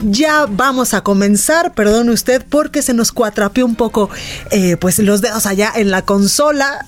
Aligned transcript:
ya 0.00 0.46
vamos 0.48 0.94
a 0.94 1.02
comenzar, 1.02 1.74
perdone 1.74 2.12
usted, 2.12 2.44
porque 2.48 2.82
se 2.82 2.94
nos 2.94 3.12
cuatrapeó 3.12 3.66
un 3.66 3.74
poco 3.74 4.10
eh, 4.50 4.76
pues 4.76 4.98
los 4.98 5.20
dedos 5.20 5.46
allá 5.46 5.72
en 5.74 5.90
la 5.90 6.02
consola. 6.02 6.86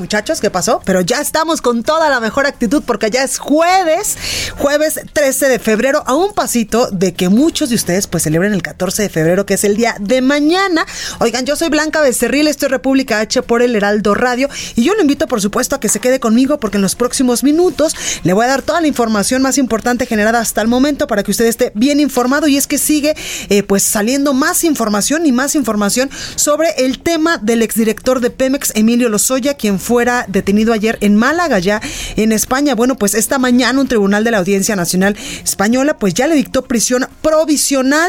Muchachos, 0.00 0.40
¿qué 0.40 0.48
pasó? 0.48 0.80
Pero 0.86 1.02
ya 1.02 1.20
estamos 1.20 1.60
con 1.60 1.82
toda 1.82 2.08
la 2.08 2.20
mejor 2.20 2.46
actitud 2.46 2.82
porque 2.86 3.10
ya 3.10 3.22
es 3.22 3.38
jueves, 3.38 4.16
jueves 4.56 4.98
13 5.12 5.48
de 5.50 5.58
febrero, 5.58 6.02
a 6.06 6.14
un 6.14 6.32
pasito 6.32 6.88
de 6.90 7.12
que 7.12 7.28
muchos 7.28 7.68
de 7.68 7.74
ustedes 7.74 8.06
pues 8.06 8.22
celebren 8.22 8.54
el 8.54 8.62
14 8.62 9.02
de 9.02 9.08
febrero, 9.10 9.44
que 9.44 9.54
es 9.54 9.64
el 9.64 9.76
día 9.76 9.96
de 10.00 10.22
mañana. 10.22 10.86
Oigan, 11.18 11.44
yo 11.44 11.54
soy 11.54 11.68
Blanca 11.68 12.00
Becerril, 12.00 12.48
esto 12.48 12.64
es 12.64 12.72
República 12.72 13.20
H 13.20 13.42
por 13.42 13.60
el 13.60 13.76
Heraldo 13.76 14.14
Radio 14.14 14.48
y 14.74 14.84
yo 14.84 14.94
lo 14.94 15.02
invito 15.02 15.26
por 15.26 15.42
supuesto 15.42 15.76
a 15.76 15.80
que 15.80 15.90
se 15.90 16.00
quede 16.00 16.18
conmigo 16.18 16.58
porque 16.58 16.78
en 16.78 16.82
los 16.82 16.94
próximos 16.94 17.44
minutos 17.44 17.94
le 18.22 18.32
voy 18.32 18.46
a 18.46 18.48
dar 18.48 18.62
toda 18.62 18.80
la 18.80 18.86
información 18.86 19.42
más 19.42 19.58
importante 19.58 20.06
generada 20.06 20.40
hasta 20.40 20.62
el 20.62 20.68
momento 20.68 21.08
para 21.08 21.22
que 21.22 21.30
usted 21.30 21.44
esté 21.44 21.72
bien 21.74 22.00
informado 22.00 22.48
y 22.48 22.56
es 22.56 22.66
que 22.66 22.78
sigue 22.78 23.14
eh, 23.50 23.64
pues 23.64 23.82
saliendo 23.82 24.32
más 24.32 24.64
información 24.64 25.26
y 25.26 25.32
más 25.32 25.54
información 25.54 26.08
sobre 26.36 26.70
el 26.78 27.00
tema 27.00 27.36
del 27.36 27.60
exdirector 27.60 28.20
de 28.20 28.30
Pemex, 28.30 28.72
Emilio 28.74 29.10
Lozoya, 29.10 29.52
quien 29.52 29.78
fuera 29.90 30.24
detenido 30.28 30.72
ayer 30.72 30.98
en 31.00 31.16
Málaga, 31.16 31.58
ya 31.58 31.80
en 32.14 32.30
España. 32.30 32.76
Bueno, 32.76 32.94
pues 32.94 33.14
esta 33.14 33.40
mañana 33.40 33.80
un 33.80 33.88
tribunal 33.88 34.22
de 34.22 34.30
la 34.30 34.38
Audiencia 34.38 34.76
Nacional 34.76 35.16
Española 35.42 35.98
pues 35.98 36.14
ya 36.14 36.28
le 36.28 36.36
dictó 36.36 36.62
prisión 36.62 37.08
provisional 37.22 38.08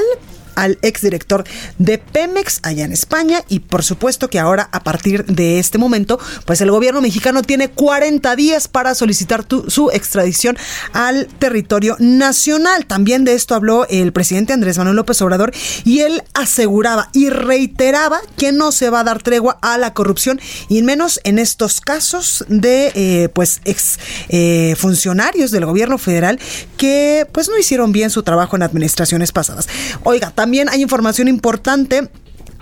al 0.62 0.78
exdirector 0.84 1.44
de 1.80 1.98
Pemex 1.98 2.60
allá 2.62 2.86
en 2.86 2.92
España 2.92 3.42
y 3.50 3.60
por 3.60 3.84
supuesto 3.84 4.30
que 4.30 4.38
ahora 4.38 4.70
a 4.72 4.84
partir 4.84 5.26
de 5.26 5.58
este 5.58 5.80
momento 5.80 6.20
pues 6.46 6.62
el 6.62 6.70
gobierno 6.70 7.02
mexicano 7.02 7.42
tiene 7.42 7.70
40 7.70 8.36
días 8.36 8.68
para 8.68 8.94
solicitar 8.94 9.46
su 9.68 9.90
extradición 9.92 10.58
al 10.94 11.28
territorio 11.40 11.96
nacional. 12.00 12.86
También 12.86 13.26
de 13.26 13.34
esto 13.34 13.56
habló 13.56 13.88
el 13.90 14.14
presidente 14.14 14.54
Andrés 14.54 14.78
Manuel 14.78 14.98
López 14.98 15.20
Obrador 15.24 15.52
y 15.84 16.02
él 16.02 16.22
aseguraba 16.34 17.10
y 17.12 17.30
reiteraba 17.30 18.20
que 18.38 18.52
no 18.52 18.72
se 18.72 18.92
va 18.92 19.00
a 19.00 19.04
dar 19.04 19.24
tregua 19.24 19.58
a 19.64 19.80
la 19.80 19.96
corrupción 19.96 20.40
y 20.70 20.84
menos 20.84 21.20
en 21.24 21.40
estos 21.40 21.82
casos 21.82 22.46
de 22.48 22.92
eh, 22.94 23.30
pues 23.30 23.62
ex 23.66 23.98
eh, 24.30 24.76
funcionarios 24.78 25.50
del 25.50 25.66
gobierno 25.66 25.98
federal 25.98 26.40
que 26.78 27.28
pues 27.32 27.50
no 27.50 27.58
hicieron 27.58 27.92
bien 27.92 28.12
su 28.12 28.22
trabajo 28.22 28.56
en 28.56 28.62
administraciones 28.64 29.32
pasadas. 29.32 29.68
Oiga, 30.04 30.30
también 30.30 30.51
hay 30.60 30.82
información 30.82 31.28
importante 31.28 32.10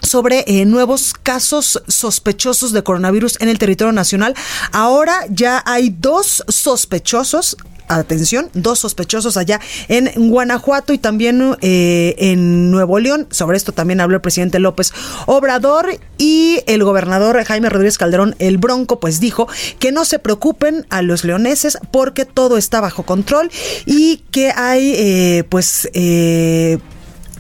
sobre 0.02 0.44
eh, 0.48 0.66
nuevos 0.66 1.14
casos 1.14 1.82
sospechosos 1.88 2.72
de 2.72 2.84
coronavirus 2.84 3.42
en 3.42 3.50
el 3.50 3.58
territorio 3.58 3.92
nacional. 3.92 4.36
Ahora 4.72 5.26
ya 5.30 5.62
hay 5.66 5.90
dos 5.90 6.44
sospechosos 6.48 7.58
atención, 7.90 8.50
dos 8.54 8.80
sospechosos 8.80 9.36
allá 9.36 9.60
en 9.88 10.30
Guanajuato 10.30 10.94
y 10.94 10.98
también 10.98 11.58
eh, 11.62 12.16
en 12.20 12.72
Nuevo 12.72 13.00
León. 13.00 13.28
Sobre 13.32 13.58
esto 13.58 13.72
también 13.72 14.00
habló 14.00 14.16
el 14.16 14.22
presidente 14.22 14.60
López 14.60 14.94
Obrador 15.26 16.00
y 16.18 16.62
el 16.68 16.84
gobernador 16.84 17.44
Jaime 17.44 17.70
Rodríguez 17.70 17.98
Calderón, 17.98 18.36
el 18.40 18.58
Bronco, 18.58 19.00
pues 19.00 19.20
dijo 19.20 19.48
que 19.80 19.92
no 19.92 20.06
se 20.06 20.20
preocupen 20.20 20.86
a 20.90 21.02
los 21.02 21.24
leoneses 21.24 21.80
porque 21.92 22.26
todo 22.26 22.58
está 22.58 22.80
bajo 22.80 23.04
control 23.04 23.52
y 23.86 24.18
que 24.32 24.52
hay 24.52 24.94
eh, 24.96 25.44
pues... 25.50 25.90
Eh, 25.94 26.78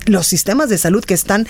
los 0.05 0.27
sistemas 0.27 0.69
de 0.69 0.77
salud 0.77 1.03
que 1.03 1.13
están 1.13 1.47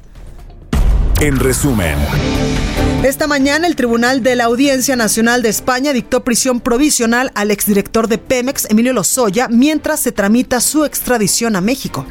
En 1.19 1.39
resumen. 1.39 1.95
Esta 3.03 3.25
mañana 3.25 3.67
el 3.67 3.75
Tribunal 3.75 4.21
de 4.21 4.35
la 4.35 4.45
Audiencia 4.45 4.95
Nacional 4.95 5.41
de 5.41 5.49
España 5.49 5.93
dictó 5.93 6.23
prisión 6.23 6.61
provisional 6.61 7.31
al 7.35 7.51
exdirector 7.51 8.07
de 8.07 8.17
Pemex, 8.17 8.67
Emilio 8.69 8.93
Lozoya, 8.93 9.47
mientras 9.47 9.99
se 9.99 10.11
tramita 10.11 10.61
su 10.61 10.85
extradición 10.85 11.55
a 11.55 11.61
México. 11.61 12.05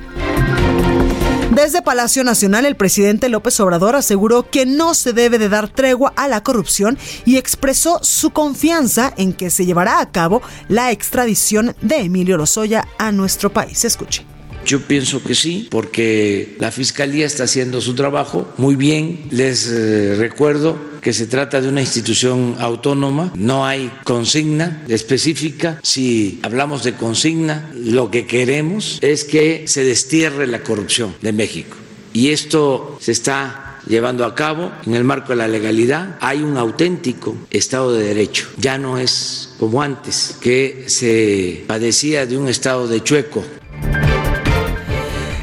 Desde 1.57 1.81
Palacio 1.81 2.23
Nacional, 2.23 2.67
el 2.67 2.77
presidente 2.77 3.31
López 3.31 3.59
Obrador 3.61 3.97
aseguró 3.97 4.51
que 4.51 4.67
no 4.67 4.93
se 4.93 5.15
debe 5.15 5.39
de 5.39 5.49
dar 5.49 5.71
tregua 5.71 6.13
a 6.15 6.29
la 6.29 6.43
corrupción 6.43 6.99
y 7.25 7.39
expresó 7.39 7.99
su 8.03 8.29
confianza 8.29 9.15
en 9.17 9.33
que 9.33 9.49
se 9.49 9.65
llevará 9.65 10.01
a 10.01 10.13
cabo 10.13 10.43
la 10.69 10.91
extradición 10.91 11.75
de 11.81 12.01
Emilio 12.01 12.37
Lozoya 12.37 12.87
a 12.99 13.11
nuestro 13.11 13.55
país. 13.55 13.87
Escuche. 13.87 14.36
Yo 14.67 14.81
pienso 14.81 15.23
que 15.23 15.37
sí, 15.37 15.69
porque 15.71 16.57
la 16.59 16.73
Fiscalía 16.73 17.25
está 17.25 17.45
haciendo 17.45 17.81
su 17.81 17.95
trabajo 17.95 18.53
muy 18.57 18.75
bien. 18.75 19.27
Les 19.31 19.69
eh, 19.69 20.17
recuerdo 20.17 20.77
que 21.01 21.13
se 21.13 21.29
trata 21.29 21.61
de 21.61 21.69
una 21.69 21.83
institución 21.83 22.57
autónoma, 22.59 23.31
no 23.37 23.65
hay 23.65 23.93
consigna 24.03 24.83
específica. 24.89 25.79
Si 25.85 26.41
hablamos 26.43 26.83
de 26.83 26.95
consigna, 26.95 27.71
lo 27.77 28.11
que 28.11 28.27
queremos 28.27 28.99
es 29.03 29.23
que 29.23 29.69
se 29.69 29.85
destierre 29.85 30.49
la 30.49 30.65
corrupción 30.65 31.15
de 31.23 31.33
México. 31.33 31.77
Y 32.13 32.31
esto 32.31 32.99
se 33.01 33.13
está 33.13 33.79
llevando 33.87 34.25
a 34.25 34.35
cabo 34.35 34.73
en 34.85 34.95
el 34.95 35.05
marco 35.05 35.29
de 35.29 35.37
la 35.37 35.47
legalidad. 35.47 36.17
Hay 36.21 36.43
un 36.43 36.57
auténtico 36.57 37.37
Estado 37.51 37.93
de 37.93 38.03
Derecho. 38.03 38.49
Ya 38.57 38.79
no 38.79 38.99
es 38.99 39.55
como 39.61 39.83
antes, 39.83 40.37
que 40.41 40.87
se 40.89 41.65
padecía 41.69 42.27
de 42.27 42.37
un 42.37 42.49
Estado 42.49 42.89
de 42.89 43.03
chueco. 43.03 43.45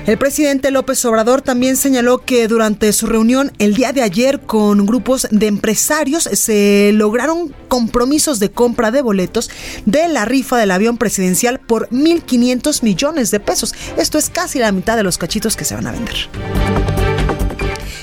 El 0.06 0.18
presidente 0.18 0.70
López 0.70 1.04
Obrador 1.06 1.42
también 1.42 1.78
señaló 1.78 2.18
que 2.18 2.50
durante 2.50 2.92
su 2.92 3.08
reunión 3.08 3.54
el 3.58 3.74
día 3.74 3.94
de 3.94 4.02
ayer 4.02 4.42
con 4.42 4.86
grupos 4.86 5.28
de 5.32 5.48
empresarios 5.48 6.24
se 6.24 6.92
lograron 6.94 7.56
compromisos 7.70 8.40
de 8.40 8.52
compra 8.52 8.92
de 8.92 9.02
boletos 9.02 9.50
de 9.86 10.10
la 10.10 10.26
rifa 10.26 10.58
del 10.58 10.72
avión 10.72 10.98
presidencial 10.98 11.62
por 11.62 11.88
1.500 11.88 12.84
millones 12.84 13.32
de 13.32 13.40
pesos. 13.40 13.74
Esto 13.96 14.18
es 14.18 14.30
casi 14.30 14.60
la 14.60 14.74
mitad 14.74 14.98
de 14.98 15.04
los 15.04 15.18
cachitos 15.18 15.56
que 15.56 15.64
se 15.64 15.76
van 15.76 15.88
a 15.88 15.94
vender. 15.94 16.16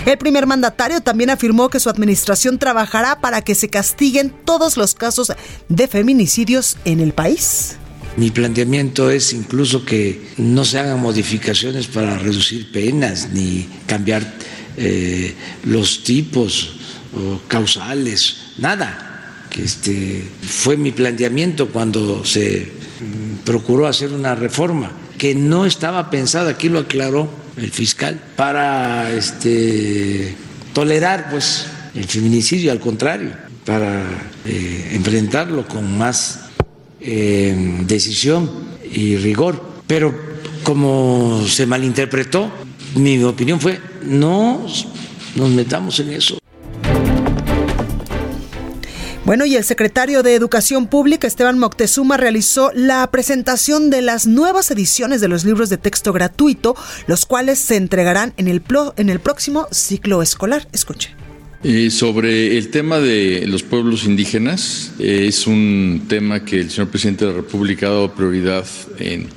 El 0.07 0.17
primer 0.17 0.47
mandatario 0.47 1.03
también 1.03 1.29
afirmó 1.29 1.69
que 1.69 1.81
su 1.81 1.91
administración 1.91 2.59
trabajará 2.59 3.21
para 3.21 3.43
que 3.43 3.55
se 3.55 3.69
castiguen 3.69 4.31
todos 4.47 4.79
los 4.79 4.95
casos 4.95 5.33
de 5.69 5.87
feminicidios 5.87 6.79
en 6.87 7.01
el 7.01 7.13
país. 7.13 7.77
Mi 8.17 8.31
planteamiento 8.31 9.11
es 9.11 9.33
incluso 9.33 9.85
que 9.85 10.31
no 10.37 10.65
se 10.65 10.79
hagan 10.79 11.01
modificaciones 11.01 11.87
para 11.87 12.19
reducir 12.19 12.71
penas 12.73 13.31
ni 13.33 13.69
cambiar 13.87 14.35
eh, 14.77 15.35
los 15.65 16.03
tipos 16.03 16.77
o 17.15 17.41
causales, 17.49 18.55
nada. 18.59 19.07
Este, 19.57 20.25
fue 20.43 20.77
mi 20.77 20.93
planteamiento 20.93 21.69
cuando 21.69 22.25
se 22.25 22.71
procuró 23.45 23.87
hacer 23.87 24.13
una 24.13 24.35
reforma 24.35 24.93
que 25.19 25.35
no 25.35 25.67
estaba 25.67 26.11
pensada, 26.11 26.51
aquí 26.53 26.69
lo 26.69 26.79
aclaró 26.79 27.31
el 27.57 27.71
fiscal, 27.71 28.21
para 28.37 29.13
este, 29.13 30.35
tolerar 30.73 31.31
pues, 31.31 31.67
el 31.95 32.05
feminicidio, 32.05 32.73
al 32.73 32.81
contrario, 32.81 33.33
para 33.67 34.03
eh, 34.47 34.93
enfrentarlo 34.93 35.67
con 35.69 35.99
más 35.99 36.50
eh, 37.01 37.83
decisión 37.87 38.51
y 38.93 39.17
rigor. 39.17 39.63
Pero 39.87 40.15
como 40.63 41.45
se 41.47 41.67
malinterpretó, 41.67 42.51
mi 42.95 43.23
opinión 43.23 43.61
fue, 43.61 43.81
no 44.03 44.67
nos 45.37 45.51
metamos 45.51 45.99
en 46.01 46.11
eso. 46.11 46.41
Bueno, 49.25 49.45
y 49.45 49.55
el 49.55 49.63
secretario 49.63 50.25
de 50.25 50.35
Educación 50.35 50.89
Pública, 50.89 51.29
Esteban 51.29 51.57
Moctezuma, 51.59 52.17
realizó 52.17 52.73
la 52.75 53.09
presentación 53.13 53.89
de 53.89 54.03
las 54.03 54.27
nuevas 54.27 54.71
ediciones 54.73 55.21
de 55.21 55.29
los 55.29 55.45
libros 55.45 55.69
de 55.69 55.77
texto 55.77 56.13
gratuito, 56.13 56.75
los 57.07 57.27
cuales 57.27 57.61
se 57.61 57.77
entregarán 57.77 58.33
en 58.39 58.49
el, 58.49 58.61
en 58.97 59.09
el 59.09 59.21
próximo 59.21 59.69
ciclo 59.71 60.23
escolar. 60.23 60.67
Escuche. 60.73 61.20
Sobre 61.91 62.57
el 62.57 62.71
tema 62.71 63.01
de 63.01 63.47
los 63.47 63.63
pueblos 63.63 64.05
indígenas, 64.07 64.93
eh, 64.99 65.27
es 65.29 65.47
un 65.47 66.07
tema 66.09 66.43
que 66.43 66.59
el 66.59 66.71
señor 66.71 66.89
presidente 66.89 67.27
de 67.27 67.33
la 67.33 67.37
República 67.37 67.87
ha 67.87 67.91
dado 67.91 68.15
prioridad 68.15 68.65
en 68.99 69.29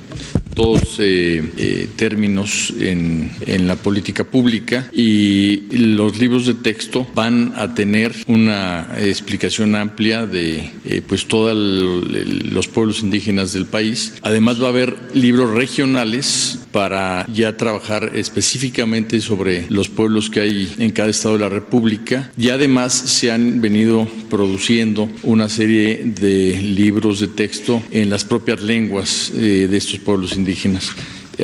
todos 0.54 0.96
eh, 1.00 1.42
eh, 1.56 1.88
términos 1.96 2.72
en, 2.78 3.30
en, 3.46 3.66
la 3.66 3.76
política 3.76 4.24
pública 4.24 4.88
y 4.92 5.64
los 5.76 6.18
libros 6.18 6.46
de 6.46 6.54
texto 6.54 7.06
van 7.14 7.52
a 7.56 7.74
tener 7.74 8.14
una 8.26 8.88
explicación 8.98 9.74
amplia 9.74 10.26
de 10.26 10.70
eh, 10.84 11.02
pues 11.06 11.26
todos 11.26 11.54
los 11.54 12.68
pueblos 12.68 13.02
indígenas 13.02 13.52
del 13.52 13.66
país. 13.66 14.14
Además 14.22 14.62
va 14.62 14.66
a 14.66 14.70
haber 14.70 14.96
libros 15.12 15.50
regionales 15.50 16.60
para 16.74 17.26
ya 17.32 17.56
trabajar 17.56 18.12
específicamente 18.14 19.20
sobre 19.20 19.66
los 19.70 19.88
pueblos 19.88 20.28
que 20.28 20.40
hay 20.40 20.74
en 20.78 20.90
cada 20.90 21.08
estado 21.08 21.34
de 21.34 21.40
la 21.40 21.48
República 21.48 22.30
y 22.36 22.50
además 22.50 22.92
se 22.92 23.30
han 23.30 23.60
venido 23.60 24.06
produciendo 24.28 25.08
una 25.22 25.48
serie 25.48 26.02
de 26.04 26.60
libros 26.60 27.20
de 27.20 27.28
texto 27.28 27.82
en 27.90 28.10
las 28.10 28.24
propias 28.24 28.60
lenguas 28.60 29.32
eh, 29.34 29.66
de 29.70 29.76
estos 29.76 29.98
pueblos 30.00 30.36
indígenas 30.36 30.44
indígenas. 30.44 30.92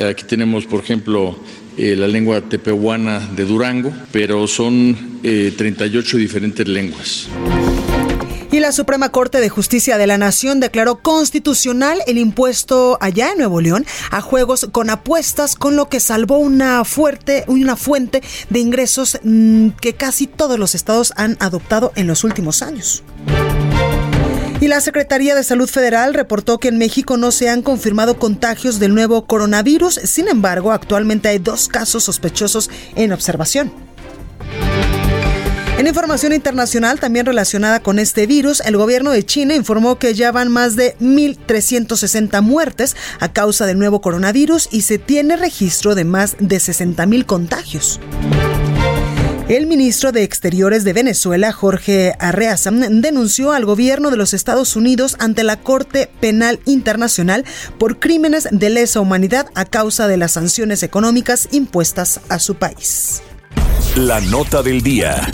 Aquí 0.09 0.23
tenemos, 0.23 0.65
por 0.65 0.79
ejemplo, 0.79 1.37
eh, 1.77 1.95
la 1.97 2.07
lengua 2.07 2.41
tepehuana 2.41 3.19
de 3.35 3.45
Durango, 3.45 3.91
pero 4.11 4.47
son 4.47 4.95
38 5.21 6.17
eh, 6.17 6.19
diferentes 6.19 6.67
lenguas. 6.67 7.27
Y 8.51 8.59
la 8.59 8.73
Suprema 8.73 9.09
Corte 9.09 9.39
de 9.39 9.47
Justicia 9.47 9.97
de 9.97 10.07
la 10.07 10.17
Nación 10.17 10.59
declaró 10.59 10.97
constitucional 11.01 11.99
el 12.05 12.17
impuesto 12.17 12.97
allá 12.99 13.31
en 13.31 13.37
Nuevo 13.37 13.61
León 13.61 13.85
a 14.11 14.19
juegos 14.19 14.67
con 14.73 14.89
apuestas, 14.89 15.55
con 15.55 15.77
lo 15.77 15.87
que 15.87 16.01
salvó 16.01 16.37
una 16.37 16.83
fuerte, 16.83 17.45
una 17.47 17.77
fuente 17.77 18.21
de 18.49 18.59
ingresos 18.59 19.17
mm, 19.23 19.69
que 19.79 19.93
casi 19.93 20.27
todos 20.27 20.59
los 20.59 20.75
estados 20.75 21.13
han 21.15 21.37
adoptado 21.39 21.93
en 21.95 22.07
los 22.07 22.25
últimos 22.25 22.61
años. 22.61 23.03
Y 24.59 24.67
la 24.67 24.81
Secretaría 24.81 25.33
de 25.33 25.43
Salud 25.43 25.69
Federal 25.69 26.13
reportó 26.13 26.59
que 26.59 26.67
en 26.67 26.77
México 26.77 27.15
no 27.15 27.31
se 27.31 27.49
han 27.49 27.61
confirmado 27.61 28.19
contagios 28.19 28.79
del 28.79 28.93
nuevo 28.93 29.25
coronavirus. 29.25 29.95
Sin 30.03 30.27
embargo, 30.27 30.73
actualmente 30.73 31.29
hay 31.29 31.39
dos 31.39 31.69
casos 31.69 32.03
sospechosos 32.03 32.69
en 32.95 33.13
observación. 33.13 33.90
En 35.81 35.87
información 35.87 36.31
internacional 36.31 36.99
también 36.99 37.25
relacionada 37.25 37.79
con 37.79 37.97
este 37.97 38.27
virus, 38.27 38.61
el 38.63 38.77
gobierno 38.77 39.09
de 39.09 39.25
China 39.25 39.55
informó 39.55 39.97
que 39.97 40.13
ya 40.13 40.31
van 40.31 40.51
más 40.51 40.75
de 40.75 40.95
1.360 40.99 42.39
muertes 42.43 42.95
a 43.19 43.33
causa 43.33 43.65
del 43.65 43.79
nuevo 43.79 43.99
coronavirus 43.99 44.69
y 44.71 44.83
se 44.83 44.99
tiene 44.99 45.37
registro 45.37 45.95
de 45.95 46.03
más 46.03 46.35
de 46.37 46.57
60.000 46.57 47.25
contagios. 47.25 47.99
El 49.49 49.65
ministro 49.65 50.11
de 50.11 50.21
Exteriores 50.21 50.83
de 50.83 50.93
Venezuela, 50.93 51.51
Jorge 51.51 52.13
Arreaza, 52.19 52.69
denunció 52.69 53.51
al 53.51 53.65
gobierno 53.65 54.11
de 54.11 54.17
los 54.17 54.35
Estados 54.35 54.75
Unidos 54.75 55.15
ante 55.17 55.43
la 55.43 55.57
Corte 55.61 56.11
Penal 56.19 56.59
Internacional 56.65 57.43
por 57.79 57.97
crímenes 57.97 58.47
de 58.51 58.69
lesa 58.69 58.99
humanidad 58.99 59.47
a 59.55 59.65
causa 59.65 60.07
de 60.07 60.17
las 60.17 60.33
sanciones 60.33 60.83
económicas 60.83 61.47
impuestas 61.51 62.21
a 62.29 62.37
su 62.37 62.53
país. 62.53 63.23
La 63.95 64.21
nota 64.21 64.63
del 64.63 64.81
día. 64.81 65.31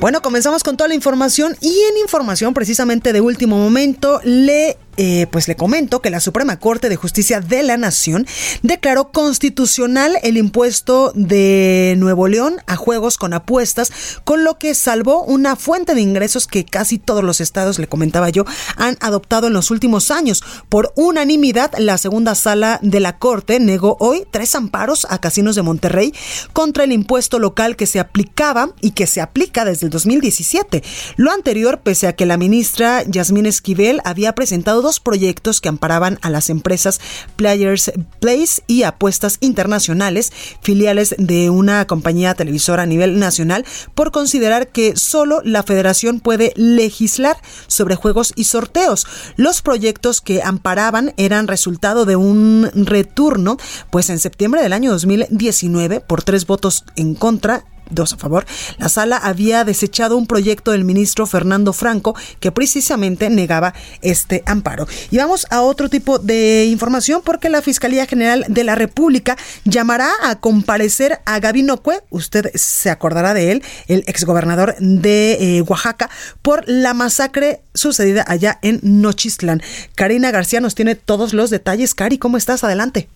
Bueno, 0.00 0.22
comenzamos 0.22 0.62
con 0.62 0.78
toda 0.78 0.88
la 0.88 0.94
información 0.94 1.56
y 1.60 1.68
en 1.68 1.98
información 1.98 2.54
precisamente 2.54 3.12
de 3.12 3.20
último 3.20 3.58
momento 3.58 4.20
le 4.24 4.78
eh, 5.02 5.26
pues 5.30 5.48
le 5.48 5.56
comento 5.56 6.02
que 6.02 6.10
la 6.10 6.20
Suprema 6.20 6.58
Corte 6.58 6.90
de 6.90 6.96
Justicia 6.96 7.40
de 7.40 7.62
la 7.62 7.78
Nación 7.78 8.26
declaró 8.62 9.12
constitucional 9.12 10.18
el 10.22 10.36
impuesto 10.36 11.10
de 11.14 11.94
Nuevo 11.96 12.28
León 12.28 12.58
a 12.66 12.76
juegos 12.76 13.16
con 13.16 13.32
apuestas, 13.32 14.20
con 14.24 14.44
lo 14.44 14.58
que 14.58 14.74
salvó 14.74 15.22
una 15.22 15.56
fuente 15.56 15.94
de 15.94 16.02
ingresos 16.02 16.46
que 16.46 16.66
casi 16.66 16.98
todos 16.98 17.24
los 17.24 17.40
estados, 17.40 17.78
le 17.78 17.86
comentaba 17.86 18.28
yo, 18.28 18.44
han 18.76 18.98
adoptado 19.00 19.46
en 19.46 19.54
los 19.54 19.70
últimos 19.70 20.10
años. 20.10 20.44
Por 20.68 20.92
unanimidad, 20.96 21.72
la 21.78 21.96
segunda 21.96 22.34
sala 22.34 22.78
de 22.82 23.00
la 23.00 23.16
Corte 23.16 23.58
negó 23.58 23.96
hoy 24.00 24.24
tres 24.30 24.54
amparos 24.54 25.06
a 25.08 25.18
casinos 25.18 25.56
de 25.56 25.62
Monterrey 25.62 26.12
contra 26.52 26.84
el 26.84 26.92
impuesto 26.92 27.38
local 27.38 27.74
que 27.76 27.86
se 27.86 28.00
aplicaba 28.00 28.74
y 28.82 28.90
que 28.90 29.06
se 29.06 29.22
aplica 29.22 29.64
desde 29.64 29.86
el 29.86 29.90
2017. 29.90 30.82
Lo 31.16 31.32
anterior, 31.32 31.80
pese 31.82 32.06
a 32.06 32.12
que 32.12 32.26
la 32.26 32.36
ministra 32.36 33.02
Yasmín 33.04 33.46
Esquivel 33.46 34.02
había 34.04 34.34
presentado 34.34 34.82
dos 34.82 34.89
proyectos 34.98 35.60
que 35.60 35.68
amparaban 35.68 36.18
a 36.22 36.30
las 36.30 36.50
empresas 36.50 37.00
Players 37.36 37.92
Place 38.18 38.62
y 38.66 38.82
Apuestas 38.82 39.36
Internacionales, 39.40 40.32
filiales 40.62 41.14
de 41.18 41.50
una 41.50 41.86
compañía 41.86 42.34
televisora 42.34 42.82
a 42.82 42.86
nivel 42.86 43.18
nacional, 43.18 43.64
por 43.94 44.10
considerar 44.10 44.68
que 44.68 44.96
solo 44.96 45.42
la 45.44 45.62
federación 45.62 46.18
puede 46.20 46.52
legislar 46.56 47.36
sobre 47.66 47.94
juegos 47.94 48.32
y 48.34 48.44
sorteos. 48.44 49.06
Los 49.36 49.62
proyectos 49.62 50.20
que 50.20 50.42
amparaban 50.42 51.12
eran 51.16 51.46
resultado 51.46 52.06
de 52.06 52.16
un 52.16 52.70
retorno, 52.74 53.58
pues 53.90 54.10
en 54.10 54.18
septiembre 54.18 54.62
del 54.62 54.72
año 54.72 54.90
2019, 54.90 56.00
por 56.00 56.22
tres 56.22 56.46
votos 56.46 56.84
en 56.96 57.14
contra, 57.14 57.64
dos 57.90 58.12
a 58.12 58.16
favor, 58.16 58.46
la 58.78 58.88
sala 58.88 59.16
había 59.16 59.64
desechado 59.64 60.16
un 60.16 60.26
proyecto 60.26 60.72
del 60.72 60.84
ministro 60.84 61.26
Fernando 61.26 61.72
Franco 61.72 62.14
que 62.40 62.52
precisamente 62.52 63.30
negaba 63.30 63.74
este 64.02 64.42
amparo. 64.46 64.86
Y 65.10 65.18
vamos 65.18 65.46
a 65.50 65.62
otro 65.62 65.88
tipo 65.88 66.18
de 66.18 66.66
información 66.66 67.22
porque 67.24 67.48
la 67.48 67.62
Fiscalía 67.62 68.06
General 68.06 68.44
de 68.48 68.64
la 68.64 68.74
República 68.74 69.36
llamará 69.64 70.10
a 70.22 70.40
comparecer 70.40 71.18
a 71.26 71.38
Gabino 71.40 71.78
Cue, 71.78 72.00
usted 72.10 72.50
se 72.54 72.90
acordará 72.90 73.34
de 73.34 73.52
él, 73.52 73.62
el 73.88 74.04
exgobernador 74.06 74.74
de 74.78 75.58
eh, 75.58 75.62
Oaxaca, 75.62 76.10
por 76.42 76.64
la 76.66 76.94
masacre 76.94 77.60
sucedida 77.74 78.24
allá 78.26 78.58
en 78.62 78.80
Nochistlán. 78.82 79.62
Karina 79.94 80.30
García 80.30 80.60
nos 80.60 80.74
tiene 80.74 80.94
todos 80.94 81.34
los 81.34 81.50
detalles. 81.50 81.94
Cari, 81.94 82.18
¿cómo 82.18 82.36
estás? 82.36 82.64
Adelante. 82.64 83.08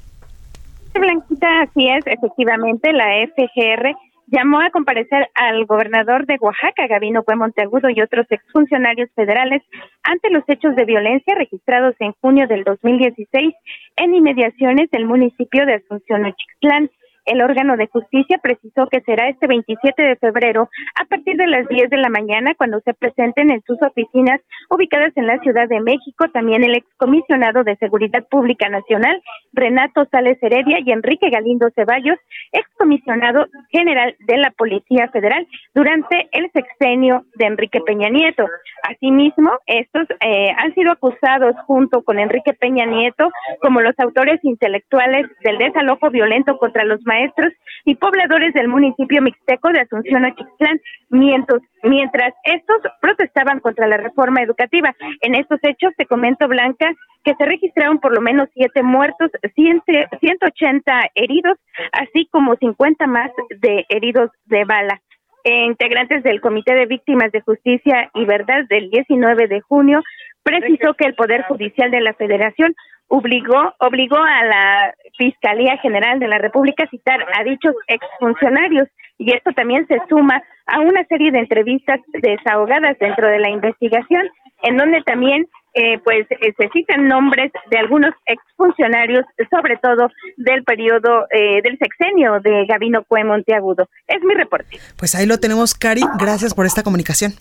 Blanquita, 0.94 1.62
así 1.62 1.88
es, 1.88 2.06
efectivamente, 2.06 2.92
la 2.92 3.04
FGR 3.34 3.96
llamó 4.26 4.60
a 4.60 4.70
comparecer 4.70 5.28
al 5.34 5.64
gobernador 5.66 6.26
de 6.26 6.36
Oaxaca, 6.40 6.86
Gabino 6.86 7.22
Cue 7.22 7.36
Monteagudo, 7.36 7.90
y 7.90 8.00
otros 8.00 8.26
exfuncionarios 8.30 9.10
federales 9.14 9.62
ante 10.02 10.30
los 10.30 10.44
hechos 10.48 10.74
de 10.76 10.84
violencia 10.84 11.34
registrados 11.34 11.94
en 11.98 12.12
junio 12.20 12.46
del 12.46 12.64
2016 12.64 13.54
en 13.96 14.14
inmediaciones 14.14 14.90
del 14.90 15.06
municipio 15.06 15.66
de 15.66 15.74
Asunción 15.74 16.24
Ochixtlán. 16.24 16.90
El 17.24 17.42
órgano 17.42 17.76
de 17.76 17.86
justicia 17.86 18.38
precisó 18.42 18.86
que 18.88 19.00
será 19.00 19.28
este 19.28 19.46
27 19.46 20.02
de 20.02 20.16
febrero 20.16 20.68
a 21.00 21.04
partir 21.04 21.36
de 21.36 21.46
las 21.46 21.66
10 21.68 21.90
de 21.90 21.96
la 21.96 22.08
mañana 22.08 22.54
cuando 22.54 22.80
se 22.80 22.94
presenten 22.94 23.50
en 23.50 23.62
sus 23.62 23.80
oficinas 23.82 24.40
ubicadas 24.70 25.12
en 25.16 25.26
la 25.26 25.38
Ciudad 25.38 25.68
de 25.68 25.80
México 25.80 26.28
también 26.32 26.64
el 26.64 26.74
excomisionado 26.76 27.64
de 27.64 27.76
Seguridad 27.76 28.26
Pública 28.28 28.68
Nacional, 28.68 29.22
Renato 29.52 30.06
Sales 30.10 30.38
Heredia 30.42 30.78
y 30.84 30.92
Enrique 30.92 31.30
Galindo 31.30 31.68
Ceballos, 31.74 32.18
excomisionado 32.52 33.46
general 33.70 34.16
de 34.20 34.36
la 34.38 34.50
Policía 34.50 35.08
Federal 35.08 35.46
durante 35.74 36.28
el 36.32 36.50
sexenio 36.52 37.24
de 37.36 37.46
Enrique 37.46 37.80
Peña 37.80 38.08
Nieto. 38.08 38.46
Asimismo, 38.82 39.52
estos 39.66 40.06
eh, 40.20 40.50
han 40.56 40.74
sido 40.74 40.92
acusados 40.92 41.54
junto 41.66 42.02
con 42.02 42.18
Enrique 42.18 42.52
Peña 42.54 42.86
Nieto 42.86 43.30
como 43.60 43.80
los 43.80 43.98
autores 43.98 44.40
intelectuales 44.42 45.26
del 45.42 45.58
desalojo 45.58 46.10
violento 46.10 46.58
contra 46.58 46.84
los 46.84 47.02
maestros 47.14 47.52
y 47.84 47.94
pobladores 47.94 48.52
del 48.54 48.68
municipio 48.68 49.22
mixteco 49.22 49.68
de 49.70 49.80
Asunción 49.80 50.24
Ochixtlán, 50.24 50.80
mientras, 51.10 51.60
mientras 51.82 52.32
estos 52.44 52.80
protestaban 53.00 53.60
contra 53.60 53.86
la 53.86 53.98
reforma 53.98 54.42
educativa. 54.42 54.94
En 55.20 55.34
estos 55.34 55.60
hechos, 55.62 55.92
te 55.96 56.06
comento, 56.06 56.48
Blanca, 56.48 56.92
que 57.24 57.34
se 57.34 57.44
registraron 57.44 57.98
por 57.98 58.12
lo 58.14 58.20
menos 58.20 58.48
siete 58.54 58.82
muertos, 58.82 59.30
180 59.54 61.10
heridos, 61.14 61.58
así 61.92 62.26
como 62.30 62.56
50 62.56 63.06
más 63.06 63.30
de 63.60 63.86
heridos 63.88 64.30
de 64.46 64.64
bala. 64.64 65.00
Integrantes 65.44 66.22
del 66.22 66.40
Comité 66.40 66.74
de 66.74 66.86
Víctimas 66.86 67.30
de 67.30 67.42
Justicia 67.42 68.10
y 68.14 68.24
Verdad 68.24 68.64
del 68.68 68.90
19 68.90 69.46
de 69.46 69.60
junio 69.60 70.02
precisó 70.42 70.94
que 70.94 71.04
el 71.06 71.14
Poder 71.14 71.42
Judicial 71.42 71.90
de 71.90 72.00
la 72.00 72.14
Federación 72.14 72.74
obligó, 73.08 73.74
obligó 73.78 74.16
a 74.16 74.44
la 74.44 74.94
Fiscalía 75.16 75.76
General 75.78 76.18
de 76.18 76.28
la 76.28 76.38
República 76.38 76.84
a 76.84 76.88
citar 76.88 77.20
a 77.38 77.44
dichos 77.44 77.74
exfuncionarios 77.86 78.88
y 79.18 79.32
esto 79.32 79.52
también 79.52 79.86
se 79.86 79.98
suma 80.08 80.42
a 80.66 80.80
una 80.80 81.04
serie 81.04 81.30
de 81.30 81.40
entrevistas 81.40 82.00
desahogadas 82.12 82.98
dentro 82.98 83.28
de 83.28 83.38
la 83.38 83.50
investigación 83.50 84.28
en 84.62 84.76
donde 84.76 85.02
también 85.02 85.46
eh, 85.74 85.98
pues 86.04 86.26
eh, 86.30 86.54
se 86.56 86.68
citan 86.72 87.08
nombres 87.08 87.50
de 87.70 87.78
algunos 87.78 88.14
exfuncionarios, 88.26 89.24
sobre 89.50 89.76
todo 89.76 90.08
del 90.36 90.62
periodo 90.62 91.26
eh, 91.30 91.60
del 91.62 91.76
sexenio 91.78 92.38
de 92.40 92.64
Gabino 92.66 93.02
Cue 93.04 93.24
Monteagudo. 93.24 93.88
Es 94.06 94.22
mi 94.22 94.34
reporte. 94.34 94.78
Pues 94.96 95.14
ahí 95.14 95.26
lo 95.26 95.38
tenemos, 95.38 95.74
Cari. 95.74 96.02
Gracias 96.18 96.54
por 96.54 96.64
esta 96.64 96.82
comunicación. 96.82 97.32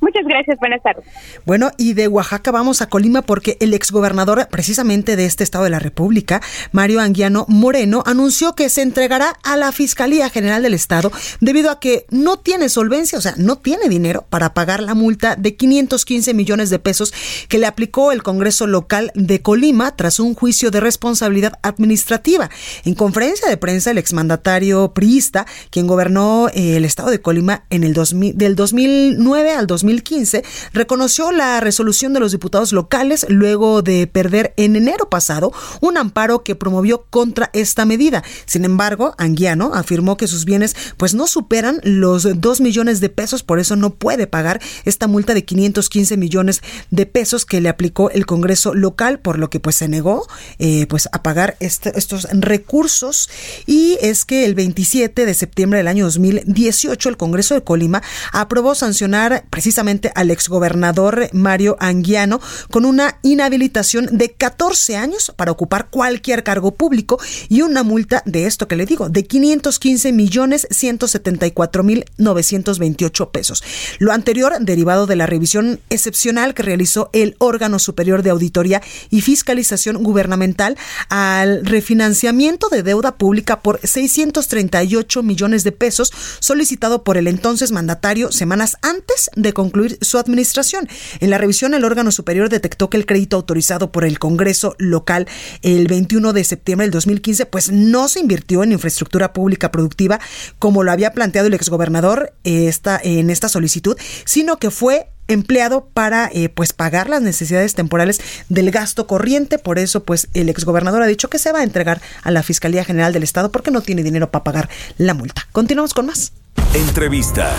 Muchas 0.00 0.24
gracias, 0.26 0.58
buenas 0.58 0.82
tardes. 0.82 1.04
Bueno, 1.46 1.70
y 1.78 1.94
de 1.94 2.08
Oaxaca 2.08 2.50
vamos 2.50 2.82
a 2.82 2.88
Colima 2.88 3.22
porque 3.22 3.56
el 3.60 3.74
exgobernador 3.74 4.48
precisamente 4.50 5.16
de 5.16 5.24
este 5.24 5.44
estado 5.44 5.64
de 5.64 5.70
la 5.70 5.78
República, 5.78 6.42
Mario 6.72 7.00
Anguiano 7.00 7.46
Moreno, 7.48 8.02
anunció 8.06 8.54
que 8.54 8.68
se 8.68 8.82
entregará 8.82 9.34
a 9.42 9.56
la 9.56 9.72
Fiscalía 9.72 10.28
General 10.28 10.62
del 10.62 10.74
Estado 10.74 11.10
debido 11.40 11.70
a 11.70 11.80
que 11.80 12.06
no 12.10 12.38
tiene 12.38 12.68
solvencia, 12.68 13.18
o 13.18 13.20
sea, 13.20 13.34
no 13.36 13.56
tiene 13.56 13.88
dinero 13.88 14.26
para 14.28 14.52
pagar 14.54 14.82
la 14.82 14.94
multa 14.94 15.36
de 15.36 15.56
515 15.56 16.34
millones 16.34 16.70
de 16.70 16.78
pesos 16.78 17.14
que 17.48 17.58
le 17.58 17.66
aplicó 17.66 18.12
el 18.12 18.22
Congreso 18.22 18.66
local 18.66 19.10
de 19.14 19.40
Colima 19.40 19.96
tras 19.96 20.20
un 20.20 20.34
juicio 20.34 20.70
de 20.70 20.80
responsabilidad 20.80 21.58
administrativa. 21.62 22.50
En 22.84 22.94
conferencia 22.94 23.48
de 23.48 23.56
prensa, 23.56 23.90
el 23.90 23.98
exmandatario 23.98 24.92
priista, 24.92 25.46
quien 25.70 25.86
gobernó 25.86 26.48
eh, 26.48 26.76
el 26.76 26.84
estado 26.84 27.10
de 27.10 27.20
Colima 27.20 27.64
en 27.70 27.84
el 27.84 27.94
2000, 27.94 28.36
del 28.36 28.56
2009 28.56 29.52
al 29.52 29.66
2000 29.66 29.83
2015 29.84 30.42
reconoció 30.72 31.30
la 31.30 31.60
resolución 31.60 32.12
de 32.12 32.20
los 32.20 32.32
diputados 32.32 32.72
locales 32.72 33.26
luego 33.28 33.82
de 33.82 34.06
perder 34.06 34.54
en 34.56 34.76
enero 34.76 35.08
pasado 35.10 35.52
un 35.80 35.98
amparo 35.98 36.42
que 36.42 36.54
promovió 36.54 37.04
contra 37.10 37.50
esta 37.52 37.84
medida. 37.84 38.24
Sin 38.46 38.64
embargo, 38.64 39.14
Anguiano 39.18 39.72
afirmó 39.74 40.16
que 40.16 40.26
sus 40.26 40.44
bienes 40.44 40.74
pues 40.96 41.14
no 41.14 41.26
superan 41.26 41.80
los 41.82 42.40
2 42.40 42.60
millones 42.60 43.00
de 43.00 43.10
pesos, 43.10 43.42
por 43.42 43.58
eso 43.58 43.76
no 43.76 43.90
puede 43.90 44.26
pagar 44.26 44.60
esta 44.84 45.06
multa 45.06 45.34
de 45.34 45.44
515 45.44 46.16
millones 46.16 46.62
de 46.90 47.06
pesos 47.06 47.44
que 47.44 47.60
le 47.60 47.68
aplicó 47.68 48.10
el 48.10 48.26
Congreso 48.26 48.74
local, 48.74 49.18
por 49.20 49.38
lo 49.38 49.50
que 49.50 49.60
pues 49.60 49.76
se 49.76 49.88
negó 49.88 50.26
eh, 50.58 50.86
pues 50.88 51.08
a 51.12 51.22
pagar 51.22 51.56
este, 51.60 51.96
estos 51.98 52.26
recursos 52.32 53.28
y 53.66 53.98
es 54.00 54.24
que 54.24 54.44
el 54.44 54.54
27 54.54 55.26
de 55.26 55.34
septiembre 55.34 55.78
del 55.78 55.88
año 55.88 56.04
2018 56.04 57.08
el 57.08 57.16
Congreso 57.16 57.54
de 57.54 57.62
Colima 57.62 58.02
aprobó 58.32 58.74
sancionar 58.74 59.44
precisamente 59.50 59.73
al 60.14 60.30
exgobernador 60.30 61.28
Mario 61.32 61.76
Anguiano 61.80 62.40
con 62.70 62.84
una 62.84 63.18
inhabilitación 63.22 64.08
de 64.12 64.32
14 64.32 64.96
años 64.96 65.32
para 65.36 65.50
ocupar 65.50 65.88
cualquier 65.90 66.44
cargo 66.44 66.74
público 66.74 67.18
y 67.48 67.62
una 67.62 67.82
multa 67.82 68.22
de 68.24 68.46
esto 68.46 68.68
que 68.68 68.76
le 68.76 68.86
digo, 68.86 69.08
de 69.08 69.24
515 69.24 70.12
millones 70.12 70.66
174 70.70 71.82
mil 71.82 72.04
928 72.18 73.30
pesos. 73.30 73.64
Lo 73.98 74.12
anterior 74.12 74.54
derivado 74.60 75.06
de 75.06 75.16
la 75.16 75.26
revisión 75.26 75.80
excepcional 75.90 76.54
que 76.54 76.62
realizó 76.62 77.10
el 77.12 77.34
órgano 77.38 77.78
superior 77.78 78.22
de 78.22 78.30
auditoría 78.30 78.82
y 79.10 79.22
fiscalización 79.22 80.02
gubernamental 80.02 80.76
al 81.08 81.64
refinanciamiento 81.64 82.68
de 82.68 82.82
deuda 82.82 83.16
pública 83.16 83.60
por 83.60 83.80
638 83.82 85.22
millones 85.22 85.64
de 85.64 85.72
pesos 85.72 86.12
solicitado 86.38 87.02
por 87.02 87.16
el 87.16 87.26
entonces 87.26 87.72
mandatario 87.72 88.30
semanas 88.30 88.76
antes 88.82 89.30
de 89.34 89.52
concluir 89.52 89.63
su 90.00 90.18
administración. 90.18 90.88
En 91.20 91.30
la 91.30 91.38
revisión, 91.38 91.74
el 91.74 91.84
órgano 91.84 92.10
superior 92.10 92.48
detectó 92.48 92.90
que 92.90 92.96
el 92.96 93.06
crédito 93.06 93.36
autorizado 93.36 93.92
por 93.92 94.04
el 94.04 94.18
Congreso 94.18 94.74
local 94.78 95.26
el 95.62 95.86
21 95.86 96.32
de 96.32 96.44
septiembre 96.44 96.84
del 96.86 96.92
2015, 96.92 97.46
pues 97.46 97.70
no 97.70 98.08
se 98.08 98.20
invirtió 98.20 98.62
en 98.62 98.72
infraestructura 98.72 99.32
pública 99.32 99.70
productiva 99.70 100.20
como 100.58 100.82
lo 100.82 100.92
había 100.92 101.12
planteado 101.12 101.48
el 101.48 101.54
exgobernador 101.54 102.32
en 102.44 103.30
esta 103.30 103.48
solicitud, 103.48 103.96
sino 104.24 104.58
que 104.58 104.70
fue 104.70 105.08
empleado 105.28 105.86
para 105.86 106.28
eh, 106.32 106.48
pues 106.48 106.72
pagar 106.72 107.08
las 107.08 107.22
necesidades 107.22 107.74
temporales 107.74 108.20
del 108.48 108.70
gasto 108.70 109.06
corriente. 109.06 109.58
Por 109.58 109.78
eso, 109.78 110.04
pues 110.04 110.28
el 110.34 110.48
exgobernador 110.48 111.02
ha 111.02 111.06
dicho 111.06 111.28
que 111.28 111.38
se 111.38 111.52
va 111.52 111.60
a 111.60 111.64
entregar 111.64 112.00
a 112.22 112.30
la 112.30 112.42
Fiscalía 112.42 112.84
General 112.84 113.12
del 113.12 113.22
Estado 113.22 113.50
porque 113.50 113.70
no 113.70 113.80
tiene 113.80 114.02
dinero 114.02 114.30
para 114.30 114.44
pagar 114.44 114.68
la 114.98 115.14
multa. 115.14 115.46
Continuamos 115.52 115.94
con 115.94 116.06
más. 116.06 116.32
Entrevista. 116.74 117.52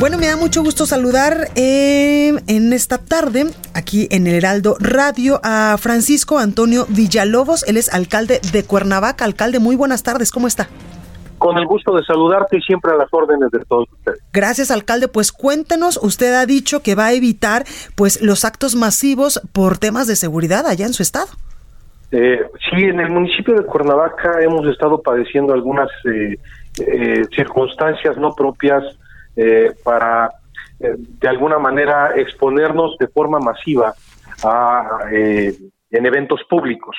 Bueno, 0.00 0.18
me 0.18 0.28
da 0.28 0.36
mucho 0.36 0.62
gusto 0.62 0.86
saludar 0.86 1.48
eh, 1.56 2.34
en 2.46 2.72
esta 2.72 2.98
tarde, 2.98 3.46
aquí 3.74 4.06
en 4.10 4.26
el 4.26 4.34
Heraldo 4.34 4.76
Radio, 4.78 5.40
a 5.42 5.76
Francisco 5.78 6.38
Antonio 6.38 6.86
Villalobos. 6.88 7.66
Él 7.68 7.76
es 7.76 7.92
alcalde 7.92 8.40
de 8.52 8.64
Cuernavaca. 8.64 9.24
Alcalde, 9.24 9.58
muy 9.58 9.74
buenas 9.74 10.02
tardes. 10.02 10.30
¿Cómo 10.30 10.46
está? 10.46 10.68
Con 11.38 11.58
el 11.58 11.66
gusto 11.66 11.94
de 11.96 12.04
saludarte 12.04 12.58
y 12.58 12.62
siempre 12.62 12.92
a 12.92 12.96
las 12.96 13.08
órdenes 13.12 13.50
de 13.50 13.60
todos 13.64 13.88
ustedes. 13.92 14.20
Gracias, 14.32 14.70
alcalde. 14.70 15.08
Pues 15.08 15.32
cuéntenos, 15.32 15.98
usted 16.02 16.34
ha 16.34 16.46
dicho 16.46 16.82
que 16.82 16.94
va 16.94 17.06
a 17.06 17.12
evitar 17.12 17.64
pues 17.96 18.22
los 18.22 18.44
actos 18.44 18.76
masivos 18.76 19.40
por 19.52 19.78
temas 19.78 20.06
de 20.06 20.16
seguridad 20.16 20.66
allá 20.66 20.86
en 20.86 20.92
su 20.92 21.02
estado. 21.02 21.28
Eh, 22.10 22.40
sí, 22.70 22.84
en 22.84 23.00
el 23.00 23.10
municipio 23.10 23.54
de 23.54 23.64
Cuernavaca 23.64 24.40
hemos 24.40 24.66
estado 24.66 25.02
padeciendo 25.02 25.52
algunas 25.52 25.88
eh, 26.06 26.38
eh, 26.80 27.24
circunstancias 27.34 28.16
no 28.16 28.32
propias 28.34 28.84
eh, 29.36 29.74
para 29.82 30.30
eh, 30.80 30.94
de 30.96 31.28
alguna 31.28 31.58
manera 31.58 32.12
exponernos 32.16 32.96
de 32.98 33.08
forma 33.08 33.38
masiva 33.38 33.94
a, 34.44 35.00
en 35.10 36.06
eventos 36.06 36.40
públicos. 36.48 36.96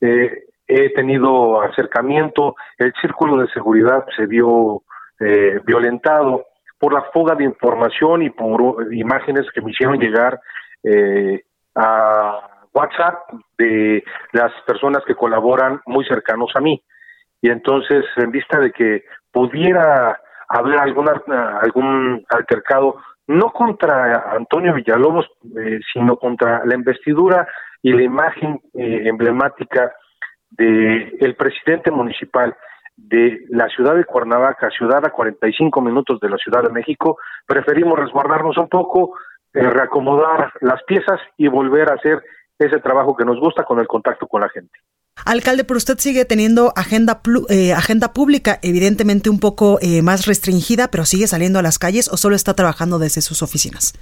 he 0.00 0.90
tenido 0.94 1.62
acercamiento, 1.62 2.56
el 2.78 2.92
círculo 3.00 3.36
de 3.36 3.48
seguridad 3.52 4.04
se 4.16 4.26
vio 4.26 4.82
violentado 5.64 6.46
por 6.78 6.92
la 6.92 7.02
fuga 7.12 7.36
de 7.36 7.44
información 7.44 8.22
y 8.22 8.30
por 8.30 8.92
imágenes 8.92 9.46
que 9.54 9.60
me 9.60 9.70
hicieron 9.70 10.00
llegar 10.00 10.40
a 11.76 12.40
WhatsApp 12.74 13.30
de 13.56 14.02
las 14.32 14.50
personas 14.66 15.04
que 15.06 15.14
colaboran 15.14 15.80
muy 15.86 16.04
cercanos 16.04 16.50
a 16.56 16.60
mí 16.60 16.82
y 17.42 17.50
entonces 17.50 18.04
en 18.16 18.30
vista 18.30 18.58
de 18.58 18.70
que 18.70 19.04
pudiera 19.30 20.18
haber 20.48 20.78
alguna, 20.78 21.12
algún 21.60 22.24
altercado 22.30 22.96
no 23.26 23.50
contra 23.50 24.32
Antonio 24.34 24.74
Villalobos, 24.74 25.26
eh, 25.58 25.80
sino 25.92 26.16
contra 26.16 26.64
la 26.64 26.74
investidura 26.74 27.46
y 27.82 27.92
la 27.92 28.02
imagen 28.02 28.60
eh, 28.74 29.02
emblemática 29.04 29.92
de 30.50 31.16
el 31.20 31.34
presidente 31.34 31.90
municipal 31.90 32.54
de 32.96 33.40
la 33.48 33.68
ciudad 33.68 33.96
de 33.96 34.04
Cuernavaca, 34.04 34.70
ciudad 34.70 35.04
a 35.04 35.10
45 35.10 35.80
minutos 35.80 36.20
de 36.20 36.28
la 36.28 36.36
Ciudad 36.36 36.62
de 36.62 36.72
México, 36.72 37.18
preferimos 37.46 37.98
resguardarnos 37.98 38.56
un 38.58 38.68
poco, 38.68 39.16
eh, 39.54 39.62
reacomodar 39.62 40.52
las 40.60 40.82
piezas 40.84 41.20
y 41.36 41.48
volver 41.48 41.90
a 41.90 41.94
hacer 41.94 42.22
ese 42.58 42.78
trabajo 42.80 43.16
que 43.16 43.24
nos 43.24 43.40
gusta 43.40 43.64
con 43.64 43.80
el 43.80 43.88
contacto 43.88 44.28
con 44.28 44.42
la 44.42 44.48
gente. 44.50 44.78
Alcalde, 45.24 45.64
pero 45.64 45.78
usted 45.78 45.98
sigue 45.98 46.24
teniendo 46.24 46.72
agenda 46.74 47.20
eh, 47.48 47.72
agenda 47.74 48.12
pública, 48.12 48.58
evidentemente 48.62 49.30
un 49.30 49.38
poco 49.38 49.78
eh, 49.80 50.02
más 50.02 50.26
restringida, 50.26 50.88
pero 50.88 51.04
sigue 51.04 51.26
saliendo 51.26 51.58
a 51.58 51.62
las 51.62 51.78
calles 51.78 52.08
o 52.08 52.16
solo 52.16 52.34
está 52.34 52.54
trabajando 52.54 52.98
desde 52.98 53.20
sus 53.20 53.42
oficinas. 53.42 53.92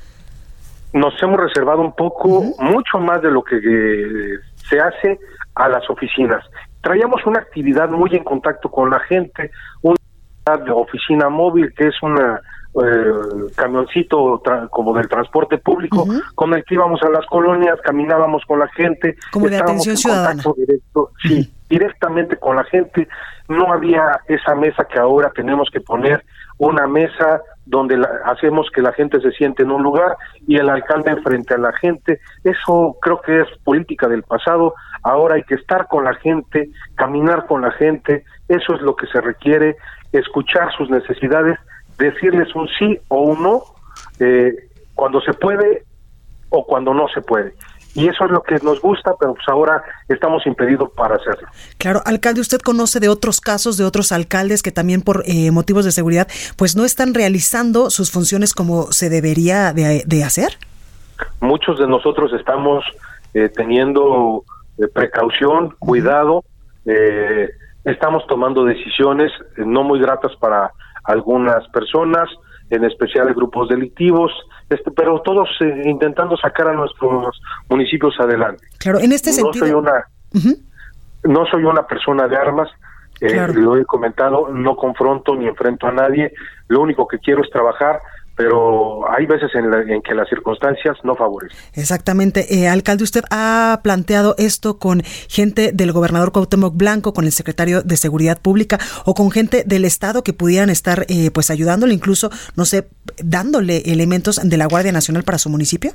Nos 0.93 1.21
hemos 1.23 1.39
reservado 1.39 1.83
un 1.83 1.95
poco, 1.95 2.43
mucho 2.59 2.99
más 2.99 3.23
de 3.23 3.31
lo 3.31 3.43
que 3.43 3.57
eh, 3.57 4.39
se 4.69 4.81
hace 4.81 5.19
a 5.55 5.69
las 5.69 5.89
oficinas. 5.91 6.45
Traíamos 6.81 7.25
una 7.27 7.41
actividad 7.41 7.91
muy 7.91 8.15
en 8.15 8.25
contacto 8.25 8.71
con 8.71 8.91
la 8.91 9.01
gente, 9.01 9.51
una 9.83 10.75
oficina 10.75 11.29
móvil 11.29 11.73
que 11.77 11.89
es 11.89 12.03
una 12.03 12.41
eh, 12.75 13.51
camioncito 13.57 14.41
como 14.71 14.95
del 14.95 15.09
transporte 15.09 15.59
público 15.59 16.07
con 16.37 16.55
el 16.55 16.65
que 16.65 16.75
íbamos 16.75 17.03
a 17.03 17.09
las 17.09 17.27
colonias, 17.27 17.81
caminábamos 17.83 18.45
con 18.47 18.61
la 18.61 18.69
gente, 18.69 19.17
como 19.33 19.49
de 19.49 19.59
atención 19.59 19.97
ciudadana. 19.97 20.43
Directo, 20.57 21.11
sí, 21.23 21.53
directamente 21.69 22.37
con 22.37 22.57
la 22.57 22.65
gente. 22.65 23.09
No 23.49 23.73
había 23.73 24.21
esa 24.29 24.55
mesa 24.55 24.85
que 24.85 25.01
ahora 25.01 25.33
tenemos 25.35 25.69
que 25.73 25.81
poner, 25.81 26.25
una 26.59 26.87
mesa 26.87 27.41
donde 27.65 28.01
hacemos 28.27 28.69
que 28.73 28.83
la 28.83 28.93
gente 28.93 29.21
se 29.21 29.33
siente 29.33 29.63
en 29.63 29.71
un 29.71 29.83
lugar 29.83 30.17
y 30.47 30.57
el 30.57 30.69
alcalde 30.69 31.17
frente 31.23 31.55
a 31.55 31.59
la 31.59 31.73
gente. 31.73 32.21
Eso 32.45 32.97
creo 33.01 33.21
que 33.23 33.41
es 33.41 33.49
política 33.65 34.07
del 34.09 34.23
pasado. 34.23 34.75
Ahora 35.03 35.37
hay 35.37 35.43
que 35.45 35.55
estar 35.55 35.89
con 35.89 36.05
la 36.05 36.15
gente, 36.15 36.69
caminar 36.97 37.47
con 37.47 37.63
la 37.63 37.71
gente. 37.73 38.25
Eso 38.47 38.75
es 38.75 38.83
lo 38.83 38.95
que 38.95 39.07
se 39.07 39.21
requiere, 39.21 39.77
escuchar 40.13 40.71
sus 40.77 40.91
necesidades 40.91 41.59
decirles 42.01 42.55
un 42.55 42.69
sí 42.79 42.99
o 43.09 43.21
un 43.21 43.43
no 43.43 43.63
eh, 44.19 44.53
cuando 44.95 45.21
se 45.21 45.33
puede 45.35 45.85
o 46.49 46.67
cuando 46.67 46.93
no 46.95 47.07
se 47.09 47.21
puede. 47.21 47.55
Y 47.95 48.07
eso 48.07 48.25
es 48.25 48.31
lo 48.31 48.43
que 48.43 48.55
nos 48.63 48.81
gusta, 48.81 49.13
pero 49.19 49.35
pues 49.35 49.49
ahora 49.49 49.83
estamos 50.09 50.47
impedidos 50.47 50.91
para 50.93 51.17
hacerlo. 51.17 51.49
Claro, 51.77 52.01
alcalde, 52.05 52.41
¿usted 52.41 52.61
conoce 52.61 53.01
de 53.01 53.09
otros 53.09 53.41
casos 53.41 53.77
de 53.77 53.85
otros 53.85 54.13
alcaldes 54.13 54.63
que 54.63 54.71
también 54.71 55.03
por 55.03 55.25
eh, 55.27 55.51
motivos 55.51 55.85
de 55.85 55.91
seguridad 55.91 56.29
pues 56.57 56.77
no 56.77 56.85
están 56.85 57.15
realizando 57.15 57.91
sus 57.91 58.13
funciones 58.13 58.55
como 58.55 58.93
se 58.93 59.11
debería 59.11 59.73
de, 59.73 60.25
hacer? 60.25 60.53
Muchos 61.41 61.79
de 61.81 61.89
nosotros 61.89 62.33
estamos 62.33 62.85
eh, 63.35 63.49
teniendo 63.49 64.45
precaución, 64.95 65.75
cuidado, 65.79 66.45
estamos 67.85 68.27
tomando 68.27 68.65
decisiones 68.65 69.31
no 69.57 69.83
muy 69.83 70.01
gratas 70.01 70.33
para 70.37 70.73
algunas 71.11 71.67
personas, 71.69 72.29
en 72.71 72.85
especial 72.85 73.33
grupos 73.35 73.69
delictivos, 73.69 74.33
este, 74.69 74.91
pero 74.91 75.21
todos 75.23 75.49
eh, 75.61 75.83
intentando 75.87 76.37
sacar 76.37 76.69
a 76.69 76.73
nuestros 76.73 77.41
municipios 77.69 78.15
adelante. 78.21 78.65
Claro, 78.79 79.01
en 79.01 79.13
este 79.13 79.33
sentido. 79.33 79.67
Soy 79.67 79.75
una, 79.75 80.05
No 81.25 81.45
soy 81.47 81.65
una 81.65 81.87
persona 81.87 82.29
de 82.29 82.37
armas, 82.37 82.69
eh, 83.21 83.49
lo 83.53 83.77
he 83.77 83.85
comentado, 83.85 84.49
no 84.49 84.77
confronto 84.77 85.35
ni 85.35 85.47
enfrento 85.47 85.87
a 85.87 85.93
nadie, 85.93 86.33
lo 86.69 86.81
único 86.81 87.07
que 87.07 87.19
quiero 87.19 87.43
es 87.43 87.51
trabajar 87.51 88.01
pero 88.41 89.03
hay 89.13 89.27
veces 89.27 89.55
en, 89.55 90.01
que 90.01 90.15
las 90.15 90.27
circunstancias 90.27 90.97
no 91.05 91.15
favorecen. 91.15 91.59
Exactamente. 91.75 92.47
Eh, 92.55 92.69
alcalde, 92.69 93.05
usted 93.05 93.23
ha 93.31 93.81
planteado 93.85 94.35
esto 94.39 94.79
con 94.79 95.03
gente 95.29 95.73
del 95.75 95.93
gobernador 95.93 96.33
Cuauhtémoc 96.33 96.75
Blanco, 96.75 97.13
con 97.13 97.27
el 97.27 97.33
secretario 97.33 97.83
de 97.83 97.99
Seguridad 97.99 98.41
Pública 98.41 98.79
o 99.05 99.13
con 99.13 99.31
gente 99.31 99.63
del 99.67 99.85
Estado 99.85 100.23
que 100.23 100.33
pudieran 100.33 100.71
estar 100.71 101.05
eh, 101.11 101.31
pues 101.35 101.51
ayudándole, 101.51 101.93
incluso, 101.93 102.31
no 102.57 102.65
sé, 102.65 102.89
dándole 103.23 103.83
elementos 103.93 104.41
de 104.43 104.57
la 104.57 104.65
Guardia 104.65 104.93
Nacional 104.93 105.23
para 105.23 105.37
su 105.37 105.51
municipio. 105.51 105.91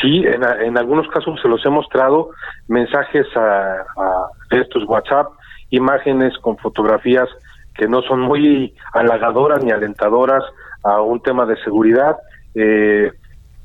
Sí, 0.00 0.24
en, 0.24 0.78
algunos 0.78 1.06
casos 1.08 1.38
se 1.42 1.48
los 1.48 1.62
he 1.66 1.68
mostrado 1.68 2.30
mensajes 2.68 3.26
a, 3.36 3.84
a 3.98 4.56
estos 4.56 4.84
WhatsApp, 4.86 5.26
imágenes 5.68 6.32
con 6.38 6.56
fotografías 6.56 7.28
que 7.74 7.88
no 7.88 8.00
son 8.00 8.20
muy 8.20 8.74
halagadoras 8.94 9.62
ni 9.62 9.70
alentadoras 9.70 10.44
a 10.82 11.00
un 11.00 11.20
tema 11.20 11.46
de 11.46 11.56
seguridad, 11.62 12.16
eh, 12.54 13.12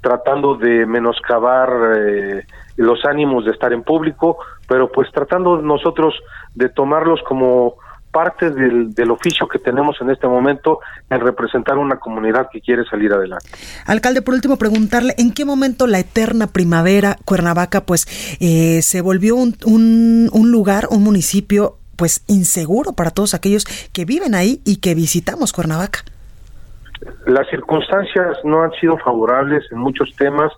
tratando 0.01 0.55
de 0.55 0.85
menoscabar 0.85 1.69
eh, 1.97 2.43
los 2.77 3.03
ánimos 3.05 3.45
de 3.45 3.51
estar 3.51 3.73
en 3.73 3.83
público, 3.83 4.37
pero 4.67 4.91
pues 4.91 5.11
tratando 5.11 5.61
nosotros 5.61 6.13
de 6.55 6.69
tomarlos 6.69 7.19
como 7.27 7.75
parte 8.11 8.49
del, 8.49 8.93
del, 8.93 9.11
oficio 9.11 9.47
que 9.47 9.59
tenemos 9.59 9.97
en 10.01 10.09
este 10.09 10.27
momento 10.27 10.79
en 11.09 11.19
representar 11.19 11.77
una 11.77 11.97
comunidad 11.97 12.47
que 12.51 12.61
quiere 12.61 12.83
salir 12.85 13.11
adelante. 13.13 13.47
Alcalde, 13.85 14.21
por 14.21 14.33
último, 14.33 14.57
preguntarle 14.57 15.13
en 15.17 15.33
qué 15.33 15.45
momento 15.45 15.87
la 15.87 15.99
eterna 15.99 16.47
primavera 16.47 17.17
Cuernavaca 17.25 17.81
pues 17.81 18.07
eh, 18.39 18.81
se 18.81 19.01
volvió 19.01 19.35
un, 19.35 19.55
un, 19.65 20.29
un 20.31 20.51
lugar, 20.51 20.87
un 20.89 21.03
municipio 21.03 21.77
pues 21.95 22.23
inseguro 22.27 22.93
para 22.93 23.11
todos 23.11 23.33
aquellos 23.33 23.65
que 23.91 24.05
viven 24.05 24.35
ahí 24.35 24.61
y 24.65 24.77
que 24.77 24.95
visitamos 24.95 25.51
Cuernavaca. 25.51 25.99
Las 27.25 27.47
circunstancias 27.49 28.37
no 28.43 28.63
han 28.63 28.71
sido 28.71 28.97
favorables 28.97 29.63
en 29.71 29.79
muchos 29.79 30.15
temas, 30.15 30.51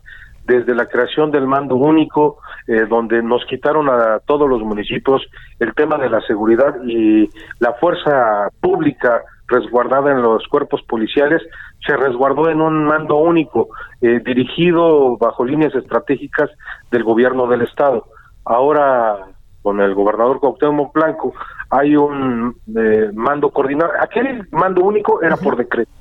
desde 0.50 0.74
la 0.74 0.88
creación 0.88 1.30
del 1.30 1.46
mando 1.46 1.76
único, 1.76 2.40
eh, 2.68 2.86
donde 2.90 3.22
nos 3.22 3.46
quitaron 3.46 3.88
a 3.88 4.20
todos 4.26 4.50
los 4.50 4.62
municipios 4.62 5.22
el 5.60 5.74
tema 5.76 5.98
de 5.98 6.10
la 6.10 6.22
seguridad 6.22 6.76
y 6.86 7.30
la 7.60 7.74
fuerza 7.74 8.50
pública 8.60 9.22
resguardada 9.48 10.12
en 10.12 10.22
los 10.24 10.48
cuerpos 10.48 10.82
policiales 10.84 11.42
se 11.86 11.96
resguardó 11.96 12.50
en 12.50 12.62
un 12.62 12.86
mando 12.86 13.18
único 13.18 13.70
eh, 14.02 14.22
dirigido 14.26 15.18
bajo 15.18 15.46
líneas 15.46 15.74
estratégicas 15.76 16.50
del 16.92 17.04
gobierno 17.04 17.48
del 17.48 17.62
estado. 17.62 18.06
Ahora 18.44 19.28
con 19.62 19.80
el 19.82 19.94
gobernador 19.94 20.40
Cuauhtémoc 20.40 20.94
Blanco 20.94 21.34
hay 21.70 21.96
un 21.96 22.56
eh, 22.76 23.12
mando 23.14 23.52
coordinado. 23.52 23.92
Aquel 24.02 24.48
mando 24.52 24.84
único 24.84 25.22
era 25.22 25.38
por 25.38 25.56
decreto 25.58 25.92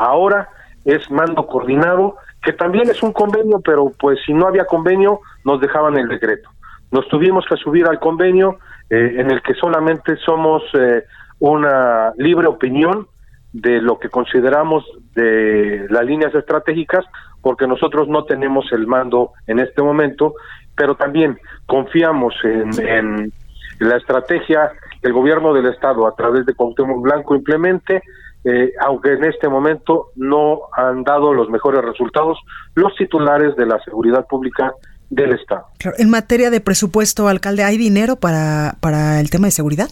Ahora 0.00 0.48
es 0.86 1.10
mando 1.10 1.46
coordinado, 1.46 2.16
que 2.42 2.54
también 2.54 2.88
es 2.88 3.02
un 3.02 3.12
convenio, 3.12 3.60
pero 3.60 3.92
pues 4.00 4.18
si 4.24 4.32
no 4.32 4.46
había 4.46 4.64
convenio, 4.64 5.20
nos 5.44 5.60
dejaban 5.60 5.98
el 5.98 6.08
decreto. 6.08 6.48
Nos 6.90 7.06
tuvimos 7.08 7.44
que 7.46 7.56
subir 7.56 7.86
al 7.86 8.00
convenio 8.00 8.58
eh, 8.88 9.16
en 9.18 9.30
el 9.30 9.42
que 9.42 9.52
solamente 9.52 10.16
somos 10.24 10.62
eh, 10.72 11.04
una 11.38 12.14
libre 12.16 12.46
opinión 12.46 13.08
de 13.52 13.82
lo 13.82 13.98
que 13.98 14.08
consideramos 14.08 14.86
de 15.14 15.86
las 15.90 16.06
líneas 16.06 16.34
estratégicas, 16.34 17.04
porque 17.42 17.66
nosotros 17.66 18.08
no 18.08 18.24
tenemos 18.24 18.72
el 18.72 18.86
mando 18.86 19.32
en 19.46 19.58
este 19.58 19.82
momento, 19.82 20.32
pero 20.74 20.94
también 20.94 21.38
confiamos 21.66 22.34
en, 22.42 22.70
en 22.88 23.32
la 23.80 23.98
estrategia 23.98 24.72
que 25.02 25.08
el 25.08 25.12
gobierno 25.12 25.52
del 25.52 25.66
Estado, 25.66 26.06
a 26.06 26.16
través 26.16 26.46
de 26.46 26.54
Cuauhtémoc 26.54 27.02
Blanco, 27.02 27.34
implemente 27.34 28.02
eh, 28.44 28.72
aunque 28.80 29.12
en 29.12 29.24
este 29.24 29.48
momento 29.48 30.08
no 30.16 30.60
han 30.72 31.04
dado 31.04 31.32
los 31.34 31.48
mejores 31.50 31.82
resultados 31.82 32.38
los 32.74 32.94
titulares 32.96 33.54
de 33.56 33.66
la 33.66 33.78
seguridad 33.80 34.26
pública 34.26 34.72
del 35.10 35.32
Estado. 35.32 35.66
En 35.98 36.08
materia 36.08 36.50
de 36.50 36.60
presupuesto, 36.60 37.28
alcalde, 37.28 37.64
¿hay 37.64 37.76
dinero 37.76 38.16
para, 38.16 38.76
para 38.80 39.20
el 39.20 39.28
tema 39.28 39.48
de 39.48 39.50
seguridad? 39.50 39.88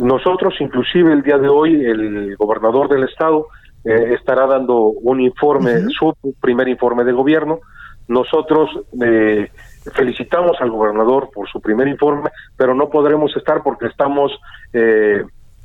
Nosotros, 0.00 0.54
inclusive 0.60 1.12
el 1.12 1.22
día 1.22 1.36
de 1.38 1.48
hoy, 1.48 1.84
el 1.84 2.36
gobernador 2.36 2.88
del 2.88 3.04
Estado 3.04 3.46
eh, 3.84 4.14
estará 4.14 4.46
dando 4.46 4.76
un 4.76 5.20
informe, 5.20 5.86
su 5.98 6.14
primer 6.40 6.68
informe 6.68 7.04
de 7.04 7.12
gobierno. 7.12 7.60
Nosotros 8.08 8.70
eh, 9.02 9.50
felicitamos 9.94 10.56
al 10.60 10.70
gobernador 10.70 11.30
por 11.32 11.48
su 11.48 11.60
primer 11.60 11.88
informe, 11.88 12.30
pero 12.56 12.74
no 12.74 12.90
podremos 12.90 13.34
estar 13.36 13.62
porque 13.62 13.86
estamos 13.86 14.32
eh, 14.72 15.24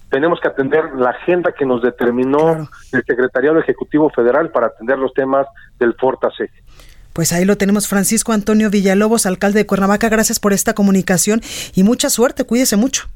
tenemos 0.10 0.40
que 0.40 0.48
atender 0.48 0.94
la 0.96 1.12
agenda 1.12 1.52
que 1.52 1.66
nos 1.66 1.82
determinó 1.82 2.70
el 2.92 3.04
Secretariado 3.06 3.60
Ejecutivo 3.60 4.10
Federal 4.10 4.50
para 4.50 4.68
atender 4.68 4.98
los 4.98 5.14
temas 5.14 5.48
del 5.80 5.94
Fortaseg. 5.96 6.52
Pues 7.14 7.32
ahí 7.32 7.46
lo 7.46 7.56
tenemos, 7.56 7.88
Francisco 7.88 8.34
Antonio 8.34 8.70
Villalobos, 8.70 9.26
alcalde 9.26 9.60
de 9.60 9.66
Cuernavaca. 9.66 10.10
Gracias 10.10 10.40
por 10.40 10.52
esta 10.52 10.74
comunicación 10.74 11.42
y 11.74 11.84
mucha 11.84 12.10
suerte. 12.10 12.44
Cuídese 12.44 12.76
mucho. 12.76 13.08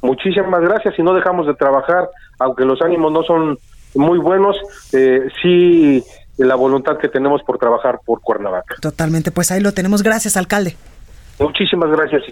Muchísimas 0.00 0.62
gracias 0.62 0.98
y 0.98 1.02
no 1.02 1.12
dejamos 1.12 1.46
de 1.46 1.54
trabajar, 1.54 2.08
aunque 2.38 2.64
los 2.64 2.80
ánimos 2.80 3.12
no 3.12 3.22
son 3.24 3.58
muy 3.94 4.18
buenos, 4.18 4.56
eh, 4.92 5.28
sí 5.42 6.02
la 6.38 6.54
voluntad 6.54 6.98
que 6.98 7.08
tenemos 7.08 7.42
por 7.42 7.58
trabajar 7.58 8.00
por 8.04 8.20
Cuernavaca. 8.20 8.76
Totalmente, 8.80 9.30
pues 9.30 9.50
ahí 9.50 9.60
lo 9.60 9.72
tenemos. 9.72 10.02
Gracias, 10.02 10.36
alcalde. 10.36 10.76
Muchísimas 11.38 11.90
gracias. 11.90 12.22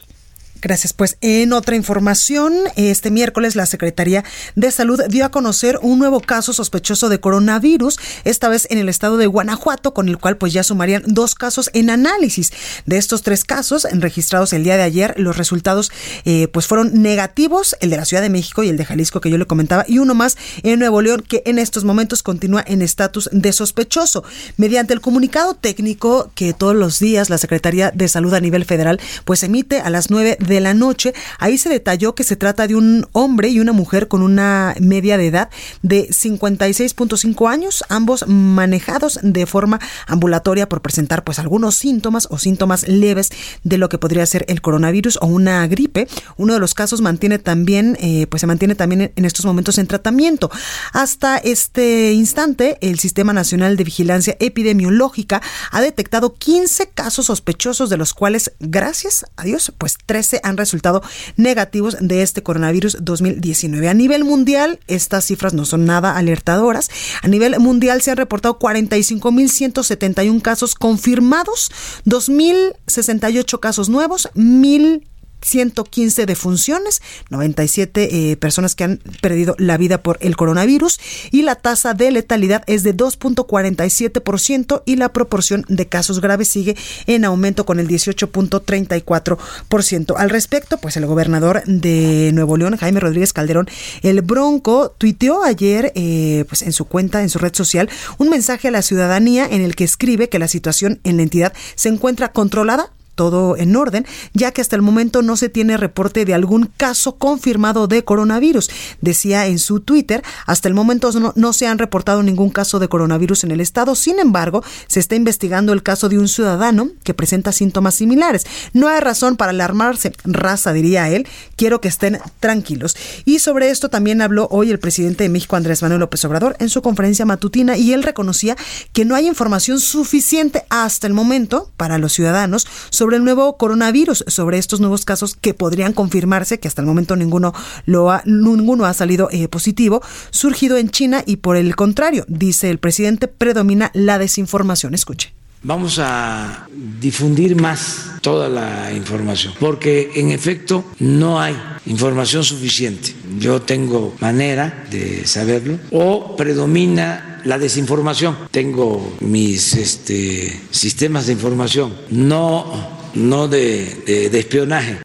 Gracias. 0.62 0.92
Pues 0.92 1.18
en 1.20 1.52
otra 1.52 1.76
información, 1.76 2.54
este 2.76 3.10
miércoles 3.10 3.56
la 3.56 3.66
Secretaría 3.66 4.24
de 4.54 4.70
Salud 4.70 5.00
dio 5.08 5.24
a 5.24 5.30
conocer 5.30 5.78
un 5.82 5.98
nuevo 5.98 6.20
caso 6.20 6.52
sospechoso 6.52 7.08
de 7.08 7.20
coronavirus, 7.20 7.98
esta 8.24 8.48
vez 8.48 8.66
en 8.70 8.78
el 8.78 8.88
estado 8.88 9.16
de 9.16 9.26
Guanajuato, 9.26 9.92
con 9.92 10.08
el 10.08 10.18
cual 10.18 10.38
pues 10.38 10.52
ya 10.52 10.62
sumarían 10.62 11.02
dos 11.06 11.34
casos 11.34 11.70
en 11.74 11.90
análisis. 11.90 12.52
De 12.86 12.96
estos 12.96 13.22
tres 13.22 13.44
casos 13.44 13.86
registrados 13.92 14.52
el 14.52 14.64
día 14.64 14.76
de 14.76 14.82
ayer, 14.82 15.14
los 15.18 15.36
resultados 15.36 15.92
eh, 16.24 16.48
pues 16.48 16.66
fueron 16.66 17.02
negativos, 17.02 17.76
el 17.80 17.90
de 17.90 17.98
la 17.98 18.04
Ciudad 18.04 18.22
de 18.22 18.30
México 18.30 18.62
y 18.62 18.68
el 18.68 18.76
de 18.76 18.84
Jalisco 18.86 19.20
que 19.20 19.30
yo 19.30 19.38
le 19.38 19.46
comentaba, 19.46 19.84
y 19.86 19.98
uno 19.98 20.14
más 20.14 20.36
en 20.62 20.78
Nuevo 20.78 21.02
León 21.02 21.22
que 21.26 21.42
en 21.44 21.58
estos 21.58 21.84
momentos 21.84 22.22
continúa 22.22 22.64
en 22.66 22.80
estatus 22.80 23.28
de 23.30 23.52
sospechoso. 23.52 24.24
Mediante 24.56 24.94
el 24.94 25.00
comunicado 25.00 25.54
técnico 25.54 26.30
que 26.34 26.54
todos 26.54 26.74
los 26.74 26.98
días 26.98 27.28
la 27.28 27.38
Secretaría 27.38 27.90
de 27.90 28.08
Salud 28.08 28.32
a 28.32 28.40
nivel 28.40 28.64
federal 28.64 29.00
pues 29.24 29.42
emite 29.42 29.80
a 29.80 29.90
las 29.90 30.10
nueve 30.10 30.38
de 30.46 30.60
la 30.60 30.74
noche. 30.74 31.14
Ahí 31.38 31.58
se 31.58 31.68
detalló 31.68 32.14
que 32.14 32.24
se 32.24 32.36
trata 32.36 32.66
de 32.66 32.74
un 32.74 33.06
hombre 33.12 33.48
y 33.48 33.60
una 33.60 33.72
mujer 33.72 34.08
con 34.08 34.22
una 34.22 34.74
media 34.80 35.18
de 35.18 35.26
edad 35.28 35.50
de 35.82 36.08
56.5 36.08 37.50
años, 37.50 37.84
ambos 37.88 38.26
manejados 38.26 39.18
de 39.22 39.46
forma 39.46 39.80
ambulatoria 40.06 40.68
por 40.68 40.82
presentar 40.82 41.24
pues 41.24 41.38
algunos 41.38 41.76
síntomas 41.76 42.28
o 42.30 42.38
síntomas 42.38 42.88
leves 42.88 43.30
de 43.64 43.78
lo 43.78 43.88
que 43.88 43.98
podría 43.98 44.26
ser 44.26 44.44
el 44.48 44.60
coronavirus 44.60 45.18
o 45.20 45.26
una 45.26 45.66
gripe. 45.66 46.08
Uno 46.36 46.54
de 46.54 46.60
los 46.60 46.74
casos 46.74 47.00
mantiene 47.00 47.38
también, 47.38 47.96
eh, 48.00 48.26
pues 48.28 48.40
se 48.40 48.46
mantiene 48.46 48.74
también 48.74 49.12
en 49.14 49.24
estos 49.24 49.44
momentos 49.44 49.78
en 49.78 49.86
tratamiento. 49.86 50.50
Hasta 50.92 51.38
este 51.38 52.12
instante, 52.12 52.78
el 52.80 52.98
Sistema 52.98 53.32
Nacional 53.32 53.76
de 53.76 53.84
Vigilancia 53.84 54.36
Epidemiológica 54.40 55.42
ha 55.70 55.80
detectado 55.80 56.34
15 56.34 56.88
casos 56.88 57.26
sospechosos, 57.26 57.90
de 57.90 57.96
los 57.96 58.14
cuales, 58.14 58.52
gracias 58.60 59.26
a 59.36 59.44
Dios, 59.44 59.72
pues 59.78 59.98
13 60.06 60.35
han 60.42 60.56
resultado 60.56 61.02
negativos 61.36 61.96
de 62.00 62.22
este 62.22 62.42
coronavirus 62.42 62.98
2019. 63.00 63.88
A 63.88 63.94
nivel 63.94 64.24
mundial, 64.24 64.78
estas 64.86 65.26
cifras 65.26 65.54
no 65.54 65.64
son 65.64 65.84
nada 65.84 66.16
alertadoras. 66.16 66.90
A 67.22 67.28
nivel 67.28 67.58
mundial 67.58 68.02
se 68.02 68.10
han 68.10 68.16
reportado 68.16 68.58
45.171 68.58 70.42
casos 70.42 70.74
confirmados, 70.74 71.70
2.068 72.04 73.60
casos 73.60 73.88
nuevos, 73.88 74.28
1.000 74.34 75.02
115 75.42 76.26
defunciones, 76.26 77.00
97 77.30 78.30
eh, 78.30 78.36
personas 78.36 78.74
que 78.74 78.82
han 78.84 79.00
perdido 79.20 79.54
la 79.58 79.76
vida 79.76 80.02
por 80.02 80.18
el 80.20 80.36
coronavirus 80.36 80.98
y 81.30 81.42
la 81.42 81.54
tasa 81.54 81.94
de 81.94 82.10
letalidad 82.10 82.64
es 82.66 82.82
de 82.82 82.96
2.47% 82.96 84.82
y 84.84 84.96
la 84.96 85.12
proporción 85.12 85.64
de 85.68 85.86
casos 85.86 86.20
graves 86.20 86.48
sigue 86.48 86.76
en 87.06 87.24
aumento 87.24 87.64
con 87.64 87.78
el 87.78 87.86
18.34%. 87.88 90.14
Al 90.16 90.30
respecto, 90.30 90.78
pues 90.78 90.96
el 90.96 91.06
gobernador 91.06 91.62
de 91.66 92.32
Nuevo 92.32 92.56
León, 92.56 92.76
Jaime 92.76 92.98
Rodríguez 93.00 93.32
Calderón, 93.32 93.68
el 94.02 94.22
Bronco, 94.22 94.94
tuiteó 94.96 95.44
ayer 95.44 95.92
eh, 95.94 96.44
pues 96.48 96.62
en 96.62 96.72
su 96.72 96.86
cuenta, 96.86 97.22
en 97.22 97.28
su 97.28 97.38
red 97.38 97.54
social, 97.54 97.88
un 98.18 98.30
mensaje 98.30 98.68
a 98.68 98.70
la 98.70 98.82
ciudadanía 98.82 99.46
en 99.46 99.62
el 99.62 99.74
que 99.76 99.84
escribe 99.84 100.28
que 100.28 100.38
la 100.38 100.48
situación 100.48 101.00
en 101.04 101.18
la 101.18 101.22
entidad 101.22 101.52
se 101.74 101.88
encuentra 101.88 102.32
controlada 102.32 102.92
todo 103.16 103.56
en 103.56 103.74
orden, 103.74 104.06
ya 104.32 104.52
que 104.52 104.60
hasta 104.60 104.76
el 104.76 104.82
momento 104.82 105.22
no 105.22 105.36
se 105.36 105.48
tiene 105.48 105.76
reporte 105.76 106.24
de 106.24 106.34
algún 106.34 106.70
caso 106.76 107.16
confirmado 107.16 107.88
de 107.88 108.04
coronavirus. 108.04 108.70
Decía 109.00 109.46
en 109.46 109.58
su 109.58 109.80
Twitter, 109.80 110.22
hasta 110.46 110.68
el 110.68 110.74
momento 110.74 111.10
no, 111.34 111.52
se 111.52 111.66
han 111.66 111.78
reportado 111.78 112.22
ningún 112.22 112.50
caso 112.50 112.78
de 112.78 112.88
coronavirus 112.88 113.44
en 113.44 113.50
el 113.50 113.60
estado, 113.60 113.94
sin 113.94 114.20
embargo, 114.20 114.62
se 114.86 115.00
está 115.00 115.16
investigando 115.16 115.72
el 115.72 115.82
caso 115.82 116.08
de 116.08 116.18
un 116.18 116.28
ciudadano 116.28 116.90
que 117.02 117.14
presenta 117.14 117.50
síntomas 117.50 117.94
similares. 117.94 118.46
No 118.72 118.88
hay 118.88 119.00
razón 119.00 119.36
para 119.36 119.50
alarmarse, 119.50 120.12
raza 120.24 120.72
diría 120.72 121.08
él, 121.08 121.26
quiero 121.56 121.80
que 121.80 121.88
estén 121.88 122.18
tranquilos. 122.38 122.96
Y 123.24 123.38
sobre 123.38 123.70
esto 123.70 123.88
también 123.88 124.20
habló 124.20 124.46
hoy 124.50 124.70
el 124.70 124.78
presidente 124.78 125.24
de 125.24 125.30
México, 125.30 125.56
Andrés 125.56 125.82
Manuel 125.82 126.00
López 126.00 126.24
Obrador, 126.26 126.56
en 126.58 126.68
su 126.68 126.82
conferencia 126.82 127.24
matutina 127.24 127.76
y 127.78 127.94
él 127.94 128.02
reconocía 128.02 128.56
que 128.92 129.06
no 129.06 129.14
hay 129.14 129.26
información 129.26 129.80
suficiente 129.80 130.64
hasta 130.68 131.06
el 131.06 131.14
momento 131.14 131.70
para 131.76 131.98
los 131.98 132.12
ciudadanos 132.12 132.66
sobre 132.90 133.05
sobre 133.06 133.18
el 133.18 133.24
nuevo 133.24 133.56
coronavirus, 133.56 134.24
sobre 134.26 134.58
estos 134.58 134.80
nuevos 134.80 135.04
casos 135.04 135.36
que 135.40 135.54
podrían 135.54 135.92
confirmarse, 135.92 136.58
que 136.58 136.66
hasta 136.66 136.82
el 136.82 136.88
momento 136.88 137.14
ninguno, 137.14 137.54
lo 137.84 138.10
ha, 138.10 138.20
ninguno 138.24 138.84
ha 138.84 138.94
salido 138.94 139.28
eh, 139.30 139.46
positivo, 139.46 140.02
surgido 140.30 140.76
en 140.76 140.90
China 140.90 141.22
y 141.24 141.36
por 141.36 141.56
el 141.56 141.76
contrario, 141.76 142.24
dice 142.26 142.68
el 142.68 142.78
presidente, 142.78 143.28
predomina 143.28 143.92
la 143.94 144.18
desinformación. 144.18 144.92
Escuche. 144.92 145.32
Vamos 145.66 145.98
a 145.98 146.68
difundir 147.00 147.60
más 147.60 148.12
toda 148.20 148.48
la 148.48 148.92
información, 148.92 149.52
porque 149.58 150.12
en 150.14 150.30
efecto 150.30 150.84
no 151.00 151.40
hay 151.40 151.56
información 151.86 152.44
suficiente. 152.44 153.12
Yo 153.40 153.60
tengo 153.62 154.14
manera 154.20 154.86
de 154.92 155.26
saberlo, 155.26 155.80
o 155.90 156.36
predomina 156.36 157.40
la 157.44 157.58
desinformación. 157.58 158.36
Tengo 158.52 159.16
mis 159.18 159.74
este, 159.74 160.56
sistemas 160.70 161.26
de 161.26 161.32
información. 161.32 161.92
No 162.10 162.94
no 163.16 163.48
de, 163.48 164.28
espionaje. 164.38 164.98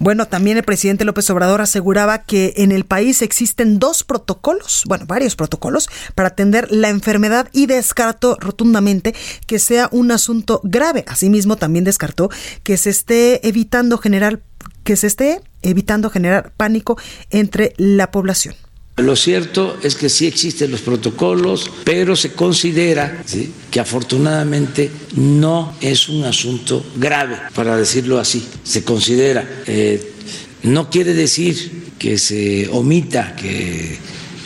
Bueno, 0.00 0.26
también 0.26 0.56
el 0.56 0.62
presidente 0.62 1.04
López 1.04 1.28
Obrador 1.28 1.60
aseguraba 1.60 2.22
que 2.22 2.54
en 2.56 2.72
el 2.72 2.86
país 2.86 3.20
existen 3.20 3.78
dos 3.78 4.02
protocolos, 4.02 4.84
bueno, 4.86 5.04
varios 5.04 5.36
protocolos 5.36 5.90
para 6.14 6.30
atender 6.30 6.72
la 6.72 6.88
enfermedad 6.88 7.50
y 7.52 7.66
descartó 7.66 8.38
rotundamente 8.40 9.14
que 9.46 9.58
sea 9.58 9.90
un 9.92 10.10
asunto 10.10 10.62
grave. 10.64 11.04
Asimismo, 11.06 11.56
también 11.56 11.84
descartó 11.84 12.30
que 12.62 12.78
se 12.78 12.88
esté 12.88 13.46
evitando 13.46 13.98
generar 13.98 14.40
que 14.84 14.96
se 14.96 15.06
esté 15.06 15.42
evitando 15.60 16.08
generar 16.08 16.52
pánico 16.56 16.96
entre 17.28 17.74
la 17.76 18.10
población. 18.10 18.54
Lo 19.02 19.16
cierto 19.16 19.78
es 19.82 19.94
que 19.94 20.08
sí 20.08 20.26
existen 20.26 20.70
los 20.70 20.80
protocolos, 20.80 21.70
pero 21.84 22.16
se 22.16 22.32
considera 22.32 23.22
que 23.70 23.80
afortunadamente 23.80 24.90
no 25.16 25.74
es 25.80 26.08
un 26.08 26.24
asunto 26.24 26.84
grave, 26.96 27.36
para 27.54 27.76
decirlo 27.76 28.18
así. 28.18 28.44
Se 28.62 28.84
considera. 28.84 29.62
Eh, 29.66 30.12
no 30.62 30.90
quiere 30.90 31.14
decir 31.14 31.92
que 31.98 32.18
se 32.18 32.68
omita, 32.68 33.34
que 33.36 33.98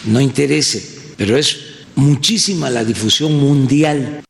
no 0.07 0.21
interese, 0.21 0.85
pero 1.17 1.37
es 1.37 1.59
muchísima 1.97 2.71
la 2.71 2.85
difusión 2.85 3.39
mundial 3.39 4.23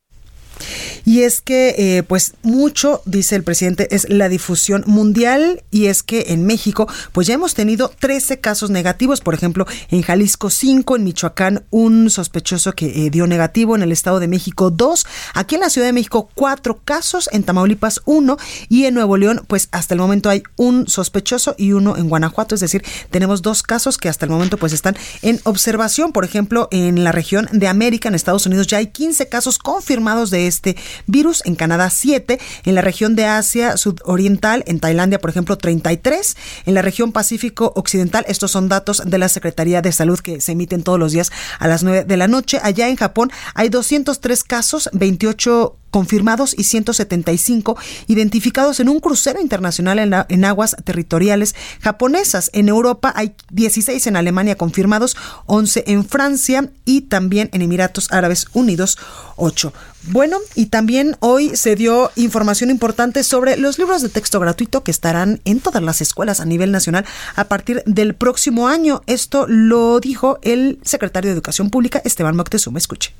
y 1.04 1.22
es 1.22 1.40
que, 1.40 1.74
eh, 1.78 2.02
pues 2.02 2.34
mucho, 2.42 3.02
dice 3.04 3.36
el 3.36 3.44
presidente, 3.44 3.94
es 3.94 4.08
la 4.08 4.28
difusión 4.28 4.84
mundial. 4.86 5.62
Y 5.70 5.86
es 5.86 6.02
que 6.02 6.26
en 6.28 6.46
México, 6.46 6.88
pues 7.12 7.26
ya 7.26 7.34
hemos 7.34 7.54
tenido 7.54 7.90
13 7.98 8.40
casos 8.40 8.70
negativos, 8.70 9.20
por 9.20 9.34
ejemplo, 9.34 9.66
en 9.90 10.02
Jalisco 10.02 10.50
5, 10.50 10.96
en 10.96 11.04
Michoacán 11.04 11.64
un 11.70 12.10
sospechoso 12.10 12.72
que 12.72 13.06
eh, 13.06 13.10
dio 13.10 13.26
negativo, 13.26 13.76
en 13.76 13.82
el 13.82 13.92
Estado 13.92 14.20
de 14.20 14.28
México 14.28 14.70
2, 14.70 15.06
aquí 15.34 15.56
en 15.56 15.60
la 15.60 15.70
Ciudad 15.70 15.88
de 15.88 15.92
México 15.92 16.30
4 16.34 16.80
casos, 16.84 17.28
en 17.32 17.42
Tamaulipas 17.42 18.00
1 18.04 18.36
y 18.68 18.84
en 18.84 18.94
Nuevo 18.94 19.16
León, 19.16 19.44
pues 19.46 19.68
hasta 19.72 19.94
el 19.94 20.00
momento 20.00 20.30
hay 20.30 20.42
un 20.56 20.88
sospechoso 20.88 21.54
y 21.58 21.72
uno 21.72 21.96
en 21.96 22.08
Guanajuato, 22.08 22.54
es 22.54 22.60
decir, 22.60 22.84
tenemos 23.10 23.42
dos 23.42 23.62
casos 23.62 23.98
que 23.98 24.08
hasta 24.08 24.26
el 24.26 24.30
momento 24.30 24.56
pues 24.56 24.72
están 24.72 24.96
en 25.22 25.40
observación, 25.44 26.12
por 26.12 26.24
ejemplo, 26.24 26.68
en 26.70 27.04
la 27.04 27.12
región 27.12 27.48
de 27.52 27.68
América, 27.68 28.08
en 28.08 28.14
Estados 28.14 28.46
Unidos 28.46 28.66
ya 28.66 28.78
hay 28.78 28.88
15 28.88 29.28
casos 29.28 29.58
confirmados 29.58 30.30
de 30.30 30.46
este 30.46 30.76
virus, 31.06 31.42
en 31.44 31.54
Canadá 31.54 31.90
7, 31.90 32.38
en 32.64 32.74
la 32.74 32.80
región 32.80 33.16
de 33.16 33.26
Asia 33.26 33.76
Sudoriental, 33.76 34.64
en 34.66 34.80
Tailandia, 34.80 35.18
por 35.18 35.30
ejemplo, 35.30 35.58
33, 35.58 36.36
en 36.66 36.74
la 36.74 36.82
región 36.82 37.12
Pacífico 37.12 37.72
Occidental, 37.76 38.24
estos 38.28 38.50
son 38.50 38.68
datos 38.68 39.02
de 39.04 39.18
la 39.18 39.28
Secretaría 39.28 39.82
de 39.82 39.92
Salud 39.92 40.18
que 40.20 40.40
se 40.40 40.52
emiten 40.52 40.82
todos 40.82 40.98
los 40.98 41.12
días 41.12 41.30
a 41.58 41.68
las 41.68 41.82
9 41.82 42.04
de 42.04 42.16
la 42.16 42.28
noche. 42.28 42.58
Allá 42.62 42.88
en 42.88 42.96
Japón 42.96 43.30
hay 43.54 43.68
203 43.68 44.44
casos, 44.44 44.88
28 44.92 45.76
confirmados 45.94 46.56
y 46.58 46.64
175 46.64 47.78
identificados 48.08 48.80
en 48.80 48.88
un 48.88 48.98
crucero 48.98 49.40
internacional 49.40 50.00
en, 50.00 50.12
en, 50.28 50.44
aguas 50.44 50.74
territoriales 50.82 51.54
japonesas. 51.80 52.50
En 52.52 52.68
Europa 52.68 53.12
hay 53.14 53.36
16 53.52 54.04
en 54.08 54.16
Alemania 54.16 54.56
confirmados, 54.56 55.16
11 55.46 55.84
en 55.86 56.04
Francia 56.04 56.68
y 56.84 57.02
también 57.02 57.48
en 57.52 57.62
Emiratos 57.62 58.10
Árabes 58.10 58.48
Unidos 58.54 58.98
8. 59.36 59.72
Bueno, 60.08 60.38
y 60.56 60.66
también 60.66 61.16
hoy 61.20 61.54
se 61.54 61.76
dio 61.76 62.10
información 62.16 62.70
importante 62.70 63.22
sobre 63.22 63.56
los 63.56 63.78
libros 63.78 64.02
de 64.02 64.08
texto 64.08 64.40
gratuito 64.40 64.82
que 64.82 64.90
estarán 64.90 65.42
en 65.44 65.60
todas 65.60 65.80
las 65.80 66.00
escuelas 66.00 66.40
a 66.40 66.44
nivel 66.44 66.72
nacional 66.72 67.04
a 67.36 67.44
partir 67.44 67.84
del 67.86 68.16
próximo 68.16 68.66
año. 68.66 69.02
Esto 69.06 69.46
lo 69.46 70.00
dijo 70.00 70.40
el 70.42 70.80
secretario 70.82 71.30
de 71.30 71.34
Educación 71.34 71.70
Pública, 71.70 72.02
Esteban 72.04 72.34
Moctezuma. 72.34 72.78
Escuche. 72.78 73.12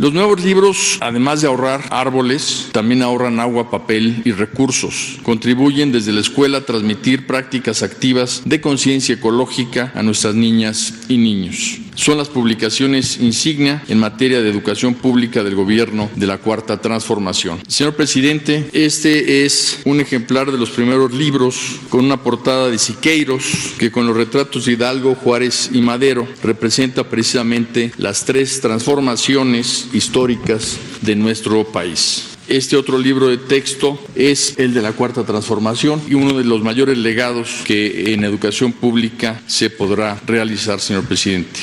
Los 0.00 0.14
nuevos 0.14 0.42
libros, 0.42 0.96
además 1.02 1.42
de 1.42 1.48
ahorrar 1.48 1.84
árboles, 1.90 2.70
también 2.72 3.02
ahorran 3.02 3.38
agua, 3.38 3.70
papel 3.70 4.22
y 4.24 4.32
recursos. 4.32 5.18
Contribuyen 5.22 5.92
desde 5.92 6.10
la 6.10 6.22
escuela 6.22 6.56
a 6.56 6.64
transmitir 6.64 7.26
prácticas 7.26 7.82
activas 7.82 8.40
de 8.46 8.62
conciencia 8.62 9.16
ecológica 9.16 9.92
a 9.94 10.02
nuestras 10.02 10.34
niñas 10.34 10.94
y 11.10 11.18
niños. 11.18 11.80
Son 11.94 12.16
las 12.16 12.28
publicaciones 12.28 13.18
insignia 13.18 13.82
en 13.88 13.98
materia 13.98 14.40
de 14.40 14.50
educación 14.50 14.94
pública 14.94 15.42
del 15.42 15.54
gobierno 15.54 16.10
de 16.16 16.26
la 16.26 16.38
Cuarta 16.38 16.80
Transformación. 16.80 17.60
Señor 17.68 17.94
presidente, 17.94 18.68
este 18.72 19.44
es 19.44 19.80
un 19.84 20.00
ejemplar 20.00 20.50
de 20.50 20.58
los 20.58 20.70
primeros 20.70 21.12
libros 21.12 21.76
con 21.88 22.04
una 22.04 22.22
portada 22.22 22.70
de 22.70 22.78
Siqueiros 22.78 23.74
que 23.78 23.90
con 23.90 24.06
los 24.06 24.16
retratos 24.16 24.64
de 24.64 24.72
Hidalgo, 24.72 25.14
Juárez 25.14 25.70
y 25.72 25.80
Madero 25.82 26.26
representa 26.42 27.04
precisamente 27.04 27.92
las 27.98 28.24
tres 28.24 28.60
transformaciones 28.60 29.88
históricas 29.92 30.78
de 31.02 31.16
nuestro 31.16 31.64
país. 31.64 32.30
Este 32.50 32.76
otro 32.76 32.98
libro 32.98 33.28
de 33.28 33.38
texto 33.38 33.96
es 34.16 34.58
el 34.58 34.74
de 34.74 34.82
la 34.82 34.90
Cuarta 34.90 35.22
Transformación 35.22 36.02
y 36.08 36.14
uno 36.14 36.36
de 36.36 36.42
los 36.42 36.64
mayores 36.64 36.98
legados 36.98 37.62
que 37.64 38.12
en 38.12 38.24
educación 38.24 38.72
pública 38.72 39.40
se 39.46 39.70
podrá 39.70 40.20
realizar, 40.26 40.80
señor 40.80 41.04
presidente. 41.04 41.60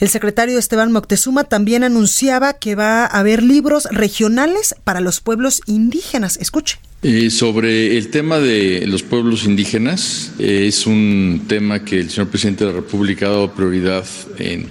El 0.00 0.08
secretario 0.08 0.58
Esteban 0.58 0.92
Moctezuma 0.92 1.44
también 1.44 1.84
anunciaba 1.84 2.54
que 2.54 2.74
va 2.74 3.04
a 3.04 3.18
haber 3.18 3.42
libros 3.42 3.86
regionales 3.90 4.74
para 4.82 5.02
los 5.02 5.20
pueblos 5.20 5.60
indígenas. 5.66 6.38
Escuche. 6.38 6.78
Eh, 7.02 7.28
sobre 7.28 7.98
el 7.98 8.08
tema 8.08 8.38
de 8.38 8.86
los 8.86 9.02
pueblos 9.02 9.44
indígenas, 9.44 10.32
eh, 10.38 10.64
es 10.66 10.86
un 10.86 11.44
tema 11.46 11.84
que 11.84 12.00
el 12.00 12.08
señor 12.08 12.28
presidente 12.28 12.64
de 12.64 12.70
la 12.70 12.76
República 12.76 13.26
ha 13.26 13.30
dado 13.30 13.52
prioridad 13.52 14.06
en 14.38 14.68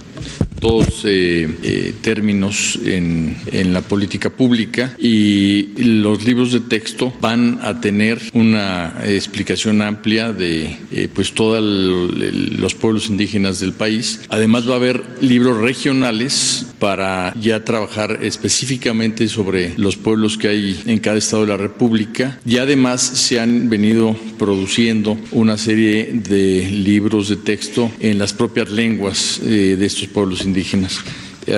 todos 0.64 1.04
eh, 1.04 1.46
eh, 1.62 1.92
términos 2.00 2.78
en, 2.86 3.36
en, 3.52 3.74
la 3.74 3.82
política 3.82 4.30
pública 4.30 4.96
y 4.98 5.74
los 5.76 6.24
libros 6.24 6.52
de 6.52 6.60
texto 6.60 7.12
van 7.20 7.58
a 7.60 7.82
tener 7.82 8.18
una 8.32 8.94
explicación 9.04 9.82
amplia 9.82 10.32
de 10.32 10.78
eh, 10.90 11.08
pues 11.14 11.34
todos 11.34 11.62
los 11.62 12.74
pueblos 12.74 13.10
indígenas 13.10 13.60
del 13.60 13.74
país. 13.74 14.22
Además 14.30 14.66
va 14.66 14.72
a 14.72 14.76
haber 14.76 15.04
libros 15.20 15.58
regionales 15.58 16.64
para 16.78 17.34
ya 17.38 17.62
trabajar 17.62 18.20
específicamente 18.22 19.28
sobre 19.28 19.74
los 19.76 19.96
pueblos 19.96 20.38
que 20.38 20.48
hay 20.48 20.80
en 20.86 20.98
cada 20.98 21.18
estado 21.18 21.42
de 21.42 21.48
la 21.48 21.58
República 21.58 22.38
y 22.46 22.56
además 22.56 23.02
se 23.02 23.38
han 23.38 23.68
venido 23.68 24.16
produciendo 24.38 25.18
una 25.30 25.58
serie 25.58 26.10
de 26.14 26.70
libros 26.70 27.28
de 27.28 27.36
texto 27.36 27.90
en 28.00 28.18
las 28.18 28.32
propias 28.32 28.70
lenguas 28.70 29.40
de 29.42 29.84
estos 29.84 30.08
pueblos 30.08 30.40
indígenas 30.40 30.53
indígenas. 30.54 31.00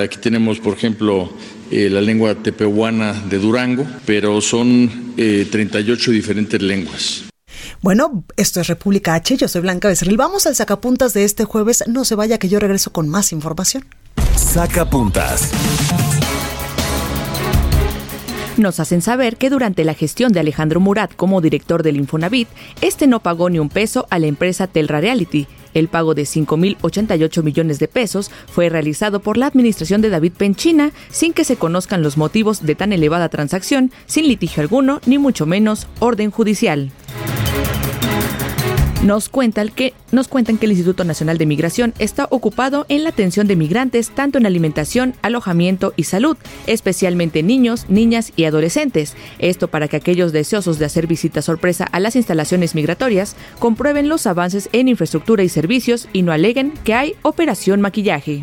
Aquí 0.02 0.18
tenemos, 0.18 0.58
por 0.58 0.74
ejemplo, 0.74 1.30
eh, 1.70 1.90
la 1.90 2.00
lengua 2.00 2.34
tepehuana 2.34 3.12
de 3.12 3.38
Durango, 3.38 3.86
pero 4.04 4.40
son 4.40 5.12
eh, 5.16 5.46
38 5.50 6.10
diferentes 6.10 6.60
lenguas. 6.62 7.24
Bueno, 7.82 8.24
esto 8.36 8.60
es 8.60 8.66
República 8.66 9.14
H, 9.14 9.36
yo 9.36 9.48
soy 9.48 9.60
Blanca 9.60 9.88
Becerril. 9.88 10.16
Vamos 10.16 10.46
al 10.46 10.56
sacapuntas 10.56 11.12
de 11.12 11.24
este 11.24 11.44
jueves. 11.44 11.84
No 11.86 12.04
se 12.04 12.14
vaya 12.14 12.38
que 12.38 12.48
yo 12.48 12.58
regreso 12.58 12.90
con 12.92 13.08
más 13.08 13.32
información. 13.32 13.84
Sacapuntas. 14.34 15.50
Nos 18.56 18.80
hacen 18.80 19.02
saber 19.02 19.36
que 19.36 19.50
durante 19.50 19.84
la 19.84 19.92
gestión 19.92 20.32
de 20.32 20.40
Alejandro 20.40 20.80
Murat 20.80 21.14
como 21.14 21.42
director 21.42 21.82
del 21.82 21.96
Infonavit, 21.96 22.48
este 22.80 23.06
no 23.06 23.20
pagó 23.20 23.50
ni 23.50 23.58
un 23.58 23.68
peso 23.68 24.06
a 24.08 24.18
la 24.18 24.28
empresa 24.28 24.66
Telra 24.66 25.00
Reality. 25.00 25.46
El 25.74 25.88
pago 25.88 26.14
de 26.14 26.22
5.088 26.22 27.42
millones 27.42 27.78
de 27.78 27.86
pesos 27.86 28.30
fue 28.46 28.70
realizado 28.70 29.20
por 29.20 29.36
la 29.36 29.46
administración 29.46 30.00
de 30.00 30.08
David 30.08 30.32
Penchina 30.38 30.92
sin 31.10 31.34
que 31.34 31.44
se 31.44 31.56
conozcan 31.56 32.02
los 32.02 32.16
motivos 32.16 32.64
de 32.64 32.74
tan 32.74 32.94
elevada 32.94 33.28
transacción, 33.28 33.92
sin 34.06 34.26
litigio 34.26 34.62
alguno, 34.62 35.02
ni 35.04 35.18
mucho 35.18 35.44
menos 35.44 35.86
orden 35.98 36.30
judicial. 36.30 36.90
Nos 39.06 39.28
cuentan, 39.28 39.68
que, 39.68 39.94
nos 40.10 40.26
cuentan 40.26 40.58
que 40.58 40.66
el 40.66 40.72
Instituto 40.72 41.04
Nacional 41.04 41.38
de 41.38 41.46
Migración 41.46 41.94
está 42.00 42.26
ocupado 42.28 42.86
en 42.88 43.04
la 43.04 43.10
atención 43.10 43.46
de 43.46 43.54
migrantes 43.54 44.10
tanto 44.10 44.36
en 44.36 44.46
alimentación, 44.46 45.14
alojamiento 45.22 45.94
y 45.94 46.02
salud, 46.02 46.36
especialmente 46.66 47.44
niños, 47.44 47.86
niñas 47.88 48.32
y 48.34 48.46
adolescentes. 48.46 49.14
Esto 49.38 49.68
para 49.68 49.86
que 49.86 49.94
aquellos 49.94 50.32
deseosos 50.32 50.80
de 50.80 50.86
hacer 50.86 51.06
visita 51.06 51.40
sorpresa 51.40 51.84
a 51.84 52.00
las 52.00 52.16
instalaciones 52.16 52.74
migratorias 52.74 53.36
comprueben 53.60 54.08
los 54.08 54.26
avances 54.26 54.68
en 54.72 54.88
infraestructura 54.88 55.44
y 55.44 55.48
servicios 55.50 56.08
y 56.12 56.22
no 56.22 56.32
aleguen 56.32 56.72
que 56.82 56.94
hay 56.94 57.14
operación 57.22 57.80
maquillaje. 57.80 58.42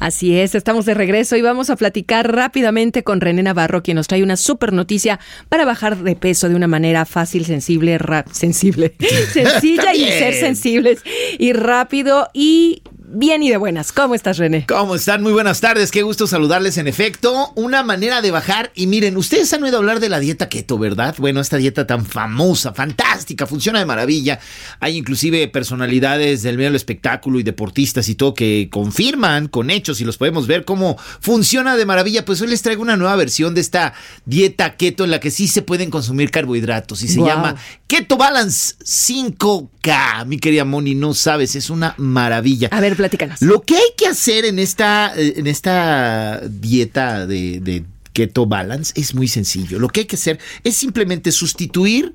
Así 0.00 0.38
es, 0.38 0.54
estamos 0.54 0.86
de 0.86 0.94
regreso 0.94 1.36
y 1.36 1.42
vamos 1.42 1.70
a 1.70 1.76
platicar 1.76 2.32
rápidamente 2.32 3.02
con 3.02 3.20
René 3.20 3.42
Navarro, 3.42 3.82
quien 3.82 3.96
nos 3.96 4.06
trae 4.06 4.22
una 4.22 4.36
super 4.36 4.72
noticia 4.72 5.18
para 5.48 5.64
bajar 5.64 5.96
de 5.98 6.14
peso 6.14 6.48
de 6.48 6.54
una 6.54 6.68
manera 6.68 7.04
fácil, 7.04 7.44
sensible, 7.44 7.98
sensible, 8.32 8.94
sencilla 9.32 9.94
y 9.94 10.04
ser 10.04 10.34
sensibles 10.34 11.02
y 11.38 11.52
rápido. 11.52 12.28
Y 12.32 12.82
bien 13.10 13.42
y 13.42 13.50
de 13.50 13.56
buenas. 13.56 13.92
¿Cómo 13.92 14.14
estás, 14.14 14.38
René? 14.38 14.66
¿Cómo 14.66 14.94
están? 14.94 15.22
Muy 15.22 15.32
buenas 15.32 15.60
tardes. 15.60 15.90
Qué 15.90 16.02
gusto 16.02 16.26
saludarles. 16.26 16.76
En 16.78 16.86
efecto, 16.86 17.52
una 17.54 17.82
manera 17.82 18.20
de 18.20 18.30
bajar. 18.30 18.70
Y 18.74 18.86
miren, 18.86 19.16
ustedes 19.16 19.52
han 19.52 19.62
oído 19.62 19.78
hablar 19.78 20.00
de 20.00 20.08
la 20.08 20.20
dieta 20.20 20.48
keto, 20.48 20.78
¿verdad? 20.78 21.14
Bueno, 21.18 21.40
esta 21.40 21.56
dieta 21.56 21.86
tan 21.86 22.04
famosa, 22.04 22.74
fantástica, 22.74 23.46
funciona 23.46 23.78
de 23.78 23.86
maravilla. 23.86 24.38
Hay 24.80 24.96
inclusive 24.96 25.48
personalidades 25.48 26.42
del 26.42 26.56
medio 26.56 26.68
del 26.68 26.76
espectáculo 26.76 27.40
y 27.40 27.42
deportistas 27.42 28.08
y 28.08 28.14
todo 28.14 28.34
que 28.34 28.68
confirman 28.70 29.48
con 29.48 29.70
hechos 29.70 30.00
y 30.00 30.04
los 30.04 30.18
podemos 30.18 30.46
ver 30.46 30.64
cómo 30.64 30.96
funciona 31.20 31.76
de 31.76 31.86
maravilla. 31.86 32.24
Pues 32.24 32.40
hoy 32.42 32.48
les 32.48 32.62
traigo 32.62 32.82
una 32.82 32.96
nueva 32.96 33.16
versión 33.16 33.54
de 33.54 33.60
esta 33.60 33.94
dieta 34.26 34.76
keto 34.76 35.04
en 35.04 35.10
la 35.10 35.20
que 35.20 35.30
sí 35.30 35.48
se 35.48 35.62
pueden 35.62 35.90
consumir 35.90 36.30
carbohidratos 36.30 37.02
y 37.02 37.08
se 37.08 37.18
wow. 37.18 37.28
llama 37.28 37.56
Keto 37.88 38.18
Balance 38.18 38.76
5K. 38.84 40.26
Mi 40.26 40.38
querida 40.38 40.66
Moni, 40.66 40.94
no 40.94 41.14
sabes, 41.14 41.56
es 41.56 41.70
una 41.70 41.94
maravilla. 41.96 42.68
A 42.70 42.80
ver, 42.82 42.94
platícanos. 42.96 43.40
Lo 43.40 43.62
que 43.62 43.76
hay 43.76 43.94
que 43.96 44.06
hacer 44.06 44.44
en 44.44 44.58
esta, 44.58 45.10
en 45.16 45.46
esta 45.46 46.42
dieta 46.46 47.26
de, 47.26 47.60
de 47.60 47.84
Keto 48.12 48.44
Balance 48.44 48.92
es 48.94 49.14
muy 49.14 49.26
sencillo. 49.26 49.78
Lo 49.78 49.88
que 49.88 50.00
hay 50.00 50.06
que 50.06 50.16
hacer 50.16 50.38
es 50.64 50.76
simplemente 50.76 51.32
sustituir 51.32 52.14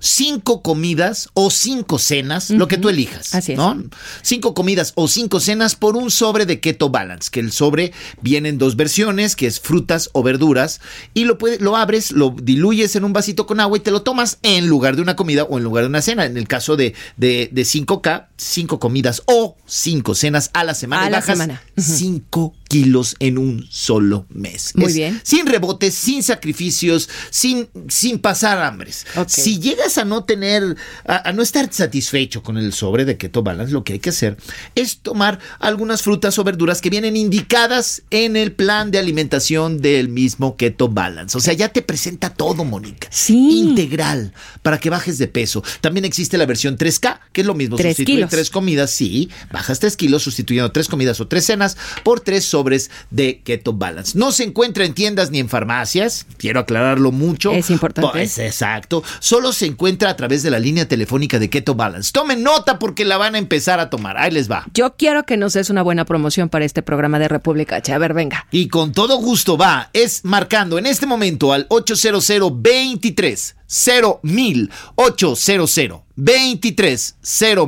cinco 0.00 0.62
comidas 0.62 1.28
o 1.34 1.50
cinco 1.50 1.98
cenas, 1.98 2.50
uh 2.50 2.54
-huh. 2.54 2.58
lo 2.58 2.68
que 2.68 2.78
tú 2.78 2.88
elijas. 2.88 3.34
Así 3.34 3.52
es. 3.52 3.58
¿no? 3.58 3.82
Cinco 4.22 4.54
comidas 4.54 4.92
o 4.94 5.08
cinco 5.08 5.40
cenas 5.40 5.74
por 5.74 5.96
un 5.96 6.10
sobre 6.10 6.46
de 6.46 6.60
Keto 6.60 6.90
Balance, 6.90 7.30
que 7.30 7.40
el 7.40 7.52
sobre 7.52 7.92
viene 8.20 8.48
en 8.48 8.58
dos 8.58 8.76
versiones, 8.76 9.36
que 9.36 9.46
es 9.46 9.60
frutas 9.60 10.10
o 10.12 10.22
verduras, 10.22 10.80
y 11.14 11.24
lo, 11.24 11.38
puede, 11.38 11.58
lo 11.58 11.76
abres, 11.76 12.10
lo 12.12 12.34
diluyes 12.42 12.96
en 12.96 13.04
un 13.04 13.12
vasito 13.12 13.46
con 13.46 13.60
agua 13.60 13.78
y 13.78 13.80
te 13.80 13.90
lo 13.90 14.02
tomas 14.02 14.38
en 14.42 14.66
lugar 14.66 14.96
de 14.96 15.02
una 15.02 15.16
comida 15.16 15.44
o 15.44 15.58
en 15.58 15.64
lugar 15.64 15.84
de 15.84 15.88
una 15.88 16.02
cena. 16.02 16.24
En 16.24 16.36
el 16.36 16.48
caso 16.48 16.76
de, 16.76 16.94
de, 17.16 17.48
de 17.52 17.62
5K, 17.62 18.26
cinco 18.36 18.78
comidas 18.78 19.22
o 19.26 19.56
cinco 19.66 20.14
cenas 20.14 20.50
a 20.52 20.64
la 20.64 20.74
semana. 20.74 21.06
A 21.06 21.10
la 21.10 21.18
bajas 21.18 21.38
semana. 21.38 21.62
cinco 21.76 22.54
kilos 22.68 23.16
en 23.20 23.38
un 23.38 23.66
solo 23.70 24.26
mes. 24.28 24.72
Muy 24.74 24.86
Es 24.86 24.94
bien. 24.94 25.20
Sin 25.22 25.46
rebotes, 25.46 25.94
sin 25.94 26.22
sacrificios, 26.22 27.08
sin, 27.30 27.68
sin 27.88 28.18
pasar 28.18 28.58
hambres. 28.58 29.06
Si 29.26 29.60
llegas 29.60 29.98
a 29.98 30.04
no 30.04 30.24
tener, 30.24 30.76
a, 31.06 31.28
a, 31.28 31.32
no 31.32 31.42
estar 31.42 31.72
satisfecho 31.72 32.42
con 32.42 32.58
el 32.58 32.72
sobre 32.72 33.04
de 33.04 33.16
Keto 33.16 33.42
Balance, 33.42 33.72
lo 33.72 33.84
que 33.84 33.94
hay 33.94 33.98
que 34.00 34.10
hacer 34.10 34.36
es 34.74 34.98
tomar 34.98 35.38
algunas 35.58 36.02
frutas 36.02 36.38
o 36.38 36.44
verduras 36.44 36.80
que 36.80 36.90
vienen 36.90 37.16
indicadas 37.16 38.02
en 38.10 38.36
el 38.36 38.52
plan 38.52 38.90
de 38.90 38.98
alimentación 38.98 39.80
del 39.80 40.08
mismo 40.08 40.56
Keto 40.56 40.88
Balance. 40.88 41.38
O 41.38 41.40
sea, 41.40 41.54
ya 41.54 41.68
te 41.68 41.82
presenta 41.82 42.30
todo, 42.30 42.64
Mónica. 42.64 43.08
Sí. 43.10 43.60
Integral, 43.60 44.32
para 44.62 44.78
que 44.78 44.90
bajes 44.90 45.18
de 45.18 45.28
peso. 45.28 45.62
También 45.80 46.04
existe 46.04 46.36
la 46.36 46.46
versión 46.46 46.76
3K, 46.76 47.20
que 47.32 47.42
es 47.42 47.46
lo 47.46 47.54
mismo. 47.54 47.76
Tres 47.76 47.96
Sustituye 47.96 48.25
tres 48.28 48.50
comidas, 48.50 48.90
sí. 48.90 49.30
Bajas 49.52 49.80
tres 49.80 49.96
kilos 49.96 50.22
sustituyendo 50.22 50.72
tres 50.72 50.88
comidas 50.88 51.20
o 51.20 51.28
tres 51.28 51.46
cenas 51.46 51.76
por 52.02 52.20
tres 52.20 52.44
sobres 52.44 52.90
de 53.10 53.40
Keto 53.42 53.72
Balance. 53.72 54.18
No 54.18 54.32
se 54.32 54.44
encuentra 54.44 54.84
en 54.84 54.94
tiendas 54.94 55.30
ni 55.30 55.38
en 55.38 55.48
farmacias. 55.48 56.26
Quiero 56.36 56.60
aclararlo 56.60 57.12
mucho. 57.12 57.52
Es 57.52 57.70
importante. 57.70 58.10
Pues, 58.12 58.38
exacto. 58.38 59.02
Solo 59.20 59.52
se 59.52 59.66
encuentra 59.66 60.10
a 60.10 60.16
través 60.16 60.42
de 60.42 60.50
la 60.50 60.58
línea 60.58 60.88
telefónica 60.88 61.38
de 61.38 61.50
Keto 61.50 61.74
Balance. 61.74 62.12
Tomen 62.12 62.42
nota 62.42 62.78
porque 62.78 63.04
la 63.04 63.16
van 63.16 63.34
a 63.34 63.38
empezar 63.38 63.80
a 63.80 63.90
tomar. 63.90 64.18
Ahí 64.18 64.30
les 64.30 64.50
va. 64.50 64.66
Yo 64.74 64.96
quiero 64.96 65.24
que 65.24 65.36
nos 65.36 65.52
des 65.52 65.70
una 65.70 65.82
buena 65.82 66.04
promoción 66.04 66.48
para 66.48 66.64
este 66.64 66.82
programa 66.82 67.18
de 67.18 67.28
República 67.28 67.76
H. 67.76 67.92
A 67.92 67.98
ver, 67.98 68.14
venga. 68.14 68.46
Y 68.50 68.68
con 68.68 68.92
todo 68.92 69.16
gusto 69.18 69.56
va. 69.56 69.90
Es 69.92 70.24
marcando 70.24 70.78
en 70.78 70.86
este 70.86 71.06
momento 71.06 71.52
al 71.52 71.66
800 71.68 72.26
23 72.62 73.56
cero 73.66 74.20
mil 74.22 74.70
800 74.94 76.06
23 76.16 77.16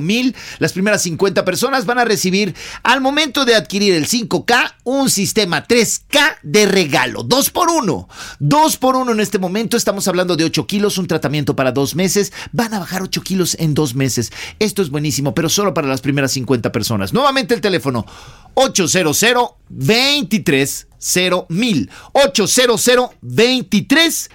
mil. 0.00 0.34
Las 0.58 0.72
primeras 0.72 1.02
50 1.02 1.44
personas 1.44 1.86
van 1.86 1.98
a 1.98 2.04
recibir 2.04 2.54
al 2.82 3.00
momento 3.00 3.44
de 3.44 3.54
adquirir 3.54 3.94
el 3.94 4.06
5K 4.06 4.74
un 4.84 5.10
sistema 5.10 5.66
3K 5.66 6.38
de 6.42 6.66
regalo. 6.66 7.22
Dos 7.22 7.50
por 7.50 7.70
uno. 7.70 8.08
Dos 8.38 8.76
por 8.76 8.96
uno 8.96 9.12
en 9.12 9.20
este 9.20 9.38
momento. 9.38 9.76
Estamos 9.76 10.08
hablando 10.08 10.36
de 10.36 10.44
8 10.44 10.66
kilos, 10.66 10.98
un 10.98 11.06
tratamiento 11.06 11.54
para 11.54 11.72
dos 11.72 11.94
meses. 11.94 12.32
Van 12.52 12.72
a 12.74 12.78
bajar 12.80 13.02
8 13.02 13.20
kilos 13.22 13.56
en 13.60 13.74
dos 13.74 13.94
meses. 13.94 14.32
Esto 14.58 14.82
es 14.82 14.90
buenísimo, 14.90 15.34
pero 15.34 15.48
solo 15.48 15.74
para 15.74 15.88
las 15.88 16.00
primeras 16.00 16.32
50 16.32 16.72
personas. 16.72 17.12
Nuevamente 17.12 17.54
el 17.54 17.60
teléfono 17.60 18.06
800 18.54 19.18
23 19.68 20.86
mil 21.50 21.90
800 22.12 23.10
23 23.20 24.30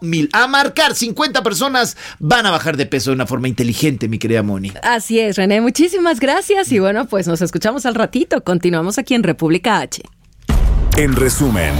mil 0.00 0.28
A 0.32 0.46
marcar 0.46 0.94
50 0.94 1.42
personas 1.42 1.96
van 2.18 2.46
a 2.46 2.50
bajar 2.50 2.76
de 2.76 2.86
peso 2.86 3.10
de 3.10 3.14
una 3.14 3.26
forma 3.26 3.48
inteligente, 3.48 4.08
mi 4.08 4.18
querida 4.18 4.42
Moni. 4.42 4.72
Así 4.82 5.18
es, 5.18 5.36
René. 5.36 5.60
Muchísimas 5.60 6.20
gracias. 6.20 6.70
Y 6.72 6.78
bueno, 6.78 7.06
pues 7.06 7.26
nos 7.26 7.40
escuchamos 7.40 7.86
al 7.86 7.94
ratito. 7.94 8.42
Continuamos 8.44 8.98
aquí 8.98 9.14
en 9.14 9.22
República 9.22 9.80
H. 9.80 10.02
En 10.96 11.14
resumen. 11.14 11.72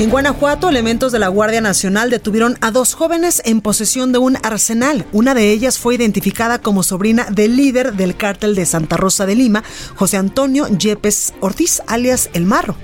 En 0.00 0.10
Guanajuato, 0.10 0.68
elementos 0.68 1.10
de 1.12 1.18
la 1.18 1.28
Guardia 1.28 1.60
Nacional 1.60 2.10
detuvieron 2.10 2.56
a 2.60 2.70
dos 2.70 2.94
jóvenes 2.94 3.42
en 3.44 3.60
posesión 3.60 4.12
de 4.12 4.18
un 4.18 4.36
arsenal. 4.42 5.06
Una 5.12 5.34
de 5.34 5.50
ellas 5.50 5.78
fue 5.78 5.94
identificada 5.96 6.60
como 6.60 6.82
sobrina 6.82 7.26
del 7.30 7.56
líder 7.56 7.94
del 7.94 8.16
cártel 8.16 8.54
de 8.54 8.66
Santa 8.66 8.96
Rosa 8.96 9.26
de 9.26 9.34
Lima, 9.34 9.64
José 9.96 10.16
Antonio 10.16 10.68
Yepes 10.68 11.34
Ortiz, 11.40 11.82
alias 11.86 12.30
El 12.32 12.44
Marro. 12.44 12.76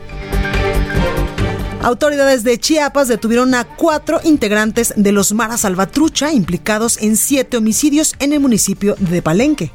Autoridades 1.85 2.45
de 2.45 2.59
Chiapas 2.59 3.09
detuvieron 3.09 3.55
a 3.55 3.65
cuatro 3.65 4.19
integrantes 4.25 4.95
de 4.97 5.13
los 5.13 5.35
Mara 5.35 5.59
Salvatrucha 5.59 6.33
implicados 6.33 6.97
en 7.03 7.15
siete 7.15 7.59
homicidios 7.59 8.15
en 8.21 8.33
el 8.33 8.41
municipio 8.41 8.97
de 8.99 9.21
Palenque. 9.21 9.71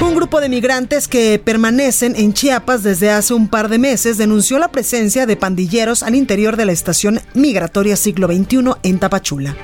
Un 0.00 0.16
grupo 0.16 0.40
de 0.40 0.48
migrantes 0.48 1.06
que 1.06 1.38
permanecen 1.38 2.16
en 2.16 2.32
Chiapas 2.32 2.82
desde 2.82 3.10
hace 3.10 3.32
un 3.32 3.46
par 3.46 3.68
de 3.68 3.78
meses 3.78 4.18
denunció 4.18 4.58
la 4.58 4.72
presencia 4.72 5.24
de 5.24 5.36
pandilleros 5.36 6.02
al 6.02 6.16
interior 6.16 6.56
de 6.56 6.64
la 6.64 6.72
estación 6.72 7.20
migratoria 7.34 7.94
siglo 7.94 8.26
XXI 8.26 8.72
en 8.82 8.98
Tapachula. 8.98 9.56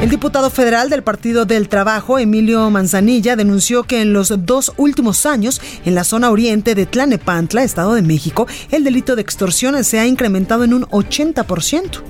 El 0.00 0.08
diputado 0.08 0.48
federal 0.48 0.88
del 0.88 1.02
Partido 1.02 1.44
del 1.44 1.68
Trabajo, 1.68 2.18
Emilio 2.18 2.70
Manzanilla, 2.70 3.36
denunció 3.36 3.82
que 3.82 4.00
en 4.00 4.14
los 4.14 4.32
dos 4.46 4.72
últimos 4.78 5.26
años, 5.26 5.60
en 5.84 5.94
la 5.94 6.04
zona 6.04 6.30
oriente 6.30 6.74
de 6.74 6.86
Tlanepantla, 6.86 7.62
Estado 7.62 7.92
de 7.92 8.00
México, 8.00 8.46
el 8.70 8.82
delito 8.82 9.14
de 9.14 9.20
extorsión 9.20 9.84
se 9.84 9.98
ha 9.98 10.06
incrementado 10.06 10.64
en 10.64 10.72
un 10.72 10.84
80%. 10.86 12.00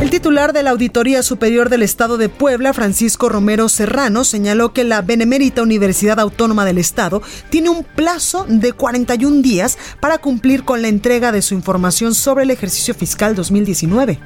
El 0.00 0.10
titular 0.10 0.52
de 0.52 0.62
la 0.62 0.70
Auditoría 0.70 1.24
Superior 1.24 1.68
del 1.68 1.82
Estado 1.82 2.16
de 2.16 2.28
Puebla, 2.28 2.72
Francisco 2.72 3.28
Romero 3.28 3.68
Serrano, 3.68 4.22
señaló 4.22 4.72
que 4.72 4.84
la 4.84 5.02
Benemérita 5.02 5.62
Universidad 5.62 6.20
Autónoma 6.20 6.64
del 6.64 6.78
Estado 6.78 7.22
tiene 7.50 7.70
un 7.70 7.82
plazo 7.82 8.46
de 8.48 8.72
41 8.72 9.42
días 9.42 9.76
para 9.98 10.18
cumplir 10.18 10.64
con 10.64 10.80
la 10.80 10.86
entrega 10.86 11.32
de 11.32 11.42
su 11.42 11.54
información 11.54 12.14
sobre 12.14 12.44
el 12.44 12.52
ejercicio 12.52 12.94
fiscal 12.94 13.34
2019. 13.34 14.20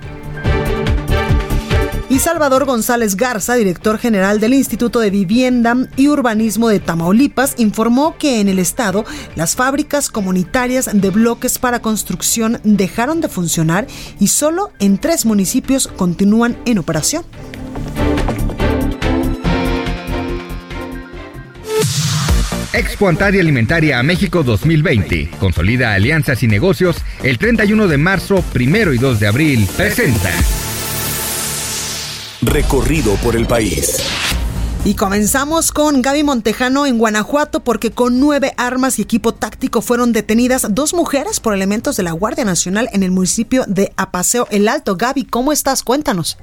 Y 2.12 2.18
Salvador 2.18 2.66
González 2.66 3.16
Garza, 3.16 3.54
director 3.54 3.96
general 3.96 4.38
del 4.38 4.52
Instituto 4.52 5.00
de 5.00 5.08
Vivienda 5.08 5.74
y 5.96 6.08
Urbanismo 6.08 6.68
de 6.68 6.78
Tamaulipas, 6.78 7.54
informó 7.56 8.18
que 8.18 8.38
en 8.42 8.50
el 8.50 8.58
estado 8.58 9.06
las 9.34 9.56
fábricas 9.56 10.10
comunitarias 10.10 10.90
de 10.92 11.08
bloques 11.08 11.58
para 11.58 11.80
construcción 11.80 12.60
dejaron 12.64 13.22
de 13.22 13.30
funcionar 13.30 13.86
y 14.20 14.26
solo 14.26 14.72
en 14.78 14.98
tres 14.98 15.24
municipios 15.24 15.88
continúan 15.88 16.58
en 16.66 16.76
operación. 16.76 17.24
Expo 22.74 23.08
Antaria 23.08 23.40
Alimentaria 23.40 23.98
a 23.98 24.02
México 24.02 24.42
2020. 24.42 25.30
Consolida 25.40 25.94
alianzas 25.94 26.42
y 26.42 26.46
negocios. 26.46 26.96
El 27.22 27.38
31 27.38 27.88
de 27.88 27.96
marzo, 27.96 28.44
1 28.54 28.92
y 28.92 28.98
2 28.98 29.18
de 29.18 29.26
abril. 29.26 29.66
Presenta. 29.74 30.30
Recorrido 32.44 33.14
por 33.22 33.36
el 33.36 33.46
país. 33.46 34.02
Y 34.84 34.96
comenzamos 34.96 35.70
con 35.70 36.02
Gaby 36.02 36.24
Montejano 36.24 36.86
en 36.86 36.98
Guanajuato 36.98 37.60
porque 37.60 37.92
con 37.92 38.18
nueve 38.18 38.50
armas 38.56 38.98
y 38.98 39.02
equipo 39.02 39.32
táctico 39.32 39.80
fueron 39.80 40.12
detenidas 40.12 40.74
dos 40.74 40.92
mujeres 40.92 41.38
por 41.38 41.54
elementos 41.54 41.96
de 41.96 42.02
la 42.02 42.10
Guardia 42.10 42.44
Nacional 42.44 42.88
en 42.92 43.04
el 43.04 43.12
municipio 43.12 43.62
de 43.68 43.92
Apaseo 43.96 44.48
El 44.50 44.66
Alto. 44.66 44.96
Gaby, 44.96 45.26
¿cómo 45.26 45.52
estás? 45.52 45.84
Cuéntanos. 45.84 46.36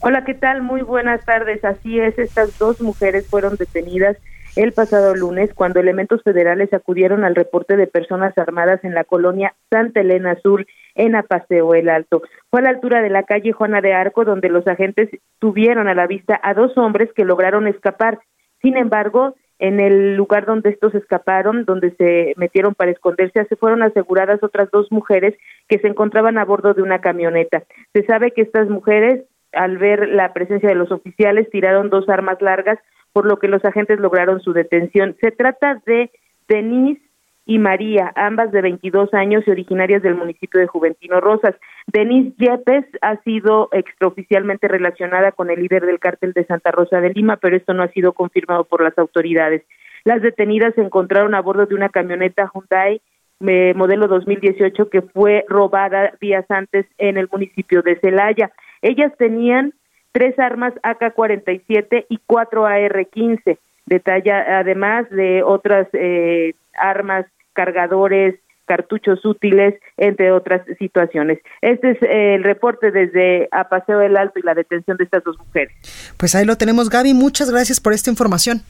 Hola, 0.00 0.24
¿qué 0.24 0.34
tal? 0.34 0.62
Muy 0.62 0.82
buenas 0.82 1.24
tardes. 1.24 1.64
Así 1.64 2.00
es, 2.00 2.18
estas 2.18 2.58
dos 2.58 2.80
mujeres 2.80 3.28
fueron 3.28 3.54
detenidas 3.54 4.16
el 4.56 4.72
pasado 4.72 5.14
lunes 5.14 5.50
cuando 5.54 5.78
elementos 5.78 6.24
federales 6.24 6.72
acudieron 6.72 7.22
al 7.22 7.36
reporte 7.36 7.76
de 7.76 7.86
personas 7.86 8.36
armadas 8.36 8.82
en 8.82 8.94
la 8.94 9.04
colonia 9.04 9.54
Santa 9.70 10.00
Elena 10.00 10.36
Sur 10.42 10.66
en 10.96 11.14
Apaseo 11.14 11.74
el 11.74 11.88
Alto. 11.88 12.22
Fue 12.50 12.60
a 12.60 12.64
la 12.64 12.70
altura 12.70 13.02
de 13.02 13.10
la 13.10 13.22
calle 13.22 13.52
Juana 13.52 13.80
de 13.80 13.92
Arco 13.92 14.24
donde 14.24 14.48
los 14.48 14.66
agentes 14.66 15.08
tuvieron 15.38 15.88
a 15.88 15.94
la 15.94 16.06
vista 16.06 16.40
a 16.42 16.54
dos 16.54 16.76
hombres 16.76 17.12
que 17.14 17.24
lograron 17.24 17.68
escapar. 17.68 18.18
Sin 18.60 18.76
embargo, 18.76 19.34
en 19.58 19.80
el 19.80 20.16
lugar 20.16 20.44
donde 20.44 20.70
estos 20.70 20.94
escaparon, 20.94 21.64
donde 21.64 21.92
se 21.92 22.34
metieron 22.36 22.74
para 22.74 22.90
esconderse, 22.90 23.44
se 23.44 23.56
fueron 23.56 23.82
aseguradas 23.82 24.42
otras 24.42 24.70
dos 24.70 24.90
mujeres 24.90 25.34
que 25.68 25.78
se 25.78 25.88
encontraban 25.88 26.38
a 26.38 26.44
bordo 26.44 26.74
de 26.74 26.82
una 26.82 27.00
camioneta. 27.00 27.62
Se 27.92 28.04
sabe 28.04 28.32
que 28.32 28.42
estas 28.42 28.68
mujeres, 28.68 29.24
al 29.52 29.78
ver 29.78 30.08
la 30.08 30.32
presencia 30.32 30.68
de 30.68 30.74
los 30.74 30.90
oficiales, 30.90 31.48
tiraron 31.50 31.88
dos 31.88 32.08
armas 32.08 32.40
largas, 32.42 32.78
por 33.12 33.26
lo 33.26 33.38
que 33.38 33.48
los 33.48 33.64
agentes 33.64 33.98
lograron 33.98 34.40
su 34.40 34.52
detención. 34.52 35.16
Se 35.20 35.30
trata 35.30 35.80
de 35.86 36.10
Denise 36.48 37.00
y 37.46 37.60
María, 37.60 38.12
ambas 38.16 38.50
de 38.50 38.60
22 38.60 39.14
años 39.14 39.44
y 39.46 39.50
originarias 39.52 40.02
del 40.02 40.16
municipio 40.16 40.60
de 40.60 40.66
Juventino 40.66 41.20
Rosas. 41.20 41.54
Denise 41.86 42.34
Yepes 42.38 42.84
ha 43.00 43.16
sido 43.22 43.68
extraoficialmente 43.70 44.66
relacionada 44.66 45.30
con 45.30 45.50
el 45.50 45.60
líder 45.60 45.86
del 45.86 46.00
cártel 46.00 46.32
de 46.32 46.44
Santa 46.44 46.72
Rosa 46.72 47.00
de 47.00 47.10
Lima, 47.10 47.36
pero 47.36 47.56
esto 47.56 47.72
no 47.72 47.84
ha 47.84 47.88
sido 47.88 48.12
confirmado 48.12 48.64
por 48.64 48.82
las 48.82 48.98
autoridades. 48.98 49.62
Las 50.04 50.22
detenidas 50.22 50.74
se 50.74 50.82
encontraron 50.82 51.36
a 51.36 51.40
bordo 51.40 51.66
de 51.66 51.76
una 51.76 51.88
camioneta 51.88 52.50
Hyundai 52.52 53.00
eh, 53.40 53.74
modelo 53.76 54.08
2018 54.08 54.88
que 54.88 55.02
fue 55.02 55.44
robada 55.48 56.14
días 56.20 56.46
antes 56.48 56.86
en 56.98 57.18
el 57.18 57.28
municipio 57.30 57.82
de 57.82 57.96
Celaya. 58.00 58.50
Ellas 58.82 59.12
tenían 59.18 59.74
tres 60.12 60.38
armas 60.38 60.72
AK-47 60.82 62.06
y 62.08 62.18
cuatro 62.26 62.64
AR-15, 62.64 63.58
detalla 63.84 64.58
además 64.58 65.08
de 65.10 65.42
otras 65.42 65.86
eh, 65.92 66.54
armas 66.74 67.26
cargadores, 67.56 68.36
cartuchos 68.66 69.24
útiles, 69.24 69.74
entre 69.96 70.30
otras 70.32 70.62
situaciones. 70.78 71.38
Este 71.62 71.92
es 71.92 71.98
el 72.02 72.44
reporte 72.44 72.90
desde 72.90 73.48
A 73.50 73.68
Paseo 73.68 73.98
del 73.98 74.16
Alto 74.16 74.38
y 74.38 74.42
la 74.42 74.54
detención 74.54 74.96
de 74.96 75.04
estas 75.04 75.24
dos 75.24 75.38
mujeres. 75.38 75.74
Pues 76.16 76.34
ahí 76.34 76.44
lo 76.44 76.56
tenemos, 76.56 76.90
Gaby. 76.90 77.14
Muchas 77.14 77.50
gracias 77.50 77.80
por 77.80 77.92
esta 77.92 78.10
información. 78.10 78.62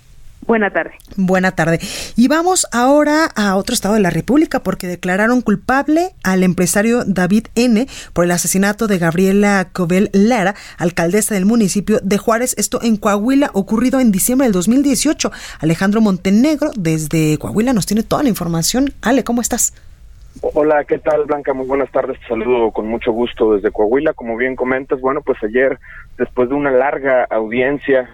Buena 0.47 0.71
tarde. 0.71 0.93
Buena 1.17 1.51
tarde. 1.53 1.81
Y 2.15 2.29
vamos 2.29 2.69
ahora 2.71 3.25
a 3.35 3.57
otro 3.57 3.75
estado 3.75 3.95
de 3.95 4.01
la 4.01 4.11
República 4.11 4.61
porque 4.61 4.87
declararon 4.87 5.41
culpable 5.41 6.11
al 6.23 6.45
empresario 6.45 7.05
David 7.05 7.49
N. 7.57 7.89
por 8.13 8.25
el 8.25 8.31
asesinato 8.31 8.87
de 8.87 8.99
Gabriela 8.99 9.69
Cobel 9.73 10.09
Lara, 10.13 10.55
alcaldesa 10.79 11.35
del 11.35 11.47
municipio 11.47 11.99
de 12.01 12.19
Juárez. 12.19 12.55
Esto 12.59 12.81
en 12.81 12.97
Coahuila, 12.97 13.51
ocurrido 13.55 13.99
en 13.99 14.13
diciembre 14.13 14.47
del 14.47 14.53
2018. 14.53 15.33
Alejandro 15.61 16.01
Montenegro, 16.01 16.71
desde 16.77 17.39
Coahuila, 17.39 17.73
nos 17.73 17.87
tiene 17.87 18.05
toda 18.05 18.23
la 18.23 18.29
información. 18.29 18.93
Ale, 19.03 19.25
¿cómo 19.25 19.41
estás? 19.41 19.73
Hola, 20.43 20.85
¿qué 20.85 20.99
tal 20.99 21.25
Blanca? 21.25 21.55
Muy 21.55 21.67
buenas 21.67 21.91
tardes, 21.91 22.21
te 22.21 22.27
saludo 22.27 22.71
con 22.71 22.87
mucho 22.87 23.11
gusto 23.11 23.55
desde 23.55 23.73
Coahuila. 23.73 24.13
Como 24.13 24.37
bien 24.37 24.55
comentas, 24.55 25.01
bueno, 25.01 25.23
pues 25.23 25.43
ayer, 25.43 25.79
después 26.19 26.51
de 26.51 26.55
una 26.55 26.71
larga 26.71 27.25
audiencia, 27.31 28.09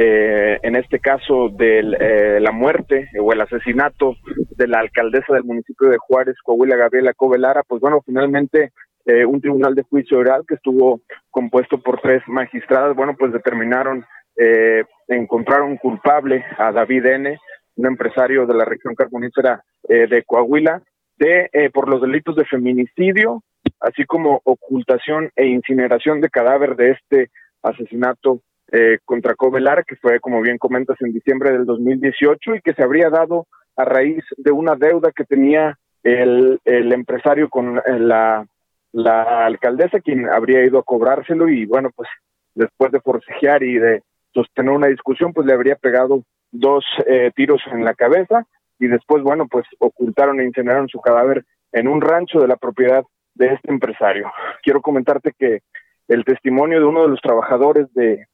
eh, 0.00 0.60
en 0.62 0.76
este 0.76 1.00
caso 1.00 1.48
de 1.48 1.80
eh, 1.80 2.38
la 2.40 2.52
muerte 2.52 3.08
o 3.20 3.32
el 3.32 3.40
asesinato 3.40 4.14
de 4.56 4.68
la 4.68 4.78
alcaldesa 4.78 5.34
del 5.34 5.42
municipio 5.42 5.88
de 5.88 5.98
Juárez, 5.98 6.36
Coahuila, 6.44 6.76
Gabriela 6.76 7.14
Covelara, 7.14 7.64
pues 7.66 7.80
bueno, 7.80 8.00
finalmente 8.06 8.70
eh, 9.06 9.24
un 9.24 9.40
tribunal 9.40 9.74
de 9.74 9.82
juicio 9.82 10.18
oral 10.18 10.44
que 10.46 10.54
estuvo 10.54 11.00
compuesto 11.30 11.80
por 11.80 12.00
tres 12.00 12.22
magistradas, 12.28 12.94
bueno, 12.94 13.16
pues 13.18 13.32
determinaron, 13.32 14.06
eh, 14.36 14.84
encontraron 15.08 15.76
culpable 15.78 16.44
a 16.58 16.70
David 16.70 17.06
N., 17.06 17.38
un 17.74 17.86
empresario 17.86 18.46
de 18.46 18.54
la 18.54 18.64
región 18.64 18.94
carbonífera 18.94 19.64
eh, 19.88 20.06
de 20.06 20.22
Coahuila, 20.22 20.80
de 21.16 21.50
eh, 21.52 21.70
por 21.70 21.88
los 21.88 22.00
delitos 22.00 22.36
de 22.36 22.44
feminicidio, 22.44 23.42
así 23.80 24.04
como 24.04 24.42
ocultación 24.44 25.30
e 25.34 25.46
incineración 25.46 26.20
de 26.20 26.28
cadáver 26.28 26.76
de 26.76 26.90
este 26.92 27.30
asesinato 27.62 28.42
eh, 28.72 28.98
contra 29.04 29.34
Covelar, 29.34 29.84
que 29.84 29.96
fue, 29.96 30.20
como 30.20 30.40
bien 30.40 30.58
comentas, 30.58 30.96
en 31.00 31.12
diciembre 31.12 31.52
del 31.52 31.64
2018 31.64 32.56
y 32.56 32.60
que 32.60 32.74
se 32.74 32.82
habría 32.82 33.10
dado 33.10 33.46
a 33.76 33.84
raíz 33.84 34.24
de 34.36 34.50
una 34.50 34.74
deuda 34.74 35.12
que 35.14 35.24
tenía 35.24 35.78
el, 36.02 36.60
empresario 36.64 37.48
con 37.48 37.78
eh, 37.78 37.98
la 37.98 38.46
la 38.92 39.46
alcaldesa 39.46 40.00
quien 40.00 40.28
habría 40.28 40.64
ido 40.64 40.78
a 40.78 40.82
cobrárselo 40.82 41.48
y 41.48 41.66
bueno, 41.66 41.90
pues 41.94 42.08
después 42.54 42.90
de 42.92 43.00
forcejear 43.00 43.62
y 43.62 43.78
de 43.78 44.02
sostener 44.32 44.72
una 44.72 44.88
discusión, 44.88 45.32
pues 45.32 45.46
le 45.46 45.52
habría 45.52 45.76
pegado 45.76 46.22
dos 46.50 46.84
eh, 47.06 47.30
tiros 47.34 47.60
en 47.72 47.84
la 47.84 47.94
cabeza 47.94 48.44
y 48.78 48.86
después, 48.86 49.22
bueno, 49.22 49.46
pues 49.50 49.66
ocultaron 49.78 50.40
e 50.40 50.44
incineraron 50.44 50.88
su 50.88 51.00
cadáver 51.00 51.44
en 51.72 51.88
un 51.88 52.00
rancho 52.00 52.40
de 52.40 52.48
la 52.48 52.56
propiedad 52.56 53.04
de 53.34 53.54
este 53.54 53.70
empresario. 53.70 54.30
Quiero 54.62 54.80
comentarte 54.80 55.32
que 55.38 55.60
el 56.08 56.24
testimonio 56.24 56.78
de 56.78 56.86
uno 56.86 57.02
de 57.02 57.08
los 57.08 57.20
trabajadores 57.20 57.92
de, 57.94 58.26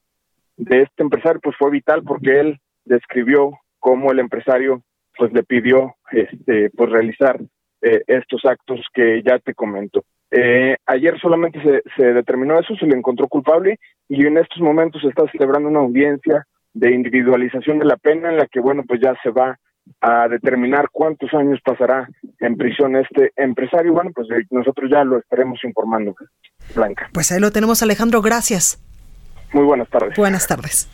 de 0.56 0.82
este 0.82 1.02
empresario 1.02 1.40
pues 1.42 1.56
fue 1.58 1.70
vital 1.70 2.02
porque 2.04 2.40
él 2.40 2.60
describió 2.84 3.58
cómo 3.78 4.12
el 4.12 4.18
empresario 4.18 4.82
pues 5.16 5.32
le 5.32 5.42
pidió 5.42 5.94
este 6.10 6.70
pues 6.70 6.90
realizar 6.90 7.40
eh, 7.82 8.02
estos 8.06 8.44
actos 8.44 8.80
que 8.92 9.22
ya 9.22 9.38
te 9.38 9.54
comento. 9.54 10.04
Eh, 10.30 10.76
ayer 10.86 11.18
solamente 11.20 11.62
se, 11.62 11.82
se 11.96 12.12
determinó 12.12 12.58
eso, 12.58 12.74
se 12.76 12.86
le 12.86 12.96
encontró 12.96 13.28
culpable 13.28 13.78
y 14.08 14.26
en 14.26 14.38
estos 14.38 14.60
momentos 14.60 15.02
se 15.02 15.08
está 15.08 15.30
celebrando 15.30 15.68
una 15.68 15.80
audiencia 15.80 16.46
de 16.72 16.92
individualización 16.92 17.78
de 17.78 17.84
la 17.84 17.96
pena 17.96 18.30
en 18.30 18.36
la 18.36 18.46
que, 18.46 18.60
bueno, 18.60 18.82
pues 18.86 19.00
ya 19.00 19.14
se 19.22 19.30
va 19.30 19.58
a 20.00 20.28
determinar 20.28 20.88
cuántos 20.90 21.32
años 21.34 21.60
pasará 21.64 22.08
en 22.40 22.56
prisión 22.56 22.96
este 22.96 23.32
empresario. 23.36 23.92
Bueno, 23.92 24.10
pues 24.14 24.28
eh, 24.30 24.44
nosotros 24.50 24.90
ya 24.90 25.04
lo 25.04 25.18
estaremos 25.18 25.62
informando, 25.64 26.14
Blanca. 26.74 27.08
Pues 27.12 27.30
ahí 27.32 27.40
lo 27.40 27.50
tenemos, 27.50 27.82
Alejandro. 27.82 28.20
Gracias. 28.20 28.83
Muy 29.54 29.64
buenas 29.64 29.88
tardes. 29.88 30.16
Buenas 30.16 30.46
tardes. 30.46 30.88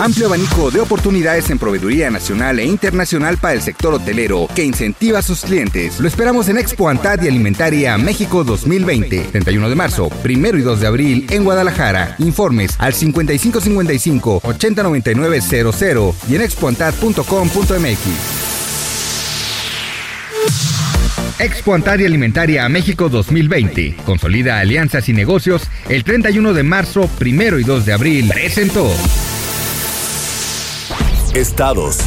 Amplio 0.00 0.26
abanico 0.26 0.70
de 0.70 0.80
oportunidades 0.80 1.50
en 1.50 1.58
proveeduría 1.58 2.10
nacional 2.10 2.58
e 2.58 2.64
internacional 2.64 3.36
para 3.36 3.54
el 3.54 3.60
sector 3.60 3.92
hotelero 3.92 4.48
que 4.54 4.64
incentiva 4.64 5.18
a 5.18 5.22
sus 5.22 5.42
clientes. 5.42 6.00
Lo 6.00 6.08
esperamos 6.08 6.48
en 6.48 6.56
Expo 6.56 6.88
Antad 6.88 7.20
y 7.22 7.28
Alimentaria 7.28 7.98
México 7.98 8.44
2020, 8.44 9.28
31 9.32 9.68
de 9.68 9.74
marzo, 9.74 10.10
1 10.24 10.58
y 10.58 10.62
2 10.62 10.80
de 10.80 10.86
abril 10.86 11.26
en 11.30 11.44
Guadalajara. 11.44 12.16
Informes 12.18 12.76
al 12.78 12.94
5555 12.94 14.40
809900 14.42 16.14
y 16.28 16.36
en 16.36 16.42
expoantad.com.mx. 16.42 18.53
Expo 21.38 21.74
Antad 21.74 21.98
y 21.98 22.04
Alimentaria 22.04 22.68
México 22.68 23.08
2020. 23.08 23.96
Consolida 24.06 24.60
alianzas 24.60 25.08
y 25.08 25.12
negocios 25.12 25.62
el 25.88 26.04
31 26.04 26.52
de 26.52 26.62
marzo, 26.62 27.10
1 27.20 27.58
y 27.58 27.64
2 27.64 27.86
de 27.86 27.92
abril. 27.92 28.30
Presentó. 28.32 28.88
Estados. 31.34 31.98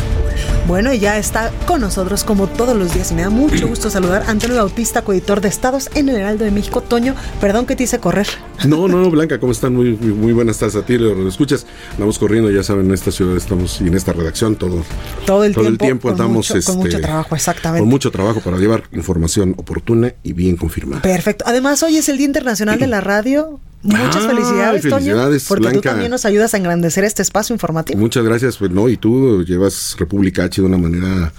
Bueno, 0.67 0.91
y 0.91 0.99
ya 0.99 1.17
está 1.17 1.53
con 1.65 1.79
nosotros 1.79 2.25
como 2.25 2.47
todos 2.47 2.75
los 2.75 2.93
días 2.93 3.11
y 3.11 3.15
me 3.15 3.21
da 3.21 3.29
mucho 3.29 3.69
gusto 3.69 3.89
saludar 3.89 4.23
a 4.23 4.31
Antonio 4.31 4.57
Bautista, 4.57 5.01
coeditor 5.01 5.39
de 5.39 5.47
Estados 5.47 5.89
en 5.95 6.09
el 6.09 6.17
Heraldo 6.17 6.43
de 6.43 6.51
México. 6.51 6.81
Toño, 6.81 7.15
perdón 7.39 7.65
que 7.65 7.77
te 7.77 7.83
hice 7.83 7.99
correr. 7.99 8.27
No, 8.67 8.89
no, 8.89 9.09
Blanca, 9.09 9.39
¿cómo 9.39 9.53
están? 9.53 9.73
Muy, 9.73 9.95
muy, 9.95 10.33
buenas 10.33 10.57
tardes 10.57 10.75
a 10.75 10.85
ti, 10.85 10.97
lo 10.97 11.25
escuchas. 11.25 11.65
Andamos 11.93 12.19
corriendo, 12.19 12.51
ya 12.51 12.63
saben, 12.63 12.87
en 12.87 12.93
esta 12.93 13.11
ciudad 13.11 13.37
estamos 13.37 13.79
y 13.79 13.87
en 13.87 13.93
esta 13.93 14.11
redacción 14.11 14.57
todo, 14.57 14.83
todo 15.25 15.45
el 15.45 15.53
todo 15.53 15.63
tiempo. 15.63 15.85
el 15.85 15.87
tiempo 15.87 16.09
andamos 16.09 16.35
mucho, 16.35 16.53
con 16.53 16.59
este, 16.59 16.73
mucho 16.73 16.99
trabajo, 16.99 17.33
exactamente. 17.33 17.79
con 17.79 17.89
mucho 17.89 18.11
trabajo 18.11 18.41
para 18.41 18.57
llevar 18.57 18.83
información 18.91 19.55
oportuna 19.55 20.15
y 20.21 20.33
bien 20.33 20.57
confirmada. 20.57 21.01
Perfecto. 21.01 21.45
Además, 21.47 21.81
hoy 21.81 21.95
es 21.95 22.09
el 22.09 22.17
Día 22.17 22.27
Internacional 22.27 22.77
de 22.77 22.87
la 22.87 22.99
Radio. 22.99 23.61
Muchas 23.83 24.17
Ah, 24.25 24.27
felicidades, 24.29 24.81
Toño. 24.81 24.95
felicidades, 24.95 25.45
Porque 25.47 25.69
tú 25.71 25.81
también 25.81 26.09
nos 26.11 26.25
ayudas 26.25 26.53
a 26.53 26.57
engrandecer 26.57 27.03
este 27.03 27.21
espacio 27.21 27.53
informativo. 27.53 27.99
Muchas 27.99 28.23
gracias, 28.23 28.57
pues 28.57 28.71
no, 28.71 28.89
y 28.89 28.97
tú 28.97 29.43
llevas 29.45 29.95
República 29.99 30.43
H 30.45 30.61
de 30.61 30.67
una 30.67 30.77
manera 30.77 31.31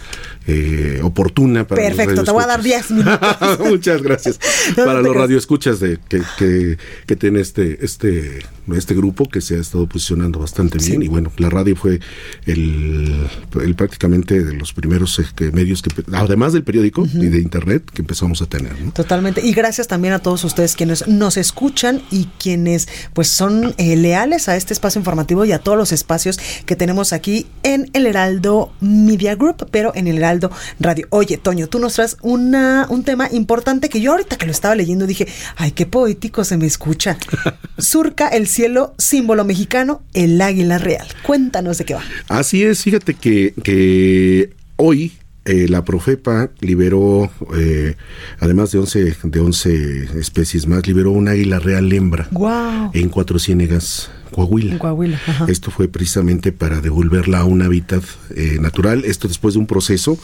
eh, 0.47 1.01
oportuna 1.03 1.66
para 1.66 1.82
Perfecto, 1.82 2.24
te 2.24 2.30
voy 2.30 2.45
a 2.45 2.47
dar 2.47 2.62
10 2.62 2.91
minutos. 2.93 3.59
Muchas 3.61 4.03
gracias. 4.03 4.39
No, 4.76 4.84
Para 4.84 5.01
no 5.01 5.09
los 5.09 5.16
radioescuchas 5.16 5.80
de 5.80 5.99
que, 6.09 6.22
que, 6.39 6.78
que 7.07 7.16
tiene 7.16 7.41
este, 7.41 7.84
este, 7.84 8.41
este 8.72 8.95
grupo 8.95 9.28
que 9.28 9.41
se 9.41 9.57
ha 9.57 9.61
estado 9.61 9.86
posicionando 9.86 10.39
bastante 10.39 10.78
bien. 10.78 11.03
Y 11.03 11.09
bueno, 11.09 11.32
la 11.39 11.49
radio 11.51 11.74
fue 11.74 12.01
el, 12.47 13.26
el 13.61 13.74
prácticamente 13.74 14.43
de 14.45 14.55
los 14.55 14.72
primeros 14.72 15.18
este, 15.18 15.51
medios 15.53 15.82
que, 15.82 15.91
además 16.12 16.53
del 16.53 16.64
periódico 16.64 17.07
y 17.12 17.26
de 17.26 17.41
internet, 17.41 17.91
que 17.93 18.03
empezamos 18.03 18.43
a 18.43 18.47
tener. 18.47 18.78
¿no? 18.80 18.93
Totalmente. 18.93 19.45
Y 19.45 19.53
gracias 19.53 19.89
también 19.89 20.14
a 20.14 20.18
todos 20.20 20.45
ustedes 20.45 20.76
quienes 20.76 21.07
nos 21.09 21.36
escuchan 21.36 22.03
y 22.11 22.27
quienes 22.38 22.88
pues 23.12 23.28
son 23.28 23.74
eh, 23.78 23.96
leales 23.96 24.48
a 24.48 24.56
este 24.56 24.72
espacio 24.72 24.98
informativo 24.98 25.44
y 25.44 25.52
a 25.52 25.58
todos 25.58 25.78
los 25.78 25.92
espacios 25.92 26.38
que 26.66 26.76
tenemos 26.76 27.12
aquí 27.12 27.46
en 27.62 27.90
el 27.92 28.06
Heraldo 28.06 28.72
Media 28.80 29.34
Group, 29.34 29.68
pero 29.70 29.92
en 29.94 30.06
el 30.06 30.18
Heraldo 30.18 30.50
Radio. 30.80 31.06
Oye, 31.10 31.38
Toño, 31.38 31.68
tú 31.68 31.78
nos 31.78 31.94
traes 31.94 32.16
una, 32.22 32.86
un 32.88 33.04
tema 33.04 33.28
importante 33.30 33.88
que 33.88 34.00
yo 34.00 34.12
ahorita 34.12 34.36
que 34.36 34.46
lo 34.46 34.52
estaba 34.52 34.74
leyendo 34.74 35.06
dije, 35.06 35.26
ay, 35.56 35.72
qué 35.72 35.86
poético 35.86 36.44
se 36.44 36.56
me 36.56 36.66
escucha. 36.66 37.16
Surca 37.78 38.28
el 38.28 38.46
cielo, 38.46 38.94
símbolo 38.98 39.44
mexicano, 39.44 40.02
el 40.14 40.40
águila 40.40 40.78
real. 40.78 41.06
Cuéntanos 41.24 41.78
de 41.78 41.84
qué 41.84 41.94
va. 41.94 42.02
Así 42.28 42.62
es, 42.62 42.82
fíjate 42.82 43.14
que, 43.14 43.54
que 43.62 44.54
hoy 44.76 45.12
eh, 45.49 45.66
la 45.68 45.84
Profepa 45.84 46.51
liberó, 46.61 47.30
eh, 47.57 47.96
además 48.38 48.70
de 48.70 48.78
11, 48.78 49.16
de 49.24 49.40
11 49.40 50.18
especies 50.20 50.66
más, 50.66 50.86
liberó 50.86 51.11
un 51.11 51.26
águila 51.28 51.59
real 51.59 51.92
hembra 51.92 52.28
Wow. 52.30 52.90
en 52.94 53.09
Cuatro 53.09 53.38
Ciénegas, 53.38 54.11
Coahuila. 54.30 54.78
Coahuila. 54.78 55.16
ajá. 55.26 55.46
Esto 55.49 55.70
fue 55.70 55.88
precisamente 55.88 56.53
para 56.53 56.80
devolverla 56.80 57.38
a 57.40 57.44
un 57.44 57.62
hábitat 57.62 58.05
eh, 58.36 58.59
natural. 58.61 59.05
Esto 59.07 59.26
después 59.26 59.55
de 59.55 59.61
un 59.61 59.66
proceso 59.66 60.18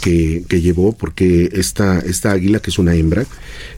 que, 0.00 0.44
que 0.48 0.60
llevó, 0.62 0.92
porque 0.96 1.50
esta, 1.52 1.98
esta 2.00 2.32
águila, 2.32 2.60
que 2.60 2.70
es 2.70 2.78
una 2.78 2.94
hembra, 2.94 3.26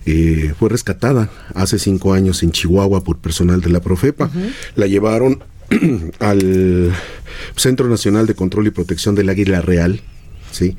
eh, 0.07 0.55
fue 0.59 0.69
rescatada 0.69 1.31
hace 1.55 1.79
cinco 1.79 2.13
años 2.15 2.43
en 2.45 2.53
Chihuahua 2.53 3.03
por 3.03 3.19
personal 3.19 3.61
de 3.61 3.71
la 3.71 3.81
Profepa. 3.81 4.31
La 4.77 4.87
llevaron 4.87 5.43
al 6.21 6.93
Centro 7.57 7.89
Nacional 7.89 8.27
de 8.27 8.35
Control 8.35 8.67
y 8.67 8.71
Protección 8.71 9.15
del 9.15 9.29
Águila 9.29 9.61
Real. 9.63 10.01
Sí, 10.53 10.77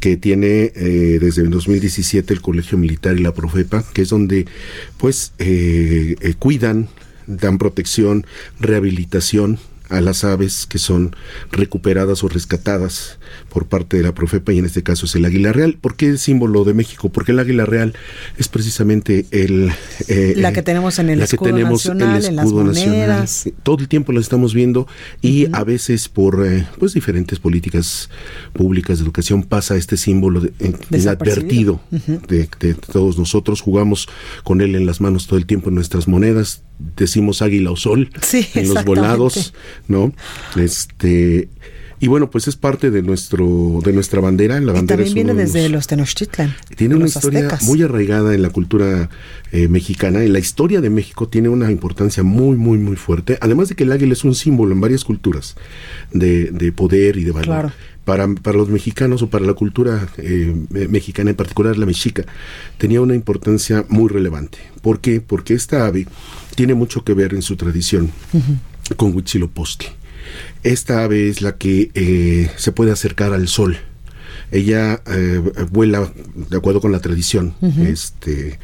que 0.00 0.18
tiene 0.18 0.70
eh, 0.76 1.18
desde 1.18 1.42
el 1.42 1.50
2017 1.50 2.34
el 2.34 2.42
Colegio 2.42 2.76
Militar 2.76 3.16
y 3.18 3.22
la 3.22 3.32
Profepa, 3.32 3.82
que 3.94 4.02
es 4.02 4.10
donde 4.10 4.46
pues 4.98 5.32
eh, 5.38 6.16
eh, 6.20 6.34
cuidan, 6.38 6.88
dan 7.26 7.56
protección, 7.56 8.26
rehabilitación 8.60 9.58
a 9.88 10.02
las 10.02 10.24
aves 10.24 10.66
que 10.66 10.78
son 10.78 11.16
recuperadas 11.50 12.22
o 12.22 12.28
rescatadas 12.28 13.18
por 13.48 13.66
parte 13.66 13.96
de 13.96 14.02
la 14.02 14.14
Profepa 14.14 14.52
y 14.52 14.58
en 14.58 14.64
este 14.64 14.82
caso 14.82 15.06
es 15.06 15.14
el 15.14 15.24
águila 15.24 15.52
real. 15.52 15.76
¿Por 15.80 15.96
qué 15.96 16.10
es 16.10 16.20
símbolo 16.20 16.64
de 16.64 16.74
México? 16.74 17.08
Porque 17.10 17.32
el 17.32 17.38
águila 17.38 17.64
real 17.66 17.94
es 18.38 18.48
precisamente 18.48 19.26
el 19.30 19.70
eh, 20.08 20.34
La 20.36 20.52
que 20.52 20.62
tenemos 20.62 20.98
en 20.98 21.10
el 21.10 21.18
la 21.20 21.26
que 21.26 21.36
escudo 21.36 21.50
tenemos 21.50 21.84
nacional, 21.86 22.24
en 22.24 22.36
las 22.36 22.52
monedas. 22.52 23.48
Todo 23.62 23.78
el 23.80 23.88
tiempo 23.88 24.12
la 24.12 24.20
estamos 24.20 24.54
viendo 24.54 24.86
y 25.22 25.46
a 25.52 25.64
veces 25.64 26.08
por 26.08 26.44
eh, 26.46 26.66
pues 26.78 26.94
diferentes 26.94 27.38
políticas 27.38 28.10
públicas 28.52 28.98
de 28.98 29.04
educación 29.04 29.42
pasa 29.42 29.76
este 29.76 29.96
símbolo 29.96 30.40
de- 30.40 30.52
inadvertido 30.90 31.80
de, 32.28 32.48
de 32.60 32.74
todos 32.74 33.18
nosotros. 33.18 33.60
Jugamos 33.60 34.08
con 34.42 34.60
él 34.60 34.74
en 34.74 34.86
las 34.86 35.00
manos 35.00 35.26
todo 35.26 35.38
el 35.38 35.46
tiempo 35.46 35.68
en 35.68 35.74
nuestras 35.76 36.08
monedas. 36.08 36.62
Decimos 36.96 37.40
águila 37.40 37.70
o 37.70 37.76
sol 37.76 38.10
Sí, 38.20 38.46
en 38.54 38.74
los 38.74 38.84
volados, 38.84 39.54
¿no? 39.86 40.12
Este 40.56 41.48
y 42.00 42.08
bueno, 42.08 42.30
pues 42.30 42.48
es 42.48 42.56
parte 42.56 42.90
de 42.90 43.02
nuestro 43.02 43.80
de 43.84 43.92
nuestra 43.92 44.20
bandera. 44.20 44.60
La 44.60 44.72
Y 44.72 44.74
bandera 44.74 44.96
también 45.04 45.08
es 45.08 45.14
viene 45.14 45.34
desde 45.34 45.62
los- 45.64 45.72
los 45.72 45.86
Tenochtitlan. 45.86 46.54
tiene 46.76 46.94
una 46.96 47.06
historia 47.06 47.40
aztecas. 47.40 47.64
muy 47.64 47.82
arraigada 47.82 48.34
en 48.34 48.42
la 48.42 48.50
cultura 48.50 49.08
eh, 49.52 49.68
mexicana. 49.68 50.24
Y 50.24 50.28
la 50.28 50.38
historia 50.38 50.80
de 50.80 50.90
México 50.90 51.28
tiene 51.28 51.48
una 51.48 51.70
importancia 51.70 52.22
muy, 52.22 52.56
muy, 52.56 52.78
muy 52.78 52.96
fuerte. 52.96 53.38
Además 53.40 53.68
de 53.68 53.74
que 53.76 53.84
el 53.84 53.92
águila 53.92 54.12
es 54.12 54.24
un 54.24 54.34
símbolo 54.34 54.72
en 54.72 54.80
varias 54.80 55.04
culturas 55.04 55.56
de, 56.12 56.50
de 56.50 56.72
poder 56.72 57.16
y 57.16 57.24
de 57.24 57.30
valor. 57.32 57.44
Claro. 57.46 57.72
Para, 58.04 58.28
para 58.34 58.58
los 58.58 58.68
mexicanos 58.68 59.22
o 59.22 59.30
para 59.30 59.46
la 59.46 59.54
cultura 59.54 60.06
eh, 60.18 60.54
me- 60.68 60.88
mexicana, 60.88 61.30
en 61.30 61.36
particular 61.36 61.78
la 61.78 61.86
mexica, 61.86 62.24
tenía 62.76 63.00
una 63.00 63.14
importancia 63.14 63.86
muy 63.88 64.08
relevante. 64.10 64.58
¿Por 64.82 65.00
qué? 65.00 65.22
Porque 65.22 65.54
esta 65.54 65.86
ave 65.86 66.06
tiene 66.54 66.74
mucho 66.74 67.02
que 67.02 67.14
ver 67.14 67.32
en 67.32 67.40
su 67.40 67.56
tradición 67.56 68.10
con 68.96 69.14
Huitzilopochtli. 69.14 69.88
Esta 70.62 71.04
ave 71.04 71.28
es 71.28 71.42
la 71.42 71.56
que 71.56 71.90
eh, 71.94 72.50
se 72.56 72.72
puede 72.72 72.90
acercar 72.92 73.32
al 73.32 73.48
sol. 73.48 73.76
Ella 74.50 75.02
eh, 75.06 75.40
vuela 75.70 76.12
de 76.50 76.56
acuerdo 76.56 76.80
con 76.80 76.92
la 76.92 77.00
tradición 77.00 77.54
este, 77.86 78.58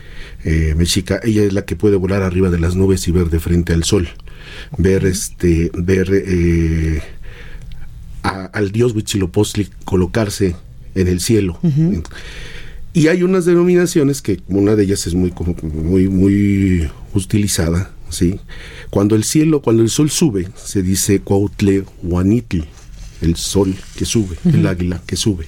eh, 0.45 0.75
mexica. 0.77 1.21
Ella 1.23 1.43
es 1.43 1.53
la 1.53 1.65
que 1.65 1.75
puede 1.77 1.97
volar 1.97 2.23
arriba 2.23 2.49
de 2.51 2.59
las 2.61 2.77
nubes 2.77 3.07
y 3.09 3.13
ver 3.13 3.29
de 3.31 3.41
frente 3.41 3.73
al 3.73 3.85
sol. 3.85 4.09
Ver, 4.79 5.05
este, 5.07 5.71
ver 5.75 6.09
eh, 6.13 7.03
a- 8.23 8.45
al 8.47 8.71
dios 8.73 8.95
Huitzilopochtli 8.95 9.69
colocarse 9.85 10.55
en 10.95 11.09
el 11.09 11.21
cielo. 11.21 11.59
Y 12.93 13.07
hay 13.09 13.23
unas 13.23 13.45
denominaciones 13.45 14.21
que 14.23 14.41
una 14.49 14.75
de 14.77 14.83
ellas 14.85 15.07
es 15.07 15.15
muy 15.15 15.33
muy 15.63 16.09
muy 16.09 16.89
utilizada, 17.15 17.93
¿sí? 18.11 18.39
Cuando 18.91 19.15
el 19.17 19.25
cielo, 19.25 19.63
cuando 19.63 19.83
el 19.83 19.91
sol 19.91 20.11
sube, 20.11 20.49
se 20.57 20.83
dice 20.83 21.21
Cuautle 21.21 21.85
Huanitl, 22.03 22.63
el 23.21 23.37
sol 23.37 23.75
que 23.97 24.05
sube, 24.05 24.37
el 24.45 24.67
águila 24.67 25.03
que 25.07 25.17
sube. 25.17 25.47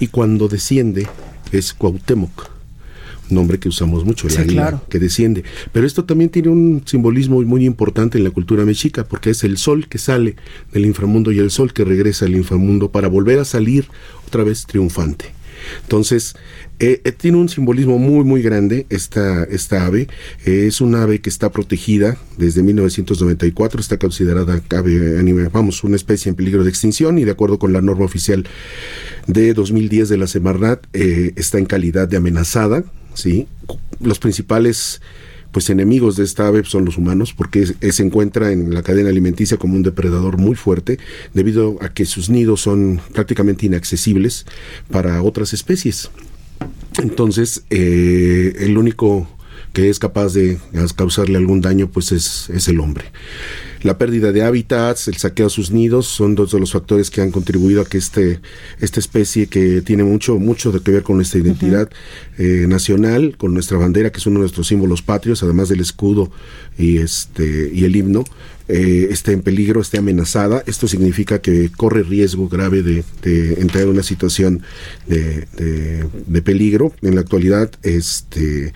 Y 0.00 0.08
cuando 0.08 0.48
desciende 0.48 1.06
es 1.52 1.72
Cuauhtémoc. 1.74 2.50
nombre 3.30 3.58
que 3.58 3.68
usamos 3.68 4.04
mucho, 4.04 4.28
el 4.28 4.36
águila 4.36 4.82
que 4.88 4.98
desciende. 4.98 5.44
Pero 5.72 5.86
esto 5.86 6.04
también 6.04 6.30
tiene 6.30 6.48
un 6.48 6.82
simbolismo 6.84 7.40
muy 7.42 7.64
importante 7.64 8.18
en 8.18 8.24
la 8.24 8.30
cultura 8.30 8.64
mexica, 8.64 9.04
porque 9.04 9.30
es 9.30 9.44
el 9.44 9.56
sol 9.56 9.88
que 9.88 9.98
sale 9.98 10.36
del 10.72 10.86
inframundo 10.86 11.32
y 11.32 11.38
el 11.38 11.50
sol 11.50 11.72
que 11.72 11.84
regresa 11.84 12.26
al 12.26 12.36
inframundo 12.36 12.90
para 12.90 13.08
volver 13.08 13.38
a 13.38 13.44
salir 13.44 13.86
otra 14.26 14.44
vez 14.44 14.66
triunfante. 14.66 15.26
Entonces, 15.82 16.34
eh, 16.80 17.00
eh, 17.04 17.12
tiene 17.12 17.38
un 17.38 17.48
simbolismo 17.48 17.98
muy, 17.98 18.24
muy 18.24 18.42
grande 18.42 18.86
esta, 18.90 19.44
esta 19.44 19.86
ave. 19.86 20.08
es 20.44 20.80
una 20.80 21.02
ave 21.02 21.20
que 21.20 21.30
está 21.30 21.50
protegida 21.50 22.16
desde 22.36 22.62
1994, 22.62 23.80
está 23.80 23.98
considerada 23.98 24.62
ave, 24.70 25.48
vamos, 25.52 25.84
una 25.84 25.96
especie 25.96 26.30
en 26.30 26.36
peligro 26.36 26.64
de 26.64 26.70
extinción 26.70 27.18
y 27.18 27.24
de 27.24 27.30
acuerdo 27.30 27.58
con 27.58 27.72
la 27.72 27.80
norma 27.80 28.04
oficial 28.04 28.44
de 29.26 29.54
2010 29.54 30.08
de 30.08 30.16
la 30.16 30.26
Semarnat, 30.26 30.84
eh, 30.92 31.32
está 31.36 31.58
en 31.58 31.66
calidad 31.66 32.08
de 32.08 32.16
amenazada. 32.16 32.84
¿sí? 33.14 33.46
Los 34.00 34.18
principales 34.18 35.00
pues 35.54 35.70
enemigos 35.70 36.16
de 36.16 36.24
esta 36.24 36.48
ave 36.48 36.64
son 36.64 36.84
los 36.84 36.98
humanos 36.98 37.32
porque 37.32 37.64
se 37.64 38.02
encuentra 38.02 38.50
en 38.50 38.74
la 38.74 38.82
cadena 38.82 39.10
alimenticia 39.10 39.56
como 39.56 39.76
un 39.76 39.84
depredador 39.84 40.36
muy 40.36 40.56
fuerte 40.56 40.98
debido 41.32 41.78
a 41.80 41.90
que 41.90 42.06
sus 42.06 42.28
nidos 42.28 42.60
son 42.60 43.00
prácticamente 43.12 43.64
inaccesibles 43.64 44.46
para 44.90 45.22
otras 45.22 45.52
especies. 45.52 46.10
Entonces, 47.00 47.62
eh, 47.70 48.56
el 48.58 48.76
único 48.76 49.28
que 49.72 49.90
es 49.90 50.00
capaz 50.00 50.34
de 50.34 50.58
causarle 50.96 51.38
algún 51.38 51.60
daño, 51.60 51.88
pues 51.88 52.10
es, 52.10 52.50
es 52.50 52.66
el 52.66 52.80
hombre. 52.80 53.04
La 53.84 53.98
pérdida 53.98 54.32
de 54.32 54.42
hábitats, 54.42 55.08
el 55.08 55.18
saqueo 55.18 55.48
a 55.48 55.50
sus 55.50 55.70
nidos 55.70 56.06
son 56.06 56.34
dos 56.34 56.52
de 56.52 56.58
los 56.58 56.72
factores 56.72 57.10
que 57.10 57.20
han 57.20 57.30
contribuido 57.30 57.82
a 57.82 57.84
que 57.84 57.98
este, 57.98 58.40
esta 58.80 58.98
especie 58.98 59.46
que 59.46 59.82
tiene 59.82 60.04
mucho, 60.04 60.38
mucho 60.38 60.72
de 60.72 60.80
que 60.80 60.90
ver 60.90 61.02
con 61.02 61.16
nuestra 61.16 61.38
identidad 61.38 61.90
eh, 62.38 62.64
nacional, 62.66 63.36
con 63.36 63.52
nuestra 63.52 63.76
bandera, 63.76 64.10
que 64.10 64.20
es 64.20 64.26
uno 64.26 64.36
de 64.36 64.44
nuestros 64.44 64.68
símbolos 64.68 65.02
patrios, 65.02 65.42
además 65.42 65.68
del 65.68 65.80
escudo 65.80 66.32
y 66.78 66.96
este, 66.96 67.70
y 67.74 67.84
el 67.84 67.94
himno, 67.94 68.24
eh, 68.68 69.08
esté 69.10 69.32
en 69.32 69.42
peligro, 69.42 69.82
esté 69.82 69.98
amenazada. 69.98 70.62
Esto 70.66 70.88
significa 70.88 71.42
que 71.42 71.68
corre 71.68 72.04
riesgo 72.04 72.48
grave 72.48 72.82
de, 72.82 73.04
entrar 73.60 73.84
en 73.84 73.90
una 73.90 74.02
situación 74.02 74.62
de, 75.06 75.46
de, 75.58 76.06
de 76.26 76.40
peligro. 76.40 76.94
En 77.02 77.16
la 77.16 77.20
actualidad, 77.20 77.70
este 77.82 78.72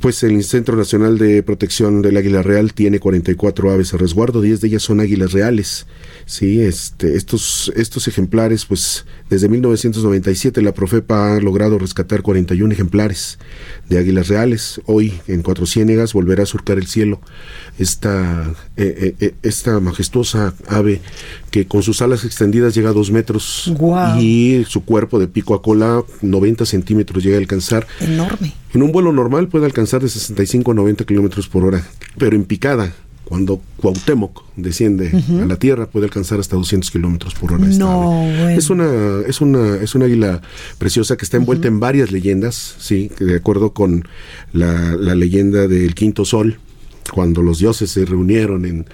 pues 0.00 0.22
el 0.22 0.42
Centro 0.44 0.76
Nacional 0.76 1.18
de 1.18 1.42
Protección 1.42 2.00
del 2.00 2.16
Águila 2.16 2.42
Real 2.42 2.72
tiene 2.72 3.00
44 3.00 3.70
aves 3.70 3.92
a 3.92 3.98
resguardo, 3.98 4.40
10 4.40 4.60
de 4.60 4.68
ellas 4.68 4.82
son 4.82 5.00
águilas 5.00 5.32
reales. 5.32 5.86
Sí, 6.30 6.62
este, 6.62 7.16
estos, 7.16 7.72
estos 7.74 8.06
ejemplares, 8.06 8.64
pues 8.64 9.04
desde 9.28 9.48
1997 9.48 10.62
la 10.62 10.72
Profepa 10.72 11.34
ha 11.34 11.40
logrado 11.40 11.76
rescatar 11.76 12.22
41 12.22 12.72
ejemplares 12.72 13.40
de 13.88 13.98
águilas 13.98 14.28
reales. 14.28 14.80
Hoy 14.86 15.14
en 15.26 15.42
Cuatro 15.42 15.66
Ciénegas 15.66 16.12
volverá 16.12 16.44
a 16.44 16.46
surcar 16.46 16.78
el 16.78 16.86
cielo 16.86 17.20
esta, 17.80 18.54
eh, 18.76 18.94
eh, 18.96 19.14
eh, 19.18 19.34
esta 19.42 19.80
majestuosa 19.80 20.54
ave 20.68 21.00
que 21.50 21.66
con 21.66 21.82
sus 21.82 22.00
alas 22.00 22.24
extendidas 22.24 22.76
llega 22.76 22.90
a 22.90 22.92
dos 22.92 23.10
metros 23.10 23.72
y 24.20 24.64
su 24.68 24.84
cuerpo 24.84 25.18
de 25.18 25.26
pico 25.26 25.54
a 25.54 25.62
cola 25.62 26.04
90 26.22 26.64
centímetros 26.64 27.24
llega 27.24 27.38
a 27.38 27.40
alcanzar. 27.40 27.88
Enorme. 27.98 28.54
En 28.72 28.84
un 28.84 28.92
vuelo 28.92 29.10
normal 29.10 29.48
puede 29.48 29.66
alcanzar 29.66 30.00
de 30.00 30.08
65 30.08 30.70
a 30.70 30.74
90 30.74 31.04
kilómetros 31.06 31.48
por 31.48 31.64
hora, 31.64 31.84
pero 32.18 32.36
en 32.36 32.44
picada 32.44 32.94
cuando 33.30 33.60
Cuauhtémoc 33.76 34.42
desciende 34.56 35.12
a 35.40 35.46
la 35.46 35.54
tierra 35.54 35.86
puede 35.86 36.06
alcanzar 36.06 36.40
hasta 36.40 36.56
200 36.56 36.90
kilómetros 36.90 37.32
por 37.34 37.52
hora. 37.52 37.64
No, 37.64 38.28
Es 38.48 38.70
una 38.70 39.20
es 39.24 39.40
una 39.40 39.76
es 39.76 39.94
una 39.94 40.06
águila 40.06 40.42
preciosa 40.78 41.16
que 41.16 41.24
está 41.24 41.36
envuelta 41.36 41.68
en 41.68 41.78
varias 41.78 42.10
leyendas, 42.10 42.74
sí, 42.80 43.08
de 43.20 43.36
acuerdo 43.36 43.72
con 43.72 44.08
la, 44.52 44.96
la 44.96 45.14
leyenda 45.14 45.68
del 45.68 45.94
quinto 45.94 46.24
sol, 46.24 46.58
cuando 47.12 47.40
los 47.40 47.60
dioses 47.60 47.92
se 47.92 48.04
reunieron 48.04 48.64
en 48.64 48.86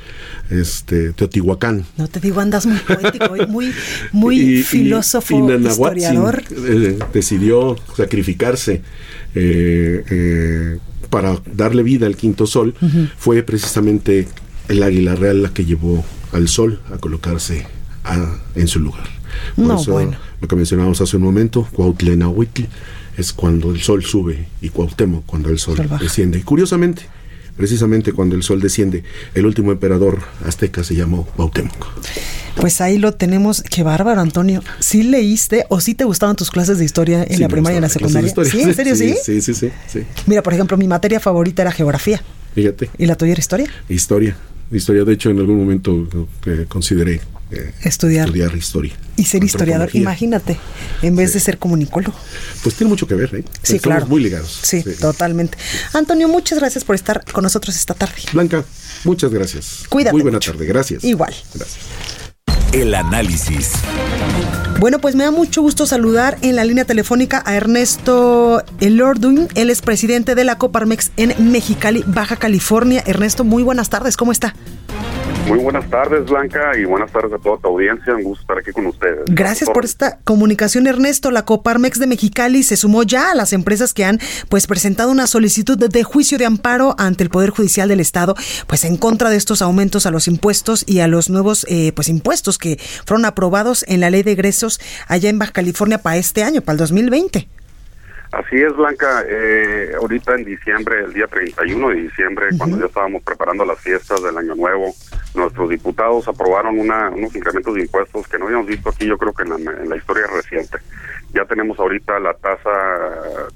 este 0.51 1.15
Teotihuacán. 1.15 1.87
No 1.97 2.07
te 2.07 2.21
digo, 2.21 2.41
andas 2.41 2.67
muy 2.67 2.79
poético, 2.79 3.37
muy, 3.49 3.73
muy 4.13 4.63
filósofo, 4.65 5.51
historiador. 5.51 6.43
Eh, 6.51 6.99
decidió 7.11 7.75
sacrificarse 7.97 8.83
eh, 9.35 10.05
eh, 10.11 10.79
para 11.07 11.41
darle 11.55 11.83
vida 11.83 12.07
al 12.07 12.17
quinto 12.17 12.47
sol, 12.47 12.75
fue 13.17 13.43
precisamente 13.43 14.29
el 14.69 14.83
águila 14.83 15.15
real 15.15 15.43
la 15.43 15.51
que 15.51 15.65
llevó 15.65 16.05
al 16.33 16.49
sol 16.49 16.81
a 16.93 16.99
colocarse 16.99 17.67
en 18.55 18.69
su 18.69 18.81
lugar. 18.81 19.05
Por 19.55 19.75
eso, 19.75 19.93
bueno. 19.93 20.17
lo 20.41 20.49
que 20.49 20.57
mencionábamos 20.57 21.01
hace 21.01 21.17
un 21.17 21.23
momento, 21.23 21.67
Cuautlenahuitl 21.73 22.63
es 23.17 23.33
cuando 23.33 23.71
el 23.71 23.81
sol 23.81 24.05
sube 24.05 24.47
y 24.61 24.69
Cuauhtémoc 24.69 25.25
cuando 25.27 25.49
el 25.51 25.59
sol 25.59 25.77
desciende. 26.01 26.39
Y 26.39 26.43
curiosamente, 26.43 27.03
precisamente 27.57 28.13
cuando 28.13 28.37
el 28.37 28.43
sol 28.43 28.61
desciende, 28.61 29.05
el 29.35 29.47
último 29.47 29.73
emperador 29.73 30.21
azteca 30.45 30.85
se 30.85 30.95
llamó 30.95 31.27
Cuauhtémoc. 31.37 31.87
Pues 32.57 32.81
ahí 32.81 32.99
lo 32.99 33.13
tenemos. 33.13 33.63
Qué 33.63 33.83
bárbaro, 33.83 34.21
Antonio. 34.21 34.63
¿Sí 34.79 35.03
leíste 35.03 35.67
o 35.69 35.81
sí 35.81 35.95
te 35.95 36.05
gustaban 36.05 36.37
tus 36.37 36.51
clases 36.51 36.79
de 36.79 36.85
historia 36.85 37.25
en 37.29 37.41
la 37.41 37.49
primaria 37.49 37.77
y 37.77 37.79
en 37.79 37.83
la 37.83 37.89
secundaria? 37.89 38.33
¿Sí? 38.45 38.63
¿En 38.63 38.75
serio 38.75 38.97
sí? 38.97 39.15
Sí, 39.23 39.41
sí, 39.41 39.55
sí, 39.55 39.71
sí. 39.87 40.03
Mira, 40.27 40.43
por 40.43 40.55
ejemplo, 40.55 40.77
mi 40.77 40.87
materia 40.87 41.21
favorita 41.21 41.63
era 41.63 41.73
geografía. 41.73 42.23
Fíjate. 42.55 42.89
¿Y 42.97 43.07
la 43.07 43.17
tuya 43.17 43.33
era 43.33 43.41
historia? 43.41 43.71
Historia. 43.89 44.37
Historia, 44.71 45.05
de 45.05 45.13
hecho, 45.13 45.31
en 45.31 45.39
algún 45.39 45.59
momento 45.59 46.09
eh, 46.47 46.67
consideré 46.69 47.21
eh, 47.51 47.73
estudiar. 47.83 48.27
estudiar 48.27 48.57
historia. 48.57 48.93
Y 49.17 49.25
ser 49.25 49.45
historiador, 49.45 49.91
imagínate, 49.93 50.59
en 51.03 51.15
vez 51.15 51.33
de 51.33 51.41
ser 51.41 51.59
comunicólogo. 51.59 52.17
Pues 52.63 52.75
tiene 52.75 52.91
mucho 52.91 53.07
que 53.07 53.15
ver, 53.15 53.35
¿eh? 53.35 53.45
Sí, 53.63 53.79
claro. 53.79 54.07
muy 54.07 54.23
ligados. 54.23 54.59
Sí, 54.63 54.83
totalmente. 55.01 55.57
Antonio, 55.93 56.29
muchas 56.29 56.59
gracias 56.59 56.85
por 56.85 56.97
estar 56.97 57.25
con 57.33 57.45
nosotros 57.45 57.77
esta 57.77 57.95
tarde. 57.95 58.15
Blanca, 58.33 58.65
muchas 59.05 59.31
gracias. 59.33 59.85
Cuídate. 59.89 60.13
Muy 60.13 60.23
buena 60.23 60.41
tarde, 60.41 60.67
gracias. 60.67 61.05
Igual. 61.05 61.35
Gracias. 61.55 62.26
El 62.73 62.95
análisis. 62.95 63.73
Bueno, 64.79 64.99
pues 64.99 65.15
me 65.15 65.25
da 65.25 65.31
mucho 65.31 65.63
gusto 65.63 65.87
saludar 65.87 66.37
en 66.43 66.57
la 66.57 66.65
línea 66.65 66.85
telefónica 66.85 67.43
a 67.47 67.55
Ernesto 67.55 68.63
Elorduin. 68.81 69.49
Él 69.55 69.71
es 69.71 69.81
presidente 69.81 70.35
de 70.35 70.45
la 70.45 70.59
Coparmex 70.59 71.13
en 71.17 71.35
Mexicali, 71.51 72.05
Baja 72.07 72.37
California. 72.37 73.03
Ernesto, 73.07 73.45
muy 73.45 73.63
buenas 73.63 73.89
tardes. 73.89 74.17
¿Cómo 74.17 74.33
está? 74.33 74.55
Muy 75.47 75.61
buenas 75.61 75.89
tardes, 75.89 76.25
Blanca, 76.25 76.77
y 76.77 76.85
buenas 76.85 77.13
tardes 77.13 77.33
a 77.33 77.39
toda 77.39 77.59
tu 77.59 77.69
audiencia. 77.69 78.17
Un 78.17 78.25
gusto 78.25 78.43
estar 78.43 78.59
aquí 78.59 78.73
con 78.73 78.87
ustedes. 78.87 79.21
Gracias 79.27 79.71
por 79.71 79.85
esta 79.85 80.19
comunicación, 80.25 80.89
Ernesto. 80.89 81.31
La 81.31 81.45
Coparmex 81.45 82.01
de 82.01 82.09
Mexicali 82.09 82.65
se 82.65 82.77
sumó 82.77 83.05
ya 83.05 83.31
a 83.31 83.35
las 83.37 83.53
empresas 83.53 83.95
que 83.95 84.05
han 84.05 84.19
pues 84.49 84.67
presentado 84.67 85.11
una 85.11 85.29
solicitud 85.29 85.79
de, 85.79 86.03
juicio 86.03 86.37
de 86.37 86.47
amparo 86.47 86.97
ante 86.99 87.23
el 87.23 87.31
Poder 87.31 87.51
Judicial 87.51 87.89
del 87.89 88.01
Estado, 88.01 88.35
pues 88.67 88.85
en 88.85 88.97
contra 88.97 89.31
de 89.31 89.37
estos 89.37 89.63
aumentos 89.63 90.05
a 90.07 90.11
los 90.11 90.27
impuestos 90.27 90.85
y 90.85 90.99
a 90.99 91.07
los 91.07 91.31
nuevos 91.31 91.65
eh, 91.69 91.93
pues 91.95 92.09
impuestos 92.09 92.59
que 92.59 92.81
fueron 93.05 93.25
aprobados 93.25 93.85
en 93.87 94.01
la 94.01 94.11
Ley 94.11 94.25
de 94.25 94.33
Egresos 94.33 94.81
allá 95.07 95.31
en 95.31 95.39
Baja 95.39 95.53
California 95.53 95.99
para 95.99 96.17
este 96.17 96.43
año, 96.43 96.61
para 96.61 96.73
el 96.75 96.79
2020. 96.79 97.49
Así 98.37 98.57
es, 98.57 98.77
Blanca. 98.77 99.25
Eh, 99.27 99.93
ahorita 99.99 100.35
en 100.35 100.45
diciembre, 100.45 101.05
el 101.05 101.15
día 101.15 101.27
31 101.27 101.89
de 101.89 101.95
diciembre, 101.95 102.49
cuando 102.59 102.79
ya 102.79 102.85
estábamos 102.85 103.23
preparando 103.23 103.65
las 103.65 103.81
fiestas 103.81 104.23
del 104.23 104.37
Año 104.37 104.55
Nuevo, 104.55 104.93
nuestros 105.35 105.71
diputados 105.71 106.29
aprobaron 106.29 106.79
una, 106.79 107.09
unos 107.09 107.35
incrementos 107.35 107.75
de 107.75 107.81
impuestos 107.81 108.29
que 108.29 108.39
no 108.39 108.45
habíamos 108.45 108.67
visto 108.67 108.91
aquí, 108.91 109.07
yo 109.07 109.17
creo 109.17 109.33
que 109.33 109.45
en 109.45 109.89
la, 109.89 109.97
historia 109.97 110.27
reciente. 110.27 110.77
Ya 111.33 111.47
tenemos 111.47 111.79
ahorita 111.79 112.21
la 112.21 112.35
tasa 112.35 112.71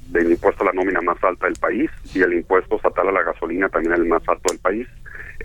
del 0.09 0.31
impuesto 0.33 0.63
a 0.63 0.69
la 0.69 0.73
nómina 0.73 1.03
más 1.03 1.23
alta 1.25 1.45
del 1.45 1.57
país 1.57 1.91
y 2.15 2.23
el 2.23 2.33
impuesto 2.33 2.77
estatal 2.77 3.09
a 3.09 3.13
la 3.13 3.23
gasolina 3.23 3.69
también 3.69 3.93
el 3.93 4.07
más 4.07 4.27
alto 4.29 4.51
del 4.51 4.61
país, 4.61 4.89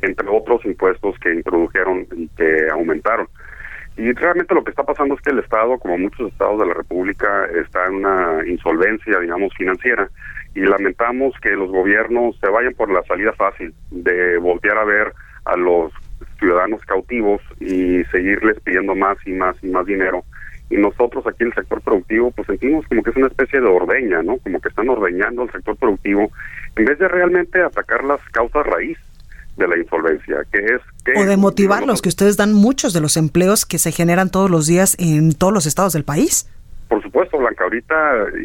entre 0.02 0.30
otros 0.30 0.64
impuestos 0.64 1.20
que 1.20 1.34
introdujeron 1.34 2.08
y 2.16 2.30
que 2.30 2.70
aumentaron. 2.70 3.28
Y 3.98 4.12
realmente 4.12 4.54
lo 4.54 4.64
que 4.64 4.72
está 4.72 4.84
pasando 4.84 5.16
es 5.16 5.22
que 5.22 5.32
el 5.32 5.40
Estado, 5.40 5.78
como 5.80 5.98
muchos 5.98 6.32
estados 6.32 6.60
de 6.60 6.66
la 6.66 6.74
República, 6.74 7.46
está 7.46 7.86
en 7.88 7.96
una 7.96 8.46
insolvencia, 8.46 9.20
digamos, 9.20 9.54
financiera. 9.56 10.10
Y 10.54 10.62
lamentamos 10.62 11.34
que 11.42 11.52
los 11.52 11.70
gobiernos 11.72 12.38
se 12.40 12.50
vayan 12.50 12.74
por 12.74 12.92
la 12.92 13.04
salida 13.04 13.32
fácil 13.34 13.74
de 13.92 14.38
voltear 14.38 14.78
a 14.78 14.84
ver 14.84 15.14
a 15.46 15.56
los 15.56 15.94
ciudadanos 16.40 16.82
cautivos 16.86 17.42
y 17.60 18.04
seguirles 18.06 18.60
pidiendo 18.62 18.96
más 18.96 19.18
y 19.26 19.32
más 19.32 19.56
y 19.64 19.68
más 19.68 19.86
dinero. 19.86 20.24
Y 20.70 20.78
nosotros 20.78 21.26
aquí 21.28 21.44
en 21.44 21.50
el 21.50 21.54
sector 21.54 21.82
productivo, 21.82 22.32
pues 22.32 22.48
sentimos 22.48 22.86
como 22.88 23.04
que 23.04 23.12
es 23.12 23.16
una 23.16 23.28
especie 23.28 23.62
de 23.62 23.68
ordeña, 23.68 24.24
¿no? 24.24 24.38
Como 24.40 24.60
que 24.60 24.70
están 24.70 24.90
ordeñando 24.90 25.44
el 25.44 25.52
sector 25.52 25.78
productivo 25.78 26.32
en 26.76 26.86
vez 26.86 26.98
de 27.00 27.08
realmente 27.08 27.62
atacar 27.62 28.04
las 28.04 28.20
causas 28.32 28.66
raíz 28.66 28.98
de 29.58 29.68
la 29.68 29.78
insolvencia, 29.78 30.38
que 30.52 30.60
es 30.60 30.82
que... 31.04 31.14
O 31.20 31.26
de 31.26 31.38
motivarlos, 31.38 32.02
que 32.02 32.10
ustedes 32.10 32.38
dan 32.38 32.54
muchos 32.54 32.94
de 32.94 33.02
los 33.02 33.18
empleos 33.18 33.66
que 33.66 33.78
se 33.78 33.92
generan 33.92 34.30
todos 34.30 34.50
los 34.50 34.68
días 34.68 34.96
en 35.00 35.34
todos 35.34 35.54
los 35.54 35.66
estados 35.66 35.94
del 35.94 36.04
país. 36.04 36.50
Por 36.88 37.02
supuesto, 37.02 37.40
Blanca, 37.40 37.64
ahorita 37.64 37.96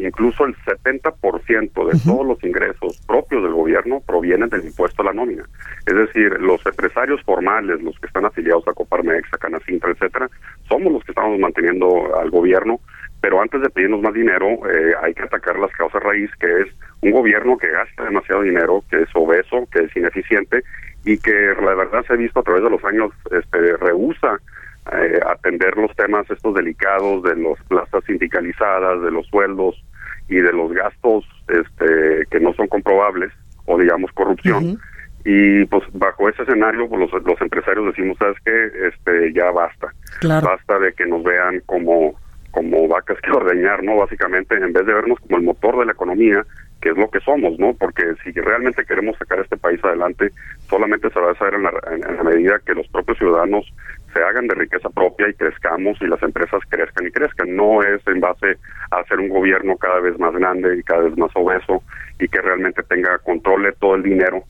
incluso 0.02 0.46
el 0.46 0.56
70% 0.64 1.92
de 1.92 2.00
todos 2.00 2.26
los 2.26 2.42
ingresos 2.42 2.98
propios 3.06 3.42
del 3.42 3.52
gobierno 3.52 4.00
provienen 4.06 4.48
del 4.48 4.64
impuesto 4.64 5.02
a 5.02 5.06
la 5.06 5.12
nómina. 5.12 5.44
Es 5.86 5.94
decir, 5.94 6.32
los 6.40 6.64
empresarios 6.64 7.20
formales, 7.22 7.82
los 7.82 7.98
que 7.98 8.06
están 8.06 8.24
afiliados 8.24 8.66
a 8.66 8.72
Coparmex, 8.72 9.28
a 9.34 9.38
Canacintra, 9.38 9.90
etcétera, 9.90 10.30
somos 10.68 10.90
los 10.90 11.04
que 11.04 11.12
estamos 11.12 11.38
manteniendo 11.38 12.16
al 12.18 12.30
gobierno 12.30 12.80
pero 13.20 13.40
antes 13.40 13.60
de 13.60 13.70
pedirnos 13.70 14.00
más 14.00 14.14
dinero 14.14 14.46
eh, 14.68 14.94
hay 15.02 15.14
que 15.14 15.22
atacar 15.22 15.58
las 15.58 15.70
causas 15.72 16.02
raíz, 16.02 16.30
que 16.40 16.62
es 16.62 16.68
un 17.02 17.10
gobierno 17.10 17.56
que 17.58 17.70
gasta 17.70 18.04
demasiado 18.04 18.42
dinero, 18.42 18.82
que 18.90 19.02
es 19.02 19.08
obeso, 19.14 19.68
que 19.70 19.80
es 19.84 19.96
ineficiente 19.96 20.62
y 21.04 21.18
que 21.18 21.54
la 21.62 21.74
verdad 21.74 22.04
se 22.06 22.12
ha 22.12 22.16
visto 22.16 22.40
a 22.40 22.42
través 22.42 22.62
de 22.62 22.70
los 22.70 22.84
años 22.84 23.12
este, 23.30 23.76
rehúsa 23.76 24.38
eh, 24.92 25.20
atender 25.26 25.76
los 25.76 25.94
temas 25.96 26.28
estos 26.30 26.54
delicados 26.54 27.22
de 27.22 27.36
las 27.36 27.62
plazas 27.68 28.02
sindicalizadas, 28.06 29.02
de 29.02 29.10
los 29.10 29.26
sueldos 29.26 29.76
y 30.28 30.36
de 30.36 30.52
los 30.52 30.72
gastos 30.72 31.24
este, 31.48 32.26
que 32.30 32.40
no 32.40 32.52
son 32.54 32.66
comprobables 32.66 33.32
o 33.66 33.78
digamos 33.78 34.10
corrupción. 34.12 34.78
Y 35.24 35.66
pues 35.66 35.84
bajo 35.92 36.28
ese 36.28 36.42
escenario 36.42 36.88
pues 36.88 37.12
los, 37.12 37.22
los 37.24 37.40
empresarios 37.40 37.86
decimos, 37.86 38.16
¿sabes 38.18 38.38
qué? 38.44 38.88
Este, 38.88 39.32
ya 39.34 39.50
basta. 39.50 39.92
Basta 40.22 40.78
de 40.78 40.92
que 40.94 41.06
nos 41.06 41.22
vean 41.22 41.60
como 41.66 42.14
como 42.50 42.88
vacas 42.88 43.18
que 43.20 43.30
ordeñar, 43.36 43.82
¿no? 43.82 43.96
Básicamente, 43.96 44.56
en 44.56 44.72
vez 44.72 44.86
de 44.86 44.94
vernos 44.94 45.20
como 45.20 45.36
el 45.36 45.44
motor 45.44 45.78
de 45.78 45.86
la 45.86 45.92
economía, 45.92 46.44
que 46.80 46.90
es 46.90 46.96
lo 46.96 47.10
que 47.10 47.20
somos, 47.20 47.58
¿no? 47.58 47.74
Porque 47.74 48.02
si 48.24 48.32
realmente 48.32 48.84
queremos 48.84 49.16
sacar 49.18 49.40
este 49.40 49.56
país 49.56 49.82
adelante, 49.84 50.30
solamente 50.68 51.10
se 51.10 51.20
va 51.20 51.28
a 51.28 51.32
hacer 51.32 51.54
en 51.54 51.62
la, 51.62 51.72
en 51.90 52.16
la 52.16 52.22
medida 52.22 52.60
que 52.64 52.74
los 52.74 52.88
propios 52.88 53.18
ciudadanos 53.18 53.66
se 54.12 54.22
hagan 54.22 54.46
de 54.46 54.54
riqueza 54.54 54.88
propia 54.90 55.28
y 55.28 55.34
crezcamos 55.34 56.00
y 56.00 56.06
las 56.06 56.22
empresas 56.22 56.60
crezcan 56.68 57.06
y 57.06 57.10
crezcan. 57.10 57.54
No 57.54 57.82
es 57.82 58.04
en 58.06 58.20
base 58.20 58.56
a 58.90 59.00
hacer 59.00 59.18
un 59.20 59.28
gobierno 59.28 59.76
cada 59.76 60.00
vez 60.00 60.18
más 60.18 60.34
grande 60.34 60.78
y 60.78 60.82
cada 60.82 61.02
vez 61.02 61.16
más 61.16 61.30
obeso 61.34 61.82
y 62.18 62.28
que 62.28 62.40
realmente 62.40 62.82
tenga 62.84 63.18
control 63.18 63.64
de 63.64 63.72
todo 63.72 63.94
el 63.94 64.02
dinero 64.02 64.42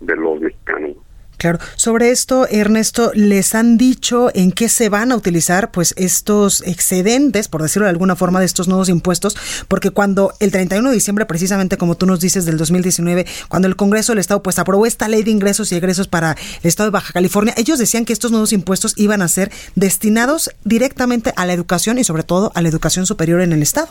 de 0.00 0.16
los 0.16 0.40
mexicanos. 0.40 0.96
Claro, 1.38 1.60
sobre 1.76 2.10
esto, 2.10 2.48
Ernesto, 2.50 3.12
¿les 3.14 3.54
han 3.54 3.78
dicho 3.78 4.28
en 4.34 4.50
qué 4.50 4.68
se 4.68 4.88
van 4.88 5.12
a 5.12 5.16
utilizar 5.16 5.70
pues 5.70 5.94
estos 5.96 6.66
excedentes, 6.66 7.46
por 7.46 7.62
decirlo 7.62 7.84
de 7.84 7.90
alguna 7.90 8.16
forma, 8.16 8.40
de 8.40 8.46
estos 8.46 8.66
nuevos 8.66 8.88
impuestos? 8.88 9.36
Porque 9.68 9.90
cuando 9.90 10.32
el 10.40 10.50
31 10.50 10.88
de 10.88 10.94
diciembre, 10.96 11.26
precisamente 11.26 11.76
como 11.76 11.96
tú 11.96 12.06
nos 12.06 12.18
dices, 12.18 12.44
del 12.44 12.58
2019, 12.58 13.24
cuando 13.48 13.68
el 13.68 13.76
Congreso 13.76 14.10
del 14.12 14.18
Estado 14.18 14.42
pues 14.42 14.58
aprobó 14.58 14.84
esta 14.84 15.06
ley 15.06 15.22
de 15.22 15.30
ingresos 15.30 15.70
y 15.70 15.76
egresos 15.76 16.08
para 16.08 16.32
el 16.32 16.68
Estado 16.68 16.90
de 16.90 16.94
Baja 16.94 17.12
California, 17.12 17.54
ellos 17.56 17.78
decían 17.78 18.04
que 18.04 18.12
estos 18.12 18.32
nuevos 18.32 18.52
impuestos 18.52 18.94
iban 18.96 19.22
a 19.22 19.28
ser 19.28 19.52
destinados 19.76 20.50
directamente 20.64 21.32
a 21.36 21.46
la 21.46 21.52
educación 21.52 21.98
y 21.98 22.04
sobre 22.04 22.24
todo 22.24 22.50
a 22.56 22.62
la 22.62 22.68
educación 22.68 23.06
superior 23.06 23.42
en 23.42 23.52
el 23.52 23.62
Estado. 23.62 23.88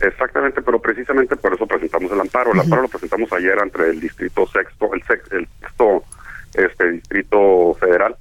Exactamente, 0.00 0.62
pero 0.62 0.80
precisamente 0.80 1.36
por 1.36 1.52
eso 1.52 1.66
presentamos 1.66 2.10
el 2.12 2.20
amparo. 2.20 2.52
El 2.52 2.60
amparo 2.60 2.82
lo 2.82 2.88
presentamos 2.88 3.30
ayer 3.32 3.58
entre 3.62 3.90
el 3.90 4.00
distrito 4.00 4.46
sexto, 4.46 4.88
el, 4.94 5.02
el 5.32 5.48
sexto 5.60 6.04
este 6.54 6.92
distrito 6.92 7.74
federal. 7.74 8.16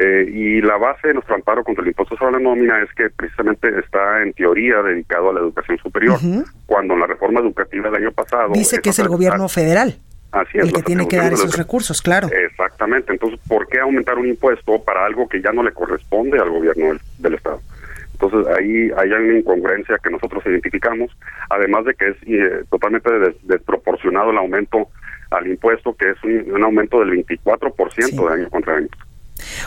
Eh, 0.00 0.30
y 0.32 0.60
la 0.60 0.76
base 0.76 1.08
de 1.08 1.14
nuestro 1.14 1.34
amparo 1.34 1.64
contra 1.64 1.82
el 1.82 1.88
impuesto 1.88 2.16
sobre 2.16 2.32
la 2.32 2.38
nómina 2.38 2.80
es 2.82 2.92
que 2.94 3.10
precisamente 3.10 3.68
está 3.80 4.22
en 4.22 4.32
teoría 4.32 4.80
dedicado 4.80 5.30
a 5.30 5.32
la 5.32 5.40
educación 5.40 5.76
superior, 5.78 6.18
cuando 6.66 6.94
en 6.94 7.00
la 7.00 7.06
reforma 7.08 7.40
educativa 7.40 7.90
del 7.90 8.04
año 8.04 8.12
pasado... 8.12 8.52
Dice 8.52 8.80
que 8.80 8.90
es 8.90 8.98
el 9.00 9.08
gobierno 9.08 9.48
federal. 9.48 9.98
Así 10.30 10.58
es, 10.58 10.66
el 10.66 10.72
que 10.72 10.82
tiene 10.82 11.08
que 11.08 11.16
dar 11.16 11.32
esos 11.32 11.56
recursos, 11.56 12.02
claro. 12.02 12.28
Exactamente. 12.28 13.12
Entonces, 13.12 13.40
¿por 13.48 13.66
qué 13.66 13.80
aumentar 13.80 14.18
un 14.18 14.28
impuesto 14.28 14.80
para 14.84 15.04
algo 15.04 15.28
que 15.28 15.40
ya 15.40 15.52
no 15.52 15.62
le 15.62 15.72
corresponde 15.72 16.38
al 16.38 16.50
gobierno 16.50 16.96
del, 17.18 17.34
Estado? 17.34 17.60
Entonces, 18.12 18.46
ahí 18.56 18.90
hay 18.96 19.10
una 19.10 19.38
incongruencia 19.38 19.98
que 20.02 20.10
nosotros 20.10 20.44
identificamos, 20.46 21.10
además 21.48 21.86
de 21.86 21.94
que 21.94 22.08
es 22.08 22.16
eh, 22.26 22.64
totalmente 22.70 23.10
desproporcionado 23.44 24.30
el 24.30 24.38
aumento 24.38 24.88
al 25.30 25.46
impuesto, 25.46 25.94
que 25.94 26.10
es 26.10 26.16
un, 26.24 26.62
aumento 26.62 27.00
del 27.00 27.24
24% 27.24 28.28
de 28.28 28.34
año 28.34 28.50
contra 28.50 28.76
año. 28.76 28.88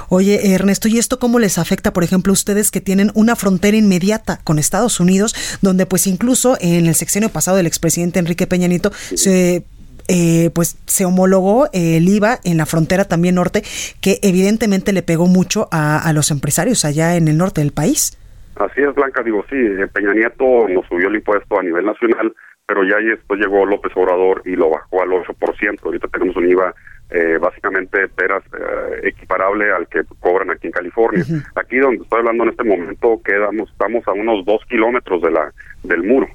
Oye, 0.10 0.54
Ernesto, 0.54 0.88
¿y 0.88 0.98
esto 0.98 1.18
cómo 1.18 1.40
les 1.40 1.58
afecta, 1.58 1.94
por 1.94 2.04
ejemplo, 2.04 2.32
a 2.32 2.34
ustedes 2.34 2.72
que 2.72 2.82
tienen 2.82 3.12
una 3.16 3.36
frontera 3.36 3.78
inmediata 3.78 4.40
con 4.44 4.60
Estados 4.60 5.00
Unidos, 5.00 5.60
donde 5.62 5.86
pues 5.86 6.08
incluso 6.08 6.58
en 6.60 6.88
el 6.88 6.96
sexenio 6.96 7.30
pasado 7.30 7.58
del 7.58 7.68
expresidente 7.68 8.20
Enrique 8.20 8.48
Peña 8.48 8.68
Nieto 8.68 8.92
se 8.92 9.64
eh, 10.08 10.50
pues 10.54 10.78
se 10.88 11.06
homologó 11.06 11.70
el 11.72 12.10
IVA 12.10 12.40
en 12.44 12.58
la 12.58 12.66
frontera 12.66 13.06
también 13.06 13.36
norte, 13.36 13.62
que 14.02 14.20
evidentemente 14.24 14.92
le 14.92 15.04
pegó 15.04 15.28
mucho 15.28 15.70
a, 15.72 16.06
a, 16.06 16.12
los 16.12 16.32
empresarios 16.32 16.84
allá 16.84 17.16
en 17.16 17.30
el 17.30 17.38
norte 17.38 17.62
del 17.62 17.72
país. 17.72 18.18
Así 18.56 18.82
es, 18.82 18.94
Blanca, 18.94 19.24
digo, 19.24 19.46
sí, 19.50 19.56
Peña 19.94 20.14
Nieto 20.14 20.68
nos 20.68 20.86
subió 20.88 21.08
el 21.08 21.16
impuesto 21.16 21.58
a 21.58 21.64
nivel 21.64 21.86
nacional, 21.86 22.34
pero 22.74 22.86
ya 22.86 22.96
después 23.06 23.38
llegó 23.38 23.66
López 23.66 23.92
Obrador 23.98 24.44
y 24.46 24.56
lo 24.56 24.70
bajó 24.70 25.02
al 25.02 25.10
8%. 25.10 25.80
Ahorita 25.84 26.08
tenemos 26.08 26.38
un 26.38 26.50
IVA 26.50 26.74
eh, 27.10 27.38
básicamente 27.38 28.08
peras, 28.08 28.42
eh, 28.54 29.10
equiparable 29.10 29.70
al 29.74 29.90
que 29.90 30.04
cobran 30.22 30.52
aquí 30.52 30.68
en 30.68 30.72
California. 30.72 31.26
Aquí 31.56 31.80
donde 31.80 32.02
estoy 32.04 32.20
hablando 32.20 32.46
en 32.46 32.52
este 32.52 32.64
momento 32.64 33.20
quedamos, 33.26 33.70
estamos 33.70 34.08
a 34.08 34.14
unos 34.14 34.46
dos 34.46 34.62
kilómetros 34.70 35.22
de 35.22 35.32
la 35.32 35.52
del 35.84 36.04
muro. 36.04 36.28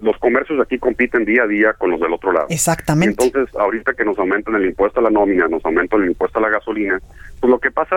los 0.00 0.18
comercios 0.18 0.60
aquí 0.60 0.76
compiten 0.78 1.24
día 1.24 1.44
a 1.44 1.46
día 1.46 1.72
con 1.74 1.92
los 1.92 2.00
del 2.00 2.12
otro 2.12 2.32
lado. 2.32 2.46
Exactamente. 2.50 3.24
Entonces, 3.24 3.54
ahorita 3.54 3.92
que 3.92 4.04
nos 4.04 4.18
aumentan 4.18 4.56
el 4.56 4.66
impuesto 4.66 4.98
a 4.98 5.04
la 5.04 5.10
nómina, 5.10 5.46
nos 5.46 5.64
aumentan 5.64 6.02
el 6.02 6.08
impuesto 6.08 6.40
a 6.40 6.42
la 6.42 6.48
gasolina, 6.48 6.98
pues 7.38 7.48
lo 7.48 7.60
que 7.60 7.70
pasa 7.70 7.94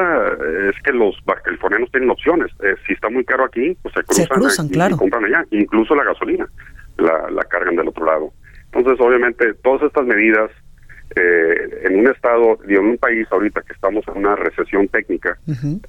es 0.69 0.75
que 0.83 0.91
los 0.91 1.15
californianos 1.43 1.89
tienen 1.89 2.11
opciones. 2.11 2.51
Eh, 2.63 2.75
si 2.85 2.93
está 2.93 3.09
muy 3.09 3.25
caro 3.25 3.45
aquí, 3.45 3.75
pues 3.81 3.95
se 3.95 4.03
cruzan, 4.03 4.69
y 4.69 4.95
compran 4.95 5.25
allá, 5.25 5.43
incluso 5.49 5.95
la 5.95 6.03
gasolina 6.03 6.47
la, 7.01 7.43
cargan 7.49 7.75
del 7.75 7.89
otro 7.89 8.05
lado. 8.05 8.31
Entonces, 8.71 8.99
obviamente, 9.05 9.53
todas 9.55 9.83
estas 9.83 10.05
medidas 10.05 10.49
eh, 11.15 11.81
en 11.83 11.99
un 11.99 12.07
estado 12.07 12.57
y 12.67 12.75
en 12.75 12.85
un 12.85 12.97
país 12.97 13.27
ahorita 13.31 13.61
que 13.63 13.73
estamos 13.73 14.05
en 14.07 14.17
una 14.17 14.35
recesión 14.37 14.87
técnica 14.87 15.37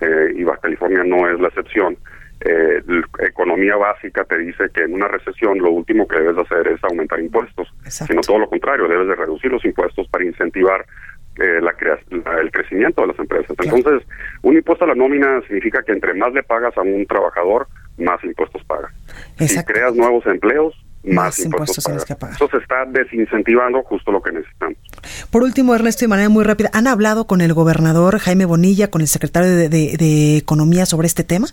eh, 0.01 0.33
y 0.35 0.43
Baja 0.43 0.63
California 0.63 1.05
no 1.05 1.31
es 1.31 1.39
la 1.39 1.47
excepción, 1.47 1.97
eh, 2.41 2.83
la 2.87 3.29
economía 3.29 3.77
básica 3.77 4.25
te 4.25 4.37
dice 4.39 4.65
que 4.75 4.83
en 4.83 4.95
una 4.95 5.07
recesión 5.07 5.59
lo 5.59 5.71
último 5.71 6.09
que 6.09 6.19
debes 6.19 6.39
hacer 6.39 6.67
es 6.67 6.83
aumentar 6.83 7.21
impuestos, 7.21 7.73
sino 7.87 8.21
todo 8.21 8.41
lo 8.41 8.49
contrario, 8.49 8.89
debes 8.89 9.07
de 9.07 9.15
reducir 9.15 9.53
los 9.53 9.65
impuestos 9.65 10.09
para 10.09 10.25
incentivar 10.25 10.85
la, 11.37 11.73
el 12.41 12.51
crecimiento 12.51 13.03
de 13.03 13.07
las 13.07 13.19
empresas. 13.19 13.57
Entonces, 13.59 14.03
un 14.43 14.57
impuesto 14.57 14.85
a 14.85 14.89
la 14.89 14.95
nómina 14.97 15.41
significa 15.43 15.85
que 15.85 15.93
entre 15.93 16.15
más 16.15 16.33
le 16.33 16.43
pagas 16.43 16.77
a 16.77 16.83
un 16.83 17.07
trabajador, 17.07 17.69
más 17.97 18.23
impuestos 18.25 18.65
pagas. 18.65 18.93
Si 19.39 19.63
creas 19.65 19.95
nuevos 19.95 20.27
empleos, 20.27 20.75
más, 21.05 21.39
impuestos, 21.39 21.79
impuestos 21.79 22.05
que 22.05 22.15
pagar. 22.15 22.37
Eso 22.37 22.49
se 22.49 22.59
está 22.59 22.85
desincentivando 22.87 23.83
justo 23.83 24.13
lo 24.13 24.23
que 24.23 24.33
necesitamos. 24.33 24.77
Por 25.31 25.43
último, 25.43 25.75
Ernesto, 25.75 26.05
de 26.05 26.09
manera 26.09 26.29
muy 26.29 26.45
rápida, 26.45 26.71
¿han 26.73 26.87
hablado 26.87 27.27
con 27.27 27.41
el 27.41 27.53
gobernador 27.55 28.19
Jaime 28.19 28.45
Bonilla, 28.45 28.91
con 28.91 29.01
el 29.01 29.09
secretario 29.09 29.69
de, 29.69 30.37
Economía 30.37 30.87
sobre 30.87 31.07
este 31.07 31.25
tema? 31.25 31.47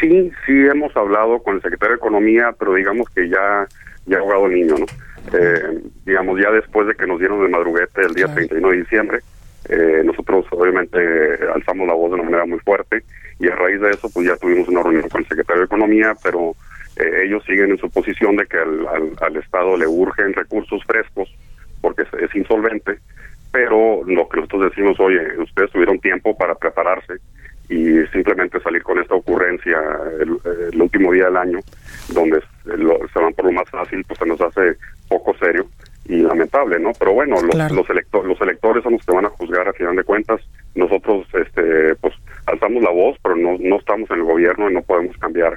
Sí, 0.00 0.30
sí 0.46 0.52
hemos 0.52 0.96
hablado 0.96 1.42
con 1.42 1.56
el 1.56 1.62
secretario 1.62 1.96
de 1.96 1.98
Economía, 1.98 2.54
pero 2.58 2.74
digamos 2.74 3.08
que 3.10 3.28
ya, 3.28 3.66
ya 4.06 4.18
ha 4.18 4.20
jugado 4.20 4.46
el 4.46 4.54
niño, 4.54 4.74
¿no? 4.78 4.86
Eh, 5.32 5.82
digamos, 6.06 6.40
ya 6.40 6.50
después 6.50 6.86
de 6.86 6.94
que 6.94 7.06
nos 7.06 7.18
dieron 7.18 7.42
de 7.42 7.48
madruguete 7.48 8.02
el 8.02 8.14
día 8.14 8.32
31 8.32 8.70
de 8.70 8.76
diciembre, 8.76 9.18
eh, 9.68 10.02
nosotros 10.04 10.46
obviamente 10.50 10.98
alzamos 11.54 11.86
la 11.86 11.94
voz 11.94 12.10
de 12.10 12.14
una 12.14 12.24
manera 12.24 12.46
muy 12.46 12.58
fuerte 12.60 13.02
y 13.38 13.48
a 13.48 13.54
raíz 13.54 13.80
de 13.80 13.90
eso 13.90 14.08
pues 14.08 14.26
ya 14.26 14.36
tuvimos 14.36 14.68
una 14.68 14.82
reunión 14.82 15.08
con 15.08 15.20
el 15.20 15.28
secretario 15.28 15.60
de 15.60 15.66
Economía, 15.66 16.14
pero 16.22 16.54
eh, 16.98 17.24
ellos 17.24 17.44
siguen 17.44 17.70
en 17.70 17.78
su 17.78 17.88
posición 17.90 18.36
de 18.36 18.46
que 18.46 18.58
al, 18.58 19.36
Estado 19.36 19.76
le 19.76 19.86
urgen 19.86 20.32
recursos 20.32 20.82
frescos 20.84 21.32
porque 21.80 22.02
es, 22.02 22.34
insolvente, 22.34 22.98
pero 23.52 24.02
lo 24.04 24.28
que 24.28 24.38
nosotros 24.38 24.70
decimos, 24.70 24.98
oye, 24.98 25.20
ustedes 25.38 25.70
tuvieron 25.70 26.00
tiempo 26.00 26.36
para 26.36 26.56
prepararse 26.56 27.14
y 27.68 28.04
simplemente 28.12 28.60
salir 28.60 28.82
con 28.82 28.98
esta 28.98 29.14
ocurrencia 29.14 29.78
el, 30.20 30.80
último 30.80 31.12
día 31.12 31.26
del 31.26 31.36
año, 31.36 31.60
donde 32.12 32.40
se 32.64 33.20
van 33.20 33.34
por 33.34 33.44
lo 33.44 33.52
más 33.52 33.68
fácil, 33.70 34.04
pues 34.06 34.18
se 34.18 34.26
nos 34.26 34.40
hace 34.40 34.76
poco 35.08 35.36
serio 35.38 35.66
y 36.06 36.22
lamentable, 36.22 36.80
¿no? 36.80 36.92
Pero 36.98 37.12
bueno, 37.12 37.36
los, 37.40 37.54
los, 37.72 37.88
los 38.24 38.40
electores 38.40 38.82
son 38.82 38.94
los 38.94 39.04
que 39.04 39.14
van 39.14 39.26
a 39.26 39.30
juzgar 39.30 39.68
a 39.68 39.72
final 39.74 39.94
de 39.94 40.04
cuentas. 40.04 40.40
Nosotros, 40.74 41.26
este, 41.34 41.94
pues, 41.96 42.14
alzamos 42.46 42.82
la 42.82 42.90
voz, 42.90 43.18
pero 43.22 43.36
no, 43.36 43.56
no 43.60 43.76
estamos 43.76 44.10
en 44.10 44.16
el 44.16 44.24
gobierno 44.24 44.70
y 44.70 44.74
no 44.74 44.82
podemos 44.82 45.16
cambiar 45.18 45.54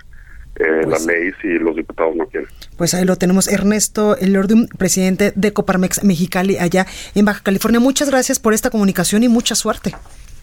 eh, 0.61 0.85
las 0.87 1.05
leyes 1.05 1.35
y 1.43 1.59
los 1.59 1.75
diputados 1.75 2.15
no 2.15 2.25
quieren. 2.27 2.47
Pues 2.77 2.93
ahí 2.93 3.05
lo 3.05 3.15
tenemos. 3.15 3.47
Ernesto 3.47 4.15
Elordum, 4.17 4.67
presidente 4.77 5.33
de 5.35 5.53
Coparmex 5.53 6.03
Mexicali, 6.03 6.57
allá 6.57 6.85
en 7.15 7.25
Baja 7.25 7.41
California. 7.43 7.79
Muchas 7.79 8.09
gracias 8.09 8.39
por 8.39 8.53
esta 8.53 8.69
comunicación 8.69 9.23
y 9.23 9.29
mucha 9.29 9.55
suerte. 9.55 9.93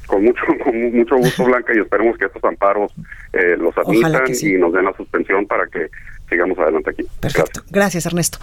Con 0.07 0.25
mucho, 0.25 0.41
con 0.65 0.93
mucho 0.93 1.17
gusto, 1.17 1.45
Blanca, 1.45 1.73
y 1.75 1.81
esperemos 1.81 2.19
que 2.19 2.25
estos 2.25 2.43
amparos 2.45 2.93
eh, 3.33 3.57
los 3.59 3.77
admitan 3.79 4.25
y 4.29 4.53
nos 4.55 4.73
den 4.73 4.85
la 4.85 4.95
suspensión 4.97 5.47
para 5.47 5.67
que 5.67 5.89
sigamos 6.29 6.59
adelante 6.59 6.91
aquí. 6.91 7.05
Perfecto. 7.21 7.63
Gracias. 7.71 8.07
Ernesto. 8.07 8.39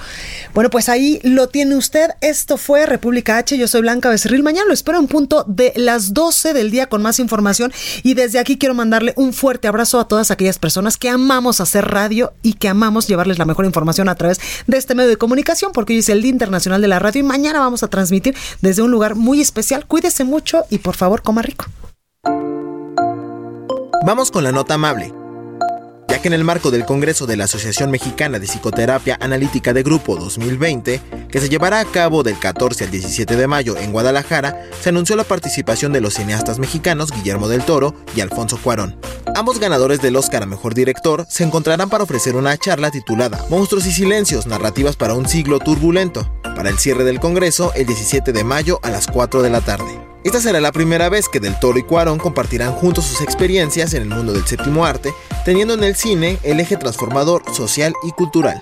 Bueno, 0.54 0.70
pues 0.70 0.90
ahí 0.90 1.20
lo 1.24 1.48
tiene 1.50 1.76
usted. 1.76 2.12
Esto 2.22 2.58
fue 2.58 2.86
República 2.86 3.38
H. 3.38 3.58
Yo 3.58 3.68
soy 3.68 3.82
Blanca 3.82 4.10
Becerril. 4.10 4.44
Mañana 4.44 4.68
lo 4.68 4.74
espero 4.74 5.00
en 5.00 5.08
punto 5.08 5.44
de 5.48 5.74
las 5.76 6.14
12 6.14 6.54
del 6.54 6.72
día 6.72 6.88
con 6.88 7.02
más 7.02 7.20
información. 7.20 7.72
Y 8.04 8.14
desde 8.14 8.40
aquí 8.40 8.58
quiero 8.58 8.74
mandarle 8.74 9.14
un 9.16 9.34
fuerte 9.34 9.68
abrazo 9.68 10.00
a 10.00 10.08
todas 10.08 10.32
aquellas 10.32 10.60
personas 10.60 10.98
que 10.98 11.10
amamos 11.10 11.62
hacer 11.62 11.86
radio 11.86 12.34
y 12.42 12.54
que 12.54 12.68
amamos 12.68 13.08
llevarles 13.08 13.40
la 13.40 13.46
mejor 13.46 13.66
información 13.66 14.10
a 14.10 14.16
través 14.16 14.40
de 14.68 14.78
este 14.78 14.96
medio 14.96 15.10
de 15.10 15.18
comunicación, 15.18 15.72
porque 15.72 15.94
hoy 15.94 16.00
es 16.00 16.10
el 16.10 16.22
Día 16.22 16.32
Internacional 16.32 16.82
de 16.82 16.88
la 16.88 17.00
Radio 17.00 17.22
y 17.22 17.24
mañana 17.24 17.60
vamos 17.60 17.84
a 17.84 17.88
transmitir 17.88 18.36
desde 18.62 18.82
un 18.82 18.92
lugar 18.92 19.16
muy 19.16 19.42
especial. 19.42 19.86
Cuídese 19.86 20.24
mucho 20.24 20.64
y 20.70 20.80
por 20.80 20.96
favor 20.96 21.22
coma 21.22 21.42
rico. 21.42 21.66
Vamos 24.06 24.30
con 24.30 24.44
la 24.44 24.52
nota 24.52 24.76
amable 24.76 25.12
que 26.20 26.28
en 26.28 26.34
el 26.34 26.44
marco 26.44 26.72
del 26.72 26.86
Congreso 26.86 27.26
de 27.26 27.36
la 27.36 27.46
Asociación 27.46 27.92
Mexicana 27.92 28.40
de 28.40 28.48
Psicoterapia 28.48 29.18
Analítica 29.20 29.74
de 29.74 29.84
Grupo 29.84 30.16
2020, 30.16 31.02
que 31.30 31.40
se 31.40 31.50
llevará 31.50 31.80
a 31.80 31.86
cabo 31.86 32.24
del 32.24 32.38
14 32.38 32.86
al 32.86 32.92
17 32.92 33.36
de 33.36 33.48
mayo 33.48 33.76
en 33.78 33.92
Guadalajara, 33.92 34.64
se 34.82 34.90
anunció 34.90 35.16
la 35.16 35.24
participación 35.24 35.94
de 35.94 36.02
los 36.02 36.14
cineastas 36.14 36.60
mexicanos 36.60 37.12
Guillermo 37.12 37.48
del 37.48 37.64
Toro 37.64 37.96
y 38.16 38.22
Alfonso 38.22 38.58
Cuarón. 38.58 39.00
Ambos 39.36 39.60
ganadores 39.60 40.02
del 40.02 40.16
Oscar 40.16 40.44
a 40.44 40.46
Mejor 40.46 40.74
Director 40.74 41.26
se 41.30 41.44
encontrarán 41.44 41.90
para 41.90 42.04
ofrecer 42.04 42.36
una 42.36 42.58
charla 42.58 42.92
titulada 42.92 43.44
Monstruos 43.50 43.86
y 43.86 43.92
Silencios, 43.92 44.48
Narrativas 44.48 44.96
para 44.96 45.16
un 45.16 45.28
siglo 45.28 45.60
turbulento, 45.60 46.32
para 46.56 46.70
el 46.70 46.78
cierre 46.78 47.04
del 47.04 47.20
Congreso 47.20 47.74
el 47.76 47.88
17 47.88 48.32
de 48.32 48.44
mayo 48.44 48.80
a 48.84 48.92
las 48.92 49.08
4 49.08 49.42
de 49.42 49.50
la 49.50 49.62
tarde. 49.62 50.05
Esta 50.26 50.42
será 50.42 50.60
la 50.60 50.72
primera 50.72 51.08
vez 51.08 51.30
que 51.30 51.40
Del 51.40 51.60
Toro 51.60 51.78
y 51.78 51.84
Cuarón 51.84 52.18
compartirán 52.18 52.72
juntos 52.72 53.06
sus 53.06 53.22
experiencias 53.22 53.94
en 53.94 54.02
el 54.02 54.10
mundo 54.10 54.34
del 54.34 54.44
séptimo 54.44 54.84
arte, 54.84 55.14
teniendo 55.46 55.76
en 55.76 55.84
el 55.84 55.96
cine 55.96 56.40
el 56.42 56.60
eje 56.60 56.78
transformador 56.78 57.44
social 57.54 57.94
y 58.02 58.10
cultural. 58.10 58.60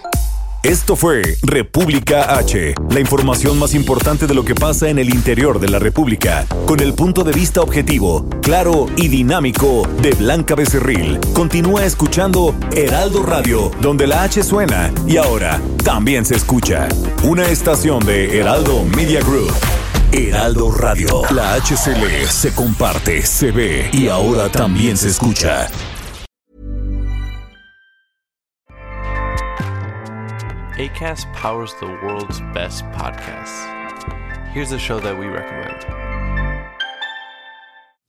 Esto 0.62 0.98
fue 0.98 1.22
República 1.42 2.36
H, 2.38 2.76
la 2.90 3.00
información 3.00 3.58
más 3.58 3.74
importante 3.74 4.28
de 4.28 4.34
lo 4.34 4.44
que 4.44 4.56
pasa 4.56 4.90
en 4.90 5.00
el 5.00 5.10
interior 5.10 5.58
de 5.62 5.70
la 5.70 5.80
República, 5.80 6.46
con 6.66 6.82
el 6.82 6.94
punto 6.94 7.24
de 7.24 7.32
vista 7.32 7.62
objetivo, 7.62 8.26
claro 8.42 8.88
y 8.98 9.08
dinámico 9.08 9.88
de 10.02 10.12
Blanca 10.12 10.56
Becerril. 10.56 11.18
Continúa 11.34 11.86
escuchando 11.86 12.54
Heraldo 12.76 13.24
Radio, 13.24 13.72
donde 13.82 14.06
la 14.06 14.24
H 14.24 14.44
suena 14.44 14.94
y 15.08 15.16
ahora 15.16 15.62
también 15.86 16.26
se 16.26 16.36
escucha. 16.36 16.90
Una 17.24 17.48
estación 17.48 18.06
de 18.06 18.38
Heraldo 18.38 18.84
Media 18.84 19.22
Group. 19.22 19.73
Heraldo 20.16 20.70
Radio. 20.70 21.24
La 21.32 21.56
HCL 21.56 22.28
se 22.28 22.54
comparte, 22.54 23.24
se 23.24 23.52
ve 23.52 23.90
y 23.92 24.10
ahora 24.10 24.48
también 24.48 24.96
se 24.96 25.10
escucha. 25.10 25.68
ACAST 30.78 31.26
powers 31.34 31.74
the 31.80 31.88
world's 32.06 32.42
best 32.54 32.86
podcasts. 32.92 33.66
Here's 34.54 34.72
a 34.72 34.78
show 34.78 35.00
that 35.00 35.18
we 35.18 35.26
recommend. 35.26 36.03